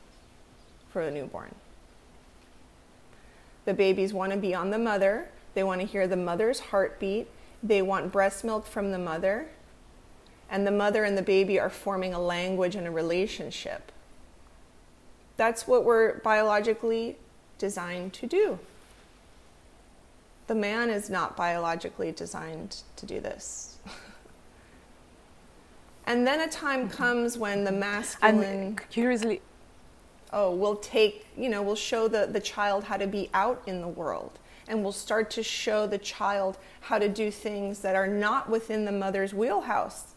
for 0.89 1.01
a 1.01 1.11
newborn. 1.11 1.55
The 3.63 3.73
babies 3.73 4.13
want 4.13 4.33
to 4.33 4.37
be 4.37 4.53
on 4.53 4.71
the 4.71 4.77
mother, 4.77 5.29
they 5.53 5.63
want 5.63 5.79
to 5.79 5.87
hear 5.87 6.07
the 6.07 6.17
mother's 6.17 6.59
heartbeat, 6.59 7.27
they 7.63 7.81
want 7.81 8.11
breast 8.11 8.43
milk 8.43 8.67
from 8.67 8.91
the 8.91 8.99
mother, 8.99 9.47
and 10.49 10.67
the 10.67 10.71
mother 10.71 11.03
and 11.03 11.17
the 11.17 11.21
baby 11.21 11.59
are 11.59 11.69
forming 11.69 12.13
a 12.13 12.19
language 12.19 12.75
and 12.75 12.85
a 12.85 12.91
relationship. 12.91 13.91
That's 15.37 15.67
what 15.67 15.83
we're 15.83 16.19
biologically 16.19 17.17
designed 17.57 18.13
to 18.13 18.27
do. 18.27 18.59
The 20.47 20.55
man 20.55 20.89
is 20.89 21.09
not 21.09 21.35
biologically 21.35 22.11
designed 22.11 22.83
to 22.97 23.05
do 23.05 23.19
this. 23.19 23.74
And 26.07 26.25
then 26.25 26.41
a 26.41 26.47
time 26.47 26.89
comes 26.89 27.37
when 27.37 27.63
the 27.63 27.71
masculine. 27.71 28.43
And 28.43 28.89
curiously. 28.89 29.41
Oh, 30.31 30.53
we'll 30.53 30.75
take, 30.75 31.25
you 31.37 31.49
know, 31.49 31.61
we'll 31.61 31.75
show 31.75 32.07
the, 32.07 32.27
the 32.29 32.39
child 32.39 32.83
how 32.83 32.97
to 32.97 33.07
be 33.07 33.29
out 33.33 33.61
in 33.67 33.81
the 33.81 33.87
world. 33.87 34.37
And 34.67 34.83
we'll 34.83 34.91
start 34.91 35.29
to 35.31 35.43
show 35.43 35.87
the 35.87 35.97
child 35.97 36.57
how 36.81 36.99
to 36.99 37.07
do 37.07 37.31
things 37.31 37.79
that 37.79 37.95
are 37.95 38.07
not 38.07 38.49
within 38.49 38.85
the 38.85 38.91
mother's 38.91 39.33
wheelhouse. 39.33 40.13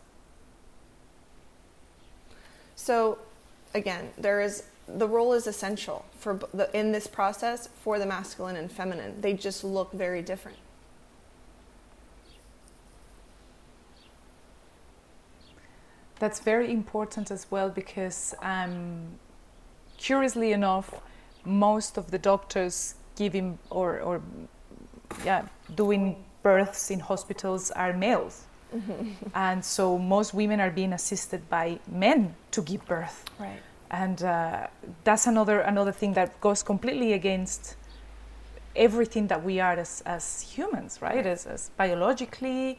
So, 2.75 3.19
again, 3.75 4.11
there 4.17 4.41
is 4.41 4.65
the 4.89 5.07
role 5.07 5.35
is 5.35 5.47
essential 5.47 6.05
for 6.19 6.41
the, 6.55 6.75
in 6.77 6.93
this 6.93 7.07
process 7.07 7.69
for 7.83 7.99
the 7.99 8.07
masculine 8.07 8.57
and 8.57 8.73
feminine. 8.73 9.21
They 9.21 9.35
just 9.35 9.63
look 9.63 9.93
very 9.93 10.23
different. 10.23 10.57
That's 16.19 16.41
very 16.41 16.73
important 16.73 17.31
as 17.31 17.47
well 17.51 17.71
because, 17.71 18.35
um, 18.43 19.07
curiously 19.97 20.53
enough, 20.53 20.95
most 21.45 21.97
of 21.97 22.11
the 22.11 22.19
doctors 22.19 22.95
giving 23.17 23.59
or, 23.71 24.01
or 24.01 24.21
yeah, 25.25 25.47
doing 25.75 26.17
births 26.43 26.91
in 26.91 27.01
hospitals 27.01 27.71
are 27.71 27.93
males. 27.93 28.45
Mm-hmm. 28.75 29.13
And 29.35 29.65
so 29.65 29.99
most 29.99 30.35
women 30.35 30.61
are 30.61 30.71
being 30.71 30.93
assisted 30.93 31.49
by 31.49 31.79
men 31.91 32.35
to 32.51 32.63
give 32.63 32.85
birth. 32.87 33.25
Right. 33.39 33.61
And 33.91 34.23
uh, 34.23 34.67
that's 35.05 35.27
another 35.27 35.61
another 35.61 35.93
thing 35.93 36.13
that 36.15 36.39
goes 36.41 36.63
completely 36.63 37.15
against 37.15 37.77
everything 38.77 39.29
that 39.29 39.43
we 39.43 39.61
are 39.61 39.73
as, 39.73 40.03
as 40.05 40.43
humans, 40.43 41.01
right? 41.01 41.17
right. 41.17 41.27
As, 41.27 41.47
as 41.47 41.71
biologically, 41.77 42.79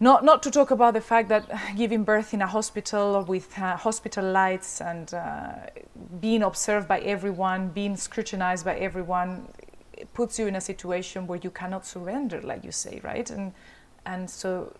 not, 0.00 0.24
not 0.24 0.42
to 0.42 0.50
talk 0.50 0.70
about 0.70 0.94
the 0.94 1.00
fact 1.00 1.28
that 1.28 1.48
giving 1.76 2.04
birth 2.04 2.34
in 2.34 2.42
a 2.42 2.46
hospital 2.46 3.22
with 3.22 3.56
uh, 3.58 3.76
hospital 3.76 4.30
lights 4.30 4.80
and 4.80 5.14
uh, 5.14 5.52
being 6.20 6.42
observed 6.42 6.88
by 6.88 7.00
everyone, 7.00 7.68
being 7.68 7.96
scrutinized 7.96 8.64
by 8.64 8.76
everyone, 8.76 9.48
puts 10.12 10.38
you 10.38 10.46
in 10.46 10.56
a 10.56 10.60
situation 10.60 11.26
where 11.26 11.38
you 11.42 11.50
cannot 11.50 11.86
surrender, 11.86 12.40
like 12.42 12.64
you 12.64 12.72
say, 12.72 13.00
right? 13.04 13.30
And, 13.30 13.52
and 14.04 14.28
so 14.28 14.74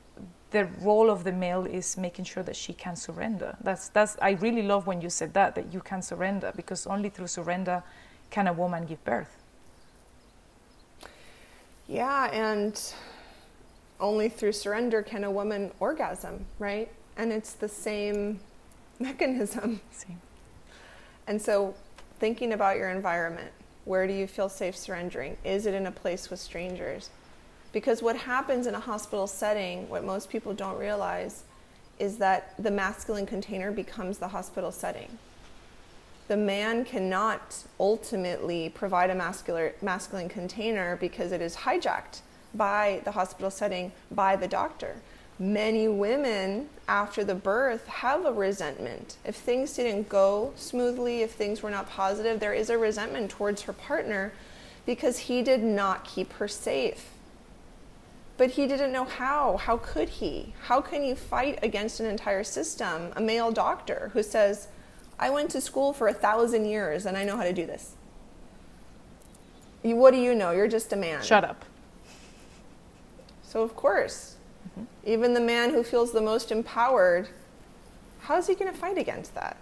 the 0.50 0.66
role 0.80 1.10
of 1.10 1.24
the 1.24 1.32
male 1.32 1.64
is 1.64 1.96
making 1.96 2.24
sure 2.24 2.42
that 2.42 2.56
she 2.56 2.72
can 2.72 2.96
surrender. 2.96 3.56
That's, 3.62 3.88
that's, 3.88 4.16
I 4.20 4.32
really 4.32 4.62
love 4.62 4.86
when 4.86 5.00
you 5.00 5.10
said 5.10 5.32
that, 5.34 5.54
that 5.54 5.72
you 5.72 5.80
can 5.80 6.02
surrender, 6.02 6.52
because 6.54 6.86
only 6.86 7.08
through 7.08 7.28
surrender 7.28 7.82
can 8.30 8.46
a 8.48 8.52
woman 8.52 8.84
give 8.84 9.02
birth. 9.04 9.36
Yeah, 11.88 12.30
and 12.32 12.80
only 14.00 14.28
through 14.28 14.52
surrender 14.52 15.02
can 15.02 15.24
a 15.24 15.30
woman 15.30 15.70
orgasm, 15.80 16.46
right? 16.58 16.90
And 17.16 17.32
it's 17.32 17.52
the 17.52 17.68
same 17.68 18.40
mechanism. 18.98 19.80
Same. 19.90 20.20
And 21.26 21.40
so, 21.40 21.74
thinking 22.18 22.52
about 22.52 22.76
your 22.76 22.90
environment, 22.90 23.50
where 23.84 24.06
do 24.06 24.12
you 24.12 24.26
feel 24.26 24.48
safe 24.48 24.76
surrendering? 24.76 25.36
Is 25.44 25.66
it 25.66 25.74
in 25.74 25.86
a 25.86 25.90
place 25.90 26.30
with 26.30 26.40
strangers? 26.40 27.10
Because 27.72 28.02
what 28.02 28.16
happens 28.16 28.66
in 28.66 28.74
a 28.74 28.80
hospital 28.80 29.26
setting, 29.26 29.88
what 29.88 30.04
most 30.04 30.30
people 30.30 30.54
don't 30.54 30.78
realize, 30.78 31.44
is 31.98 32.18
that 32.18 32.54
the 32.58 32.70
masculine 32.70 33.26
container 33.26 33.70
becomes 33.72 34.18
the 34.18 34.28
hospital 34.28 34.70
setting. 34.70 35.18
The 36.28 36.36
man 36.36 36.84
cannot 36.84 37.64
ultimately 37.78 38.70
provide 38.70 39.10
a 39.10 39.14
masculine, 39.14 39.72
masculine 39.82 40.28
container 40.28 40.96
because 40.96 41.32
it 41.32 41.42
is 41.42 41.56
hijacked 41.56 42.20
by 42.54 43.00
the 43.04 43.12
hospital 43.12 43.50
setting 43.50 43.92
by 44.10 44.36
the 44.36 44.48
doctor. 44.48 44.96
Many 45.38 45.88
women 45.88 46.68
after 46.86 47.24
the 47.24 47.34
birth 47.34 47.86
have 47.88 48.24
a 48.24 48.32
resentment. 48.32 49.16
If 49.24 49.34
things 49.34 49.74
didn't 49.74 50.08
go 50.08 50.52
smoothly, 50.54 51.22
if 51.22 51.32
things 51.32 51.62
were 51.62 51.70
not 51.70 51.90
positive, 51.90 52.38
there 52.38 52.54
is 52.54 52.70
a 52.70 52.78
resentment 52.78 53.30
towards 53.30 53.62
her 53.62 53.72
partner 53.72 54.32
because 54.86 55.18
he 55.18 55.42
did 55.42 55.62
not 55.62 56.04
keep 56.04 56.34
her 56.34 56.46
safe. 56.46 57.10
But 58.36 58.50
he 58.50 58.66
didn't 58.66 58.92
know 58.92 59.04
how. 59.04 59.56
How 59.56 59.76
could 59.76 60.08
he? 60.08 60.54
How 60.64 60.80
can 60.80 61.02
you 61.02 61.16
fight 61.16 61.58
against 61.62 62.00
an 62.00 62.06
entire 62.06 62.44
system, 62.44 63.12
a 63.16 63.20
male 63.20 63.50
doctor 63.50 64.10
who 64.12 64.22
says, 64.22 64.68
I 65.18 65.30
went 65.30 65.50
to 65.50 65.60
school 65.60 65.92
for 65.92 66.08
a 66.08 66.14
thousand 66.14 66.66
years 66.66 67.06
and 67.06 67.16
I 67.16 67.24
know 67.24 67.36
how 67.36 67.44
to 67.44 67.52
do 67.52 67.66
this? 67.66 67.94
What 69.82 70.12
do 70.12 70.18
you 70.18 70.34
know? 70.34 70.50
You're 70.50 70.68
just 70.68 70.92
a 70.92 70.96
man. 70.96 71.22
Shut 71.22 71.44
up. 71.44 71.64
So, 73.54 73.62
of 73.62 73.76
course, 73.76 74.34
mm-hmm. 74.68 74.82
even 75.08 75.32
the 75.32 75.40
man 75.40 75.70
who 75.70 75.84
feels 75.84 76.10
the 76.10 76.20
most 76.20 76.50
empowered, 76.50 77.28
how's 78.22 78.48
he 78.48 78.56
going 78.56 78.70
to 78.70 78.76
fight 78.76 78.98
against 78.98 79.32
that? 79.36 79.56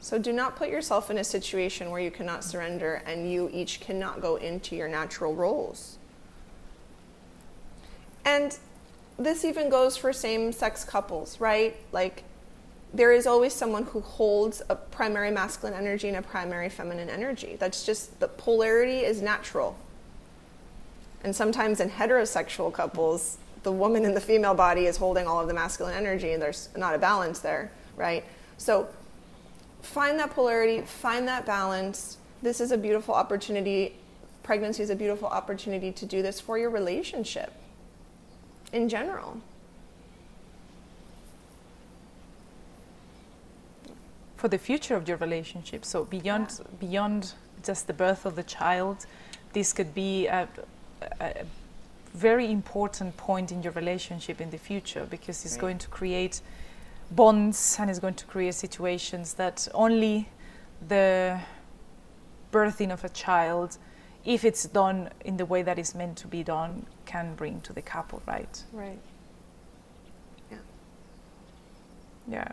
So, 0.00 0.18
do 0.18 0.32
not 0.32 0.56
put 0.56 0.68
yourself 0.68 1.08
in 1.08 1.16
a 1.16 1.22
situation 1.22 1.92
where 1.92 2.00
you 2.00 2.10
cannot 2.10 2.42
surrender 2.42 3.00
and 3.06 3.30
you 3.30 3.50
each 3.52 3.78
cannot 3.78 4.20
go 4.20 4.34
into 4.34 4.74
your 4.74 4.88
natural 4.88 5.32
roles. 5.32 5.98
And 8.24 8.58
this 9.16 9.44
even 9.44 9.70
goes 9.70 9.96
for 9.96 10.12
same 10.12 10.50
sex 10.50 10.84
couples, 10.84 11.40
right? 11.40 11.76
Like, 11.92 12.24
there 12.92 13.12
is 13.12 13.28
always 13.28 13.52
someone 13.52 13.84
who 13.84 14.00
holds 14.00 14.60
a 14.68 14.74
primary 14.74 15.30
masculine 15.30 15.78
energy 15.78 16.08
and 16.08 16.16
a 16.16 16.22
primary 16.22 16.68
feminine 16.68 17.10
energy. 17.10 17.54
That's 17.60 17.86
just 17.86 18.18
the 18.18 18.26
polarity 18.26 19.04
is 19.04 19.22
natural. 19.22 19.76
And 21.24 21.34
sometimes 21.34 21.80
in 21.80 21.90
heterosexual 21.90 22.72
couples, 22.72 23.38
the 23.62 23.72
woman 23.72 24.04
in 24.04 24.14
the 24.14 24.20
female 24.20 24.54
body 24.54 24.86
is 24.86 24.96
holding 24.96 25.26
all 25.26 25.40
of 25.40 25.48
the 25.48 25.54
masculine 25.54 25.94
energy 25.94 26.32
and 26.32 26.40
there's 26.40 26.68
not 26.76 26.94
a 26.94 26.98
balance 26.98 27.40
there, 27.40 27.70
right? 27.96 28.24
So 28.56 28.88
find 29.82 30.18
that 30.18 30.30
polarity, 30.30 30.82
find 30.82 31.26
that 31.28 31.44
balance. 31.44 32.18
This 32.42 32.60
is 32.60 32.72
a 32.72 32.78
beautiful 32.78 33.14
opportunity. 33.14 33.96
Pregnancy 34.42 34.82
is 34.82 34.90
a 34.90 34.96
beautiful 34.96 35.28
opportunity 35.28 35.92
to 35.92 36.06
do 36.06 36.22
this 36.22 36.40
for 36.40 36.56
your 36.56 36.70
relationship 36.70 37.52
in 38.72 38.88
general. 38.88 39.40
For 44.36 44.46
the 44.46 44.58
future 44.58 44.94
of 44.94 45.08
your 45.08 45.16
relationship, 45.16 45.84
so 45.84 46.04
beyond 46.04 46.60
yeah. 46.60 46.66
beyond 46.78 47.32
just 47.64 47.88
the 47.88 47.92
birth 47.92 48.24
of 48.24 48.36
the 48.36 48.44
child, 48.44 49.04
this 49.52 49.72
could 49.72 49.92
be 49.94 50.28
a, 50.28 50.48
a 51.20 51.44
very 52.14 52.50
important 52.50 53.16
point 53.16 53.52
in 53.52 53.62
your 53.62 53.72
relationship 53.72 54.40
in 54.40 54.50
the 54.50 54.58
future 54.58 55.06
because 55.08 55.44
it's 55.44 55.56
going 55.56 55.78
to 55.78 55.88
create 55.88 56.40
bonds 57.10 57.76
and 57.78 57.90
it's 57.90 57.98
going 57.98 58.14
to 58.14 58.26
create 58.26 58.54
situations 58.54 59.34
that 59.34 59.68
only 59.74 60.28
the 60.88 61.38
birthing 62.52 62.92
of 62.92 63.04
a 63.04 63.08
child 63.10 63.78
if 64.24 64.44
it's 64.44 64.64
done 64.64 65.08
in 65.24 65.36
the 65.36 65.46
way 65.46 65.62
that 65.62 65.78
is 65.78 65.94
meant 65.94 66.16
to 66.16 66.26
be 66.26 66.42
done 66.42 66.84
can 67.06 67.34
bring 67.34 67.60
to 67.60 67.72
the 67.72 67.82
couple 67.82 68.22
right? 68.26 68.64
Right. 68.72 68.98
Yeah 70.50 70.58
yeah 72.28 72.52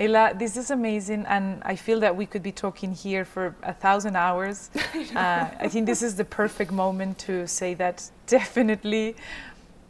Eyla, 0.00 0.38
this 0.38 0.56
is 0.56 0.70
amazing, 0.70 1.26
and 1.28 1.62
I 1.62 1.76
feel 1.76 2.00
that 2.00 2.16
we 2.16 2.24
could 2.24 2.42
be 2.42 2.52
talking 2.52 2.94
here 2.94 3.22
for 3.22 3.54
a 3.62 3.74
thousand 3.74 4.16
hours. 4.16 4.70
I, 4.94 5.10
uh, 5.14 5.64
I 5.64 5.68
think 5.68 5.84
this 5.84 6.00
is 6.00 6.14
the 6.16 6.24
perfect 6.24 6.72
moment 6.72 7.18
to 7.18 7.46
say 7.46 7.74
that 7.74 8.10
definitely 8.26 9.14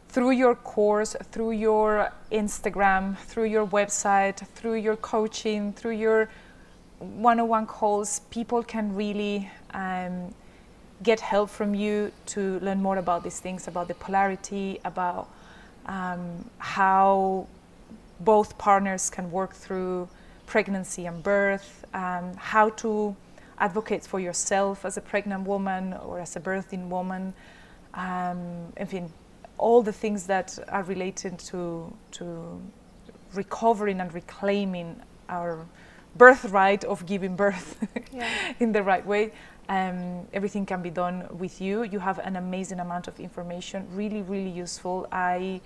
through 0.09 0.31
your 0.31 0.55
course, 0.55 1.15
through 1.31 1.51
your 1.51 2.11
Instagram, 2.29 3.17
through 3.19 3.45
your 3.45 3.65
website, 3.65 4.45
through 4.49 4.73
your 4.73 4.97
coaching, 4.97 5.71
through 5.71 5.95
your 5.95 6.29
one 6.99 7.39
on 7.39 7.47
one 7.47 7.65
calls, 7.65 8.19
people 8.31 8.61
can 8.63 8.93
really 8.93 9.49
um, 9.73 10.33
get 11.03 11.21
help 11.21 11.49
from 11.49 11.73
you 11.73 12.11
to 12.25 12.59
learn 12.59 12.81
more 12.81 12.97
about 12.97 13.23
these 13.23 13.39
things 13.39 13.69
about 13.69 13.87
the 13.87 13.93
polarity, 13.93 14.77
about 14.83 15.29
um, 15.85 16.43
how 16.57 17.47
both 18.23 18.57
partners 18.57 19.09
can 19.09 19.31
work 19.31 19.53
through 19.53 20.07
pregnancy 20.45 21.05
and 21.05 21.23
birth, 21.23 21.85
um, 21.93 22.33
how 22.35 22.69
to 22.69 23.15
advocate 23.57 24.03
for 24.05 24.19
yourself 24.19 24.85
as 24.85 24.97
a 24.97 25.01
pregnant 25.01 25.47
woman 25.47 25.93
or 25.93 26.19
as 26.19 26.35
a 26.35 26.39
birthing 26.39 26.89
woman. 26.89 27.33
Um, 27.93 28.73
mean, 28.91 29.11
all 29.57 29.81
the 29.81 29.93
things 29.93 30.25
that 30.27 30.57
are 30.69 30.83
related 30.83 31.37
to, 31.39 31.93
to 32.11 32.61
recovering 33.33 34.01
and 34.01 34.13
reclaiming 34.13 34.99
our 35.29 35.65
birthright 36.15 36.83
of 36.83 37.05
giving 37.05 37.35
birth 37.35 37.87
yeah. 38.11 38.53
in 38.59 38.71
the 38.71 38.83
right 38.83 39.05
way. 39.05 39.31
Um, 39.69 40.27
everything 40.33 40.65
can 40.65 40.81
be 40.81 40.89
done 40.89 41.27
with 41.37 41.61
you. 41.61 41.83
You 41.83 41.99
have 41.99 42.19
an 42.19 42.35
amazing 42.35 42.79
amount 42.79 43.07
of 43.07 43.19
information, 43.19 43.87
really, 43.93 44.21
really 44.21 44.49
useful. 44.49 45.07
I 45.11 45.61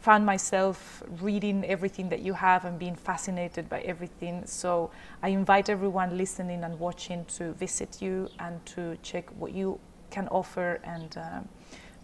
found 0.00 0.24
myself 0.24 1.02
reading 1.20 1.64
everything 1.64 2.08
that 2.08 2.20
you 2.20 2.32
have 2.32 2.64
and 2.64 2.78
being 2.78 2.94
fascinated 2.94 3.68
by 3.68 3.80
everything. 3.80 4.46
So 4.46 4.90
I 5.22 5.30
invite 5.30 5.68
everyone 5.68 6.16
listening 6.16 6.62
and 6.62 6.78
watching 6.78 7.24
to 7.36 7.52
visit 7.54 8.00
you 8.00 8.28
and 8.38 8.64
to 8.66 8.96
check 9.02 9.28
what 9.38 9.52
you 9.52 9.80
can 10.10 10.28
offer 10.28 10.80
and 10.84 11.16
um, 11.18 11.48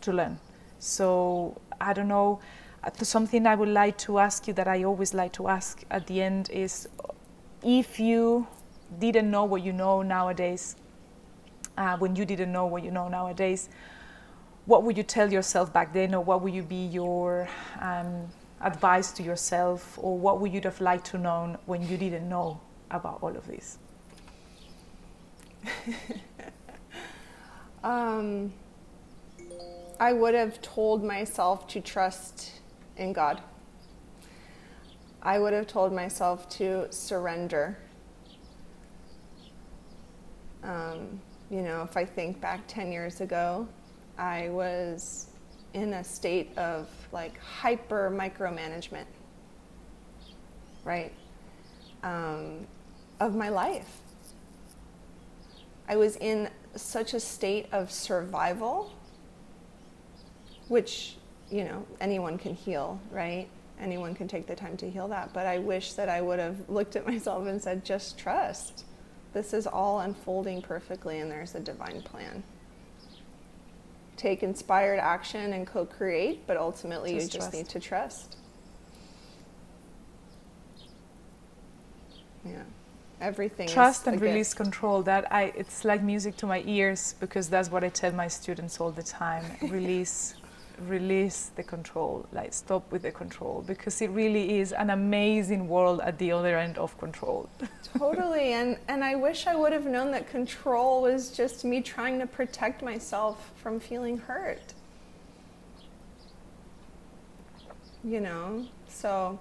to 0.01 0.13
learn. 0.13 0.39
So 0.79 1.61
I 1.81 1.93
don't 1.93 2.09
know. 2.09 2.41
Uh, 2.83 2.91
something 3.03 3.47
I 3.47 3.55
would 3.55 3.69
like 3.69 3.97
to 3.99 4.19
ask 4.19 4.47
you 4.49 4.55
that 4.55 4.69
I 4.69 4.83
always 4.85 5.15
like 5.15 5.33
to 5.35 5.49
ask 5.49 5.83
at 5.91 6.07
the 6.07 6.21
end 6.21 6.51
is 6.51 6.89
if 7.63 7.99
you 7.99 8.47
didn't 8.99 9.31
know 9.31 9.45
what 9.45 9.63
you 9.63 9.73
know 9.73 10.03
nowadays, 10.03 10.77
uh, 11.79 11.97
when 11.97 12.15
you 12.17 12.25
didn't 12.25 12.53
know 12.53 12.67
what 12.67 12.85
you 12.85 12.91
know 12.91 13.09
nowadays, 13.09 13.69
what 14.67 14.83
would 14.83 14.97
you 14.97 15.03
tell 15.03 15.31
yourself 15.33 15.73
back 15.73 15.93
then, 15.93 16.15
or 16.15 16.25
what 16.25 16.43
would 16.43 16.55
you 16.55 16.63
be 16.63 16.87
your 16.87 17.49
um, 17.81 18.29
advice 18.61 19.13
to 19.13 19.23
yourself, 19.23 19.99
or 20.01 20.19
what 20.19 20.41
would 20.41 20.53
you 20.53 20.61
have 20.63 20.81
liked 20.81 21.07
to 21.07 21.19
know 21.19 21.57
when 21.67 21.87
you 21.87 21.97
didn't 21.97 22.29
know 22.29 22.61
about 22.91 23.19
all 23.23 23.37
of 23.37 23.47
this? 23.47 23.79
um, 27.85 28.53
I 30.01 30.13
would 30.13 30.35
have 30.35 30.61
told 30.63 31.05
myself 31.05 31.69
to 31.69 31.81
trust 31.81 32.53
in 32.97 33.13
God. 33.13 33.41
I 35.23 35.39
would 35.39 35.53
have 35.53 35.67
told 35.67 35.93
myself 35.93 36.49
to 36.51 36.91
surrender. 36.93 37.79
Um, 40.63 41.21
you 41.51 41.63
know, 41.63 41.83
if 41.83 41.97
I 41.97 42.05
think 42.05 42.41
back 42.41 42.61
10 42.67 42.93
years 42.93 43.21
ago, 43.21 43.69
I 44.19 44.49
was 44.51 45.29
in 45.73 45.95
a 45.95 46.05
state 46.05 46.57
of 46.57 46.89
like 47.13 47.39
hyper 47.39 48.11
micromanagement, 48.11 49.07
right? 50.85 51.13
Um, 52.03 52.67
of 53.21 53.35
my 53.35 53.49
life. 53.49 54.01
I 55.89 55.97
was 55.97 56.17
in 56.17 56.49
such 56.77 57.15
a 57.15 57.21
state 57.21 57.67
of 57.73 57.91
survival, 57.91 58.93
which, 60.69 61.17
you 61.51 61.65
know, 61.65 61.87
anyone 62.01 62.39
can 62.39 62.55
heal, 62.55 63.01
right? 63.11 63.49
anyone 63.81 64.15
can 64.15 64.29
take 64.29 64.47
the 64.47 64.55
time 64.55 64.77
to 64.79 64.91
heal 64.91 65.09
that. 65.09 65.33
But 65.33 65.47
I 65.47 65.59
wish 65.59 65.95
that 65.95 66.09
I 66.09 66.21
would 66.21 66.39
have 66.39 66.69
looked 66.69 66.97
at 66.97 67.07
myself 67.07 67.47
and 67.47 67.63
said, 67.63 67.85
just 67.85 68.19
trust. 68.19 68.85
This 69.33 69.53
is 69.53 69.67
all 69.67 70.01
unfolding 70.01 70.63
perfectly, 70.63 71.19
and 71.19 71.31
there's 71.31 71.55
a 71.55 71.61
divine 71.61 72.03
plan. 72.03 72.43
Take 74.17 74.43
inspired 74.43 74.99
action 74.99 75.53
and 75.53 75.67
co 75.67 75.85
create, 75.85 76.47
but 76.47 76.57
ultimately 76.57 77.15
just 77.15 77.27
you 77.27 77.41
just 77.41 77.51
trust. 77.51 77.55
need 77.55 77.69
to 77.69 77.81
trust. 77.81 78.37
Yeah. 82.45 82.63
Everything 83.21 83.69
trust 83.69 84.07
and 84.07 84.21
release 84.21 84.53
gift. 84.53 84.63
control 84.63 85.03
that 85.03 85.33
i 85.33 85.45
it's 85.57 85.85
like 85.85 86.03
music 86.03 86.37
to 86.37 86.47
my 86.47 86.63
ears 86.67 87.15
because 87.21 87.49
that's 87.49 87.71
what 87.71 87.83
i 87.83 87.89
tell 87.89 88.13
my 88.13 88.29
students 88.29 88.81
all 88.81 88.91
the 88.91 89.03
time 89.03 89.45
release 89.71 90.35
release 90.87 91.51
the 91.57 91.63
control, 91.63 92.27
like 92.33 92.53
stop 92.53 92.91
with 92.91 93.03
the 93.03 93.11
control, 93.11 93.65
because 93.67 94.01
it 94.03 94.11
really 94.11 94.59
is 94.59 94.73
an 94.73 94.91
amazing 94.91 95.69
world 95.69 96.01
at 96.01 96.19
the 96.19 96.33
other 96.33 96.59
end 96.59 96.79
of 96.79 96.97
control. 96.99 97.49
totally, 97.99 98.53
and 98.53 98.77
and 98.89 99.05
I 99.05 99.15
wish 99.15 99.47
I 99.47 99.55
would 99.55 99.73
have 99.73 99.87
known 99.87 100.11
that 100.13 100.29
control 100.29 101.03
was 101.03 101.31
just 101.31 101.65
me 101.65 101.81
trying 101.81 102.19
to 102.21 102.27
protect 102.27 102.83
myself 102.83 103.53
from 103.57 103.81
feeling 103.81 104.19
hurt. 104.19 104.75
You 108.03 108.21
know, 108.21 108.67
so 108.89 109.39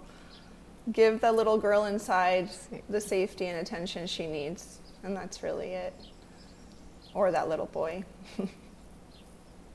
give 0.92 1.22
the 1.22 1.32
little 1.32 1.58
girl 1.58 1.86
inside 1.86 2.50
the 2.90 3.02
safety 3.02 3.48
and 3.48 3.60
attention 3.60 4.08
she 4.08 4.28
needs, 4.28 4.80
and 5.04 5.16
that's 5.16 5.44
really 5.44 5.70
it. 5.70 5.94
Or 7.14 7.32
that 7.32 7.48
little 7.48 7.68
boy. 7.68 8.04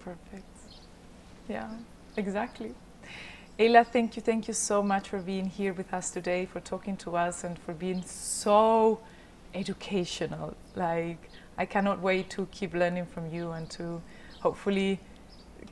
Perfect. 0.01 0.48
Yeah, 1.49 1.71
exactly. 2.17 2.75
Eyla, 3.59 3.85
thank 3.87 4.15
you, 4.17 4.23
thank 4.23 4.47
you 4.47 4.55
so 4.55 4.83
much 4.83 5.09
for 5.09 5.19
being 5.19 5.47
here 5.47 5.73
with 5.73 5.93
us 5.93 6.11
today, 6.11 6.47
for 6.47 6.61
talking 6.61 6.97
to 6.99 7.17
us, 7.17 7.43
and 7.43 7.59
for 7.59 7.75
being 7.75 8.03
so 8.05 9.01
educational. 9.55 10.55
Like, 10.77 11.19
I 11.57 11.67
cannot 11.67 12.01
wait 12.01 12.31
to 12.31 12.47
keep 12.53 12.73
learning 12.75 13.07
from 13.07 13.33
you 13.33 13.51
and 13.53 13.69
to 13.71 14.01
hopefully 14.41 15.01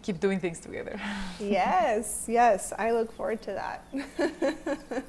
keep 0.03 0.19
doing 0.19 0.41
things 0.41 0.59
together. 0.59 0.99
yes, 1.41 2.25
yes, 2.27 2.73
I 2.77 2.91
look 2.91 3.13
forward 3.13 3.43
to 3.43 3.53
that. 3.53 3.85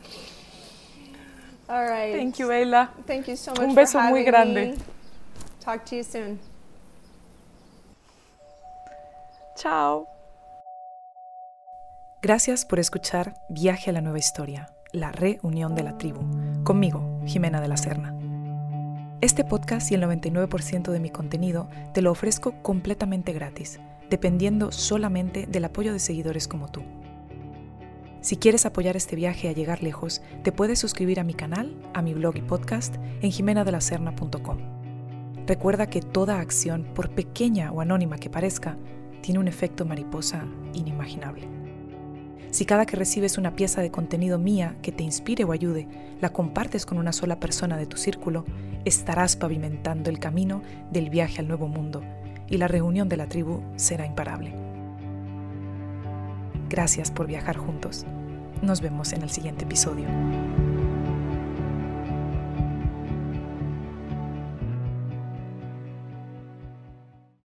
All 1.69 1.85
right. 1.85 2.13
Thank 2.13 2.37
you, 2.39 2.47
Eyla. 2.47 2.89
Thank 3.07 3.27
you 3.27 3.35
so 3.35 3.51
much 3.51 3.61
Un 3.61 3.75
beso 3.75 3.99
muy 4.01 4.23
grande. 4.23 4.53
Me. 4.53 4.77
Talk 5.59 5.83
to 5.87 5.95
you 5.95 6.03
soon. 6.03 6.39
Ciao. 9.57 10.07
Gracias 12.19 12.65
por 12.65 12.79
escuchar 12.79 13.35
Viaje 13.47 13.91
a 13.91 13.93
la 13.93 14.01
Nueva 14.01 14.17
Historia, 14.17 14.73
la 14.91 15.11
reunión 15.11 15.75
de 15.75 15.83
la 15.83 15.99
tribu, 15.99 16.21
conmigo, 16.63 17.21
Jimena 17.27 17.61
de 17.61 17.67
la 17.67 17.77
Serna. 17.77 18.17
Este 19.21 19.43
podcast 19.43 19.91
y 19.91 19.93
el 19.93 20.01
99% 20.01 20.91
de 20.91 20.99
mi 20.99 21.11
contenido 21.11 21.69
te 21.93 22.01
lo 22.01 22.11
ofrezco 22.11 22.55
completamente 22.63 23.33
gratis, 23.33 23.79
dependiendo 24.09 24.71
solamente 24.71 25.45
del 25.45 25.65
apoyo 25.65 25.93
de 25.93 25.99
seguidores 25.99 26.47
como 26.47 26.71
tú. 26.71 26.81
Si 28.21 28.37
quieres 28.37 28.65
apoyar 28.65 28.97
este 28.97 29.15
viaje 29.15 29.47
a 29.47 29.53
llegar 29.53 29.83
lejos, 29.83 30.23
te 30.43 30.51
puedes 30.51 30.79
suscribir 30.79 31.19
a 31.19 31.23
mi 31.23 31.35
canal, 31.35 31.79
a 31.93 32.01
mi 32.01 32.15
blog 32.15 32.35
y 32.37 32.41
podcast 32.41 32.95
en 33.21 33.29
jimenadelacerna.com. 33.29 34.57
Recuerda 35.45 35.85
que 35.87 36.01
toda 36.01 36.39
acción, 36.39 36.83
por 36.95 37.11
pequeña 37.11 37.71
o 37.71 37.79
anónima 37.79 38.17
que 38.17 38.31
parezca, 38.31 38.75
tiene 39.21 39.39
un 39.39 39.47
efecto 39.47 39.85
mariposa 39.85 40.47
inimaginable. 40.73 41.56
Si 42.51 42.65
cada 42.65 42.85
que 42.85 42.95
recibes 42.95 43.37
una 43.37 43.55
pieza 43.55 43.81
de 43.81 43.91
contenido 43.91 44.37
mía 44.39 44.75
que 44.81 44.91
te 44.91 45.03
inspire 45.03 45.43
o 45.43 45.51
ayude, 45.51 45.87
la 46.21 46.29
compartes 46.29 46.85
con 46.85 46.97
una 46.97 47.11
sola 47.11 47.39
persona 47.39 47.77
de 47.77 47.85
tu 47.85 47.97
círculo, 47.97 48.45
estarás 48.85 49.35
pavimentando 49.35 50.09
el 50.09 50.19
camino 50.19 50.61
del 50.91 51.09
viaje 51.09 51.39
al 51.39 51.47
nuevo 51.47 51.67
mundo 51.67 52.01
y 52.47 52.57
la 52.57 52.67
reunión 52.67 53.09
de 53.09 53.17
la 53.17 53.27
tribu 53.27 53.61
será 53.75 54.05
imparable. 54.05 54.53
Gracias 56.69 57.11
por 57.11 57.27
viajar 57.27 57.57
juntos. 57.57 58.05
Nos 58.61 58.81
vemos 58.81 59.13
en 59.13 59.21
el 59.21 59.29
siguiente 59.29 59.65
episodio. 59.65 60.07